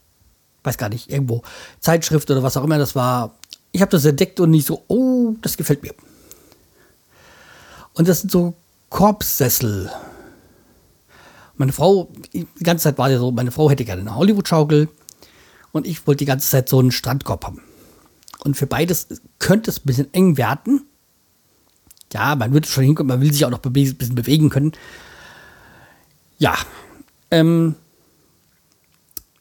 weiß 0.64 0.78
gar 0.78 0.90
nicht, 0.90 1.12
irgendwo, 1.12 1.44
Zeitschrift 1.82 2.32
oder 2.32 2.42
was 2.42 2.56
auch 2.56 2.64
immer 2.64 2.78
das 2.78 2.96
war, 2.96 3.36
ich 3.72 3.82
habe 3.82 3.92
das 3.92 4.06
entdeckt 4.06 4.40
und 4.40 4.52
nicht 4.52 4.66
so, 4.66 4.84
oh, 4.88 5.36
das 5.42 5.58
gefällt 5.58 5.84
mir. 5.84 5.94
Und 7.94 8.08
das 8.08 8.22
sind 8.22 8.32
so 8.32 8.54
Korbsessel. 8.90 9.92
Meine 11.58 11.74
Frau, 11.74 12.10
die 12.34 12.48
ganze 12.64 12.84
Zeit 12.84 12.98
war 12.98 13.10
ja 13.10 13.20
so, 13.20 13.32
meine 13.32 13.52
Frau 13.52 13.70
hätte 13.70 13.86
gerne 13.86 14.02
eine 14.02 14.16
Hollywood-Schaukel 14.16 14.90
und 15.72 15.88
ich 15.88 16.06
wollte 16.08 16.20
die 16.20 16.26
ganze 16.26 16.50
Zeit 16.50 16.70
so 16.70 16.80
einen 16.80 16.92
Strandkorb 16.92 17.46
haben. 17.46 17.62
Und 18.44 18.56
für 18.56 18.68
beides 18.68 19.08
könnte 19.40 19.72
es 19.72 19.80
ein 19.80 19.86
bisschen 19.86 20.14
eng 20.14 20.38
werden. 20.38 20.86
Ja, 22.14 22.36
man 22.36 22.54
würde 22.54 22.68
schon 22.68 22.84
hinkommen, 22.84 23.08
man 23.08 23.22
will 23.22 23.34
sich 23.34 23.46
auch 23.46 23.50
noch 23.50 23.64
ein 23.64 23.74
bisschen 23.74 24.16
bewegen 24.16 24.50
können. 24.50 24.74
Ja, 26.38 26.58
ähm, 27.32 27.76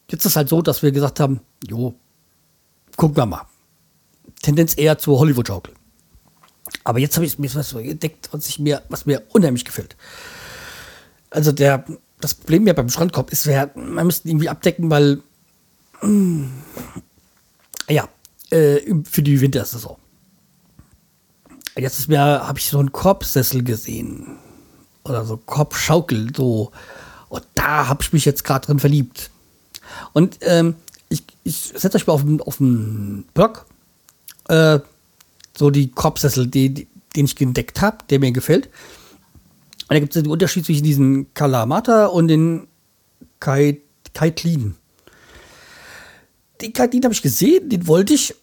jetzt 0.09 0.25
ist 0.25 0.31
es 0.31 0.35
halt 0.35 0.49
so, 0.49 0.61
dass 0.61 0.81
wir 0.83 0.91
gesagt 0.91 1.19
haben, 1.19 1.41
jo, 1.67 1.95
gucken 2.95 3.17
wir 3.17 3.25
mal. 3.25 3.45
Tendenz 4.41 4.77
eher 4.77 4.97
zur 4.97 5.19
Hollywood-Schaukel. 5.19 5.73
Aber 6.83 6.99
jetzt 6.99 7.15
habe 7.15 7.25
ich 7.25 7.39
mir 7.39 7.53
was 7.53 7.73
entdeckt, 7.73 8.29
was, 8.31 8.47
ich 8.47 8.59
mir, 8.59 8.83
was 8.89 9.05
mir 9.05 9.23
unheimlich 9.29 9.65
gefällt. 9.65 9.95
Also 11.29 11.51
der, 11.51 11.83
das 12.19 12.33
Problem 12.33 12.67
ja 12.67 12.73
beim 12.73 12.89
Strandkorb 12.89 13.31
ist, 13.31 13.47
wir, 13.47 13.71
man 13.75 14.05
müsste 14.05 14.27
ihn 14.27 14.31
irgendwie 14.31 14.49
abdecken, 14.49 14.89
weil 14.89 15.21
mh, 16.01 16.09
mm, 16.09 16.51
ja, 17.89 18.07
äh, 18.51 18.81
für 19.03 19.21
die 19.21 19.41
Wintersaison. 19.41 19.97
Jetzt 21.77 22.07
habe 22.09 22.59
ich 22.59 22.65
so 22.67 22.79
einen 22.79 22.91
Korbsessel 22.91 23.63
gesehen. 23.63 24.37
Oder 25.05 25.23
so 25.23 25.37
Korbschaukel, 25.37 26.35
so. 26.35 26.71
Und 27.29 27.45
da 27.55 27.87
habe 27.87 28.03
ich 28.03 28.11
mich 28.11 28.25
jetzt 28.25 28.43
gerade 28.43 28.65
drin 28.65 28.79
verliebt. 28.79 29.29
Und 30.13 30.39
ähm, 30.41 30.75
ich, 31.09 31.23
ich 31.43 31.73
setze 31.75 31.97
euch 31.97 32.07
mal 32.07 32.13
auf 32.13 32.23
den, 32.23 32.41
auf 32.41 32.57
den 32.57 33.25
Blog. 33.33 33.65
Äh, 34.47 34.79
so 35.57 35.69
die 35.69 35.91
Korbsessel, 35.91 36.47
die, 36.47 36.73
die, 36.73 36.87
den 37.15 37.25
ich 37.25 37.39
entdeckt 37.39 37.81
habe, 37.81 37.99
der 38.09 38.19
mir 38.19 38.31
gefällt. 38.31 38.67
Und 39.87 39.91
da 39.91 39.99
gibt 39.99 40.15
es 40.15 40.21
den 40.21 40.31
Unterschied 40.31 40.65
zwischen 40.65 40.83
diesen 40.83 41.33
Kalamata 41.33 42.07
und 42.07 42.27
den 42.27 42.67
Kai, 43.39 43.79
Kaitlin. 44.13 44.75
Den 46.61 46.73
Kaitlin 46.73 47.03
habe 47.03 47.13
ich 47.13 47.21
gesehen, 47.21 47.69
den 47.69 47.87
wollte 47.87 48.15
ich. 48.15 48.35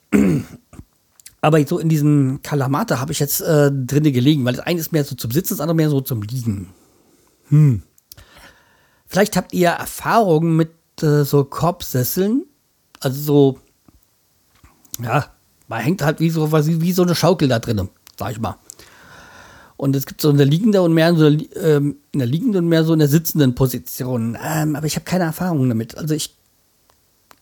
Aber 1.42 1.66
so 1.66 1.78
in 1.80 1.88
diesem 1.88 2.40
Kalamata 2.42 3.00
habe 3.00 3.12
ich 3.12 3.18
jetzt 3.18 3.40
äh, 3.40 3.70
drinne 3.72 4.12
gelegen, 4.12 4.44
weil 4.44 4.54
das 4.54 4.64
eine 4.64 4.78
ist 4.78 4.92
mehr 4.92 5.04
so 5.04 5.16
zum 5.16 5.32
Sitzen, 5.32 5.54
das 5.54 5.60
andere 5.60 5.74
mehr 5.74 5.90
so 5.90 6.00
zum 6.00 6.22
Liegen. 6.22 6.68
Hm. 7.48 7.82
Vielleicht 9.08 9.36
habt 9.36 9.52
ihr 9.52 9.70
Erfahrungen 9.70 10.56
mit 10.56 10.70
äh, 11.02 11.24
so 11.24 11.44
Korbsesseln. 11.44 12.46
Also 13.00 13.20
so, 13.20 13.58
ja, 15.02 15.26
man 15.66 15.80
hängt 15.80 16.02
halt 16.02 16.20
wie 16.20 16.30
so, 16.30 16.52
wie 16.52 16.92
so 16.92 17.02
eine 17.02 17.16
Schaukel 17.16 17.48
da 17.48 17.58
drin, 17.58 17.88
sag 18.16 18.30
ich 18.30 18.40
mal. 18.40 18.56
Und 19.76 19.96
es 19.96 20.06
gibt 20.06 20.20
so 20.20 20.30
eine 20.30 20.44
liegende 20.44 20.80
und 20.80 20.94
mehr 20.94 21.12
so 21.16 21.26
ähm, 21.26 21.96
in 22.12 22.20
der 22.20 22.28
liegenden 22.28 22.64
und 22.64 22.68
mehr 22.68 22.84
so 22.84 22.92
in 22.92 23.00
der 23.00 23.08
sitzenden 23.08 23.56
Position. 23.56 24.38
Ähm, 24.40 24.76
aber 24.76 24.86
ich 24.86 24.94
habe 24.94 25.04
keine 25.04 25.24
Erfahrung 25.24 25.68
damit. 25.68 25.98
Also 25.98 26.14
ich 26.14 26.36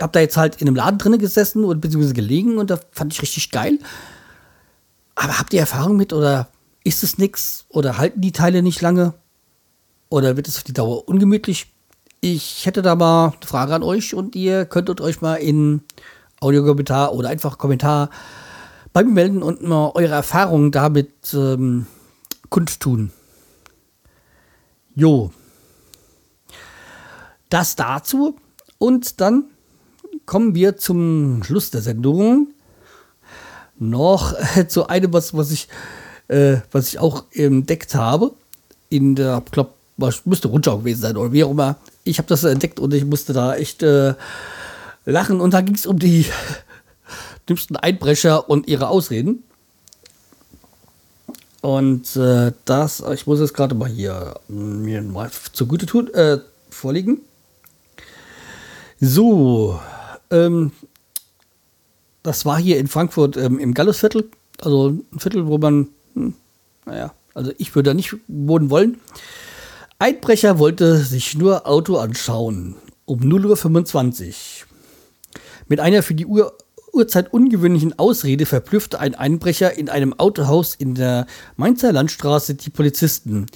habe 0.01 0.13
da 0.13 0.21
jetzt 0.21 0.37
halt 0.37 0.61
in 0.61 0.69
einem 0.69 0.77
Laden 0.77 0.99
drin 0.99 1.19
gesessen 1.19 1.65
und 1.65 1.81
beziehungsweise 1.81 2.15
gelegen 2.15 2.59
und 2.59 2.71
da 2.71 2.79
fand 2.91 3.13
ich 3.13 3.23
richtig 3.23 3.51
geil. 3.51 3.79
Aber 5.15 5.39
habt 5.39 5.53
ihr 5.53 5.61
Erfahrung 5.61 5.97
mit 5.97 6.13
oder 6.13 6.49
ist 6.85 7.03
es 7.03 7.19
nix 7.19 7.67
oder 7.69 7.99
halten 7.99 8.21
die 8.21 8.33
Teile 8.33 8.63
nicht 8.63 8.81
lange 8.81 9.15
oder 10.09 10.37
wird 10.37 10.49
es 10.49 10.57
auf 10.57 10.65
die 10.65 10.73
Dauer 10.73 11.09
ungemütlich? 11.09 11.73
Ich 12.21 12.67
hätte 12.67 12.83
da 12.83 12.95
mal 12.95 13.29
eine 13.29 13.47
Frage 13.47 13.75
an 13.75 13.83
euch 13.83 14.15
und 14.15 14.37
ihr 14.37 14.65
könntet 14.67 15.01
euch 15.01 15.21
mal 15.21 15.37
in 15.37 15.83
Audiokommentar 16.41 17.15
oder 17.15 17.29
einfach 17.29 17.59
Kommentar 17.59 18.11
bei 18.93 19.05
mir 19.05 19.13
melden 19.13 19.43
und 19.43 19.63
mal 19.63 19.93
eure 19.95 20.15
Erfahrungen 20.15 20.73
damit 20.73 21.33
ähm, 21.35 21.87
kundtun. 22.49 23.13
Jo. 24.95 25.31
Das 27.49 27.77
dazu. 27.77 28.37
Und 28.79 29.21
dann 29.21 29.45
kommen 30.31 30.55
wir 30.55 30.77
zum 30.77 31.43
Schluss 31.43 31.73
der 31.73 31.83
Sendung 31.83 32.53
noch 33.81 34.33
äh, 34.57 34.69
zu 34.69 34.87
einem, 34.87 35.13
was, 35.13 35.35
was 35.35 35.51
ich 35.51 35.67
äh, 36.29 36.59
was 36.71 36.87
ich 36.87 37.01
auch 37.01 37.25
entdeckt 37.33 37.97
habe. 37.97 38.31
In 38.91 39.17
der, 39.17 39.43
ich 39.45 39.51
glaube, 39.51 39.73
müsste 40.25 40.47
Rundschau 40.47 40.79
gewesen 40.79 41.01
sein 41.01 41.17
oder 41.17 41.33
wie 41.33 41.43
auch 41.43 41.51
immer. 41.51 41.79
Ich 42.05 42.19
habe 42.19 42.29
das 42.29 42.45
entdeckt 42.45 42.79
und 42.79 42.95
ich 42.95 43.05
musste 43.05 43.33
da 43.33 43.57
echt 43.57 43.83
äh, 43.83 44.15
lachen. 45.05 45.41
Und 45.41 45.53
da 45.53 45.63
ging 45.63 45.75
es 45.75 45.85
um 45.85 45.99
die 45.99 46.27
dümmsten 47.49 47.77
Einbrecher 47.77 48.49
und 48.49 48.69
ihre 48.69 48.87
Ausreden. 48.87 49.43
Und 51.61 52.15
äh, 52.15 52.53
das, 52.67 53.03
ich 53.13 53.27
muss 53.27 53.41
es 53.41 53.53
gerade 53.53 53.75
mal 53.75 53.89
hier 53.89 54.39
mir 54.47 55.03
mal 55.03 55.29
zugute 55.53 55.87
tun, 55.87 56.07
äh, 56.15 56.39
vorliegen. 56.71 57.19
So, 59.01 59.81
ähm, 60.31 60.73
das 62.23 62.45
war 62.45 62.59
hier 62.59 62.79
in 62.79 62.89
Frankfurt 62.89 63.37
ähm, 63.37 63.59
im 63.59 63.75
Gallusviertel, 63.75 64.29
also 64.61 64.89
ein 65.13 65.19
Viertel, 65.19 65.47
wo 65.47 65.59
man, 65.59 65.89
hm, 66.15 66.35
naja, 66.87 67.13
also 67.35 67.53
ich 67.59 67.75
würde 67.75 67.91
da 67.91 67.95
nicht 67.95 68.17
wohnen 68.29 68.71
wollen. 68.71 69.01
Einbrecher 69.99 70.59
wollte 70.59 70.99
sich 70.99 71.37
nur 71.37 71.67
Auto 71.67 71.97
anschauen, 71.97 72.77
um 73.05 73.21
0.25 73.21 74.29
Uhr. 74.29 74.35
Mit 75.69 75.81
einer 75.81 76.03
für 76.03 76.15
die 76.15 76.27
Uhr 76.27 76.57
Uhrzeit 76.93 77.33
ungewöhnlichen 77.33 77.99
Ausrede 77.99 78.47
verblüffte 78.47 78.99
ein 78.99 79.15
Einbrecher 79.15 79.77
in 79.77 79.89
einem 79.89 80.19
Autohaus 80.19 80.75
in 80.75 80.95
der 80.95 81.27
Mainzer 81.57 81.93
Landstraße 81.93 82.55
die 82.55 82.71
Polizisten, 82.71 83.47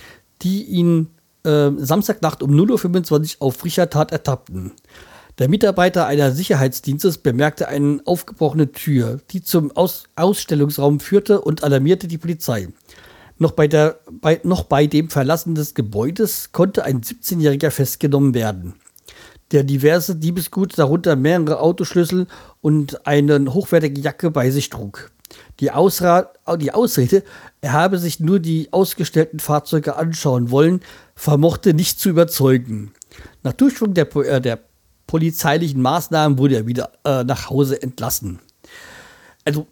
die 0.42 0.62
ihn 0.64 1.08
äh, 1.44 1.70
Samstagnacht 1.76 2.42
um 2.42 2.50
0.25 2.52 3.36
Uhr 3.40 3.46
auf 3.46 3.56
frischer 3.56 3.90
Tat 3.90 4.12
ertappten. 4.12 4.72
Der 5.38 5.48
Mitarbeiter 5.48 6.06
einer 6.06 6.32
Sicherheitsdienstes 6.32 7.18
bemerkte 7.18 7.68
eine 7.68 8.00
aufgebrochene 8.04 8.72
Tür, 8.72 9.20
die 9.30 9.42
zum 9.42 9.72
Aus 9.72 10.04
Ausstellungsraum 10.16 11.00
führte 11.00 11.40
und 11.40 11.64
alarmierte 11.64 12.06
die 12.06 12.18
Polizei. 12.18 12.68
Noch 13.38 13.50
bei, 13.50 13.66
der, 13.66 13.98
bei, 14.10 14.40
noch 14.44 14.62
bei 14.62 14.86
dem 14.86 15.10
Verlassen 15.10 15.56
des 15.56 15.74
Gebäudes 15.74 16.52
konnte 16.52 16.84
ein 16.84 17.00
17-Jähriger 17.00 17.70
festgenommen 17.70 18.32
werden 18.32 18.74
der 19.54 19.62
diverse 19.62 20.16
Diebesgut, 20.16 20.76
darunter 20.76 21.16
mehrere 21.16 21.60
Autoschlüssel 21.60 22.26
und 22.60 23.06
eine 23.06 23.54
hochwertige 23.54 24.00
Jacke 24.00 24.30
bei 24.30 24.50
sich 24.50 24.68
trug. 24.68 25.10
Die, 25.60 25.70
Ausra 25.70 26.30
die 26.58 26.72
Ausrede, 26.72 27.22
er 27.60 27.72
habe 27.72 27.98
sich 27.98 28.20
nur 28.20 28.40
die 28.40 28.72
ausgestellten 28.72 29.40
Fahrzeuge 29.40 29.96
anschauen 29.96 30.50
wollen, 30.50 30.80
vermochte 31.14 31.72
nicht 31.72 32.00
zu 32.00 32.08
überzeugen. 32.08 32.92
Nach 33.42 33.52
Durchführung 33.52 33.94
der, 33.94 34.14
äh, 34.16 34.40
der 34.40 34.58
polizeilichen 35.14 35.80
Maßnahmen 35.80 36.38
wurde 36.38 36.56
er 36.56 36.66
wieder 36.66 36.90
äh, 37.04 37.22
nach 37.22 37.48
Hause 37.48 37.80
entlassen. 37.80 38.40
Also, 39.44 39.68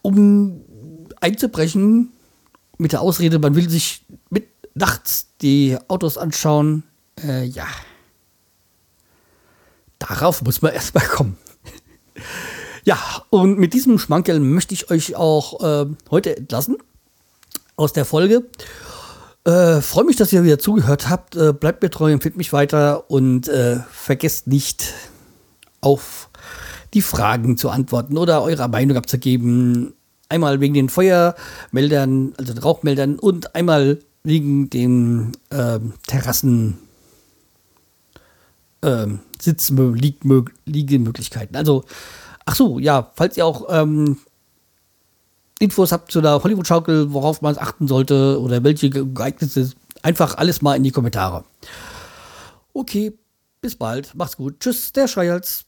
um 0.00 0.60
einzubrechen 1.20 2.12
mit 2.78 2.92
der 2.92 3.00
Ausrede, 3.00 3.40
man 3.40 3.56
will 3.56 3.68
sich 3.68 4.04
mit 4.28 4.46
nachts 4.74 5.26
die 5.42 5.76
Autos 5.88 6.16
anschauen, 6.16 6.84
äh, 7.20 7.46
ja. 7.46 7.66
Darauf 9.98 10.40
muss 10.42 10.62
man 10.62 10.72
erstmal 10.72 11.04
kommen. 11.04 11.36
ja, 12.84 12.96
und 13.30 13.58
mit 13.58 13.74
diesem 13.74 13.98
Schmankerl 13.98 14.38
möchte 14.38 14.72
ich 14.72 14.88
euch 14.88 15.16
auch 15.16 15.64
äh, 15.64 15.86
heute 16.12 16.36
entlassen 16.36 16.76
aus 17.74 17.92
der 17.92 18.04
Folge. 18.04 18.44
Äh, 19.50 19.82
Freue 19.82 20.04
mich, 20.04 20.14
dass 20.14 20.32
ihr 20.32 20.44
wieder 20.44 20.60
zugehört 20.60 21.08
habt. 21.08 21.34
Äh, 21.34 21.52
bleibt 21.52 21.82
mir 21.82 21.90
treu, 21.90 22.12
empfiehlt 22.12 22.36
mich 22.36 22.52
weiter 22.52 23.10
und 23.10 23.48
äh, 23.48 23.80
vergesst 23.90 24.46
nicht 24.46 24.94
auf 25.80 26.30
die 26.94 27.02
Fragen 27.02 27.56
zu 27.56 27.68
antworten 27.68 28.16
oder 28.16 28.42
eure 28.42 28.68
Meinung 28.68 28.96
abzugeben. 28.96 29.94
Einmal 30.28 30.60
wegen 30.60 30.74
den 30.74 30.88
Feuermeldern, 30.88 32.32
also 32.38 32.54
den 32.54 32.62
Rauchmeldern 32.62 33.18
und 33.18 33.56
einmal 33.56 33.98
wegen 34.22 34.70
den 34.70 35.32
ähm, 35.50 35.94
Terrassen 36.06 36.78
ähm, 38.82 39.18
Sitzmöglichkeiten. 39.40 41.56
Also, 41.56 41.82
ach 42.46 42.54
so, 42.54 42.78
ja, 42.78 43.10
falls 43.16 43.36
ihr 43.36 43.46
auch 43.46 43.66
ähm, 43.68 44.18
Infos 45.60 45.92
habt 45.92 46.10
zu 46.10 46.22
der 46.22 46.42
Hollywood-Schaukel, 46.42 47.12
worauf 47.12 47.42
man 47.42 47.56
achten 47.58 47.86
sollte 47.86 48.40
oder 48.40 48.64
welche 48.64 48.88
geeignet 48.88 49.50
sind, 49.50 49.76
einfach 50.02 50.38
alles 50.38 50.62
mal 50.62 50.74
in 50.74 50.82
die 50.82 50.90
Kommentare. 50.90 51.44
Okay, 52.72 53.12
bis 53.60 53.76
bald, 53.76 54.14
macht's 54.14 54.38
gut. 54.38 54.58
Tschüss, 54.58 54.92
der 54.92 55.06
Schreihals. 55.06 55.66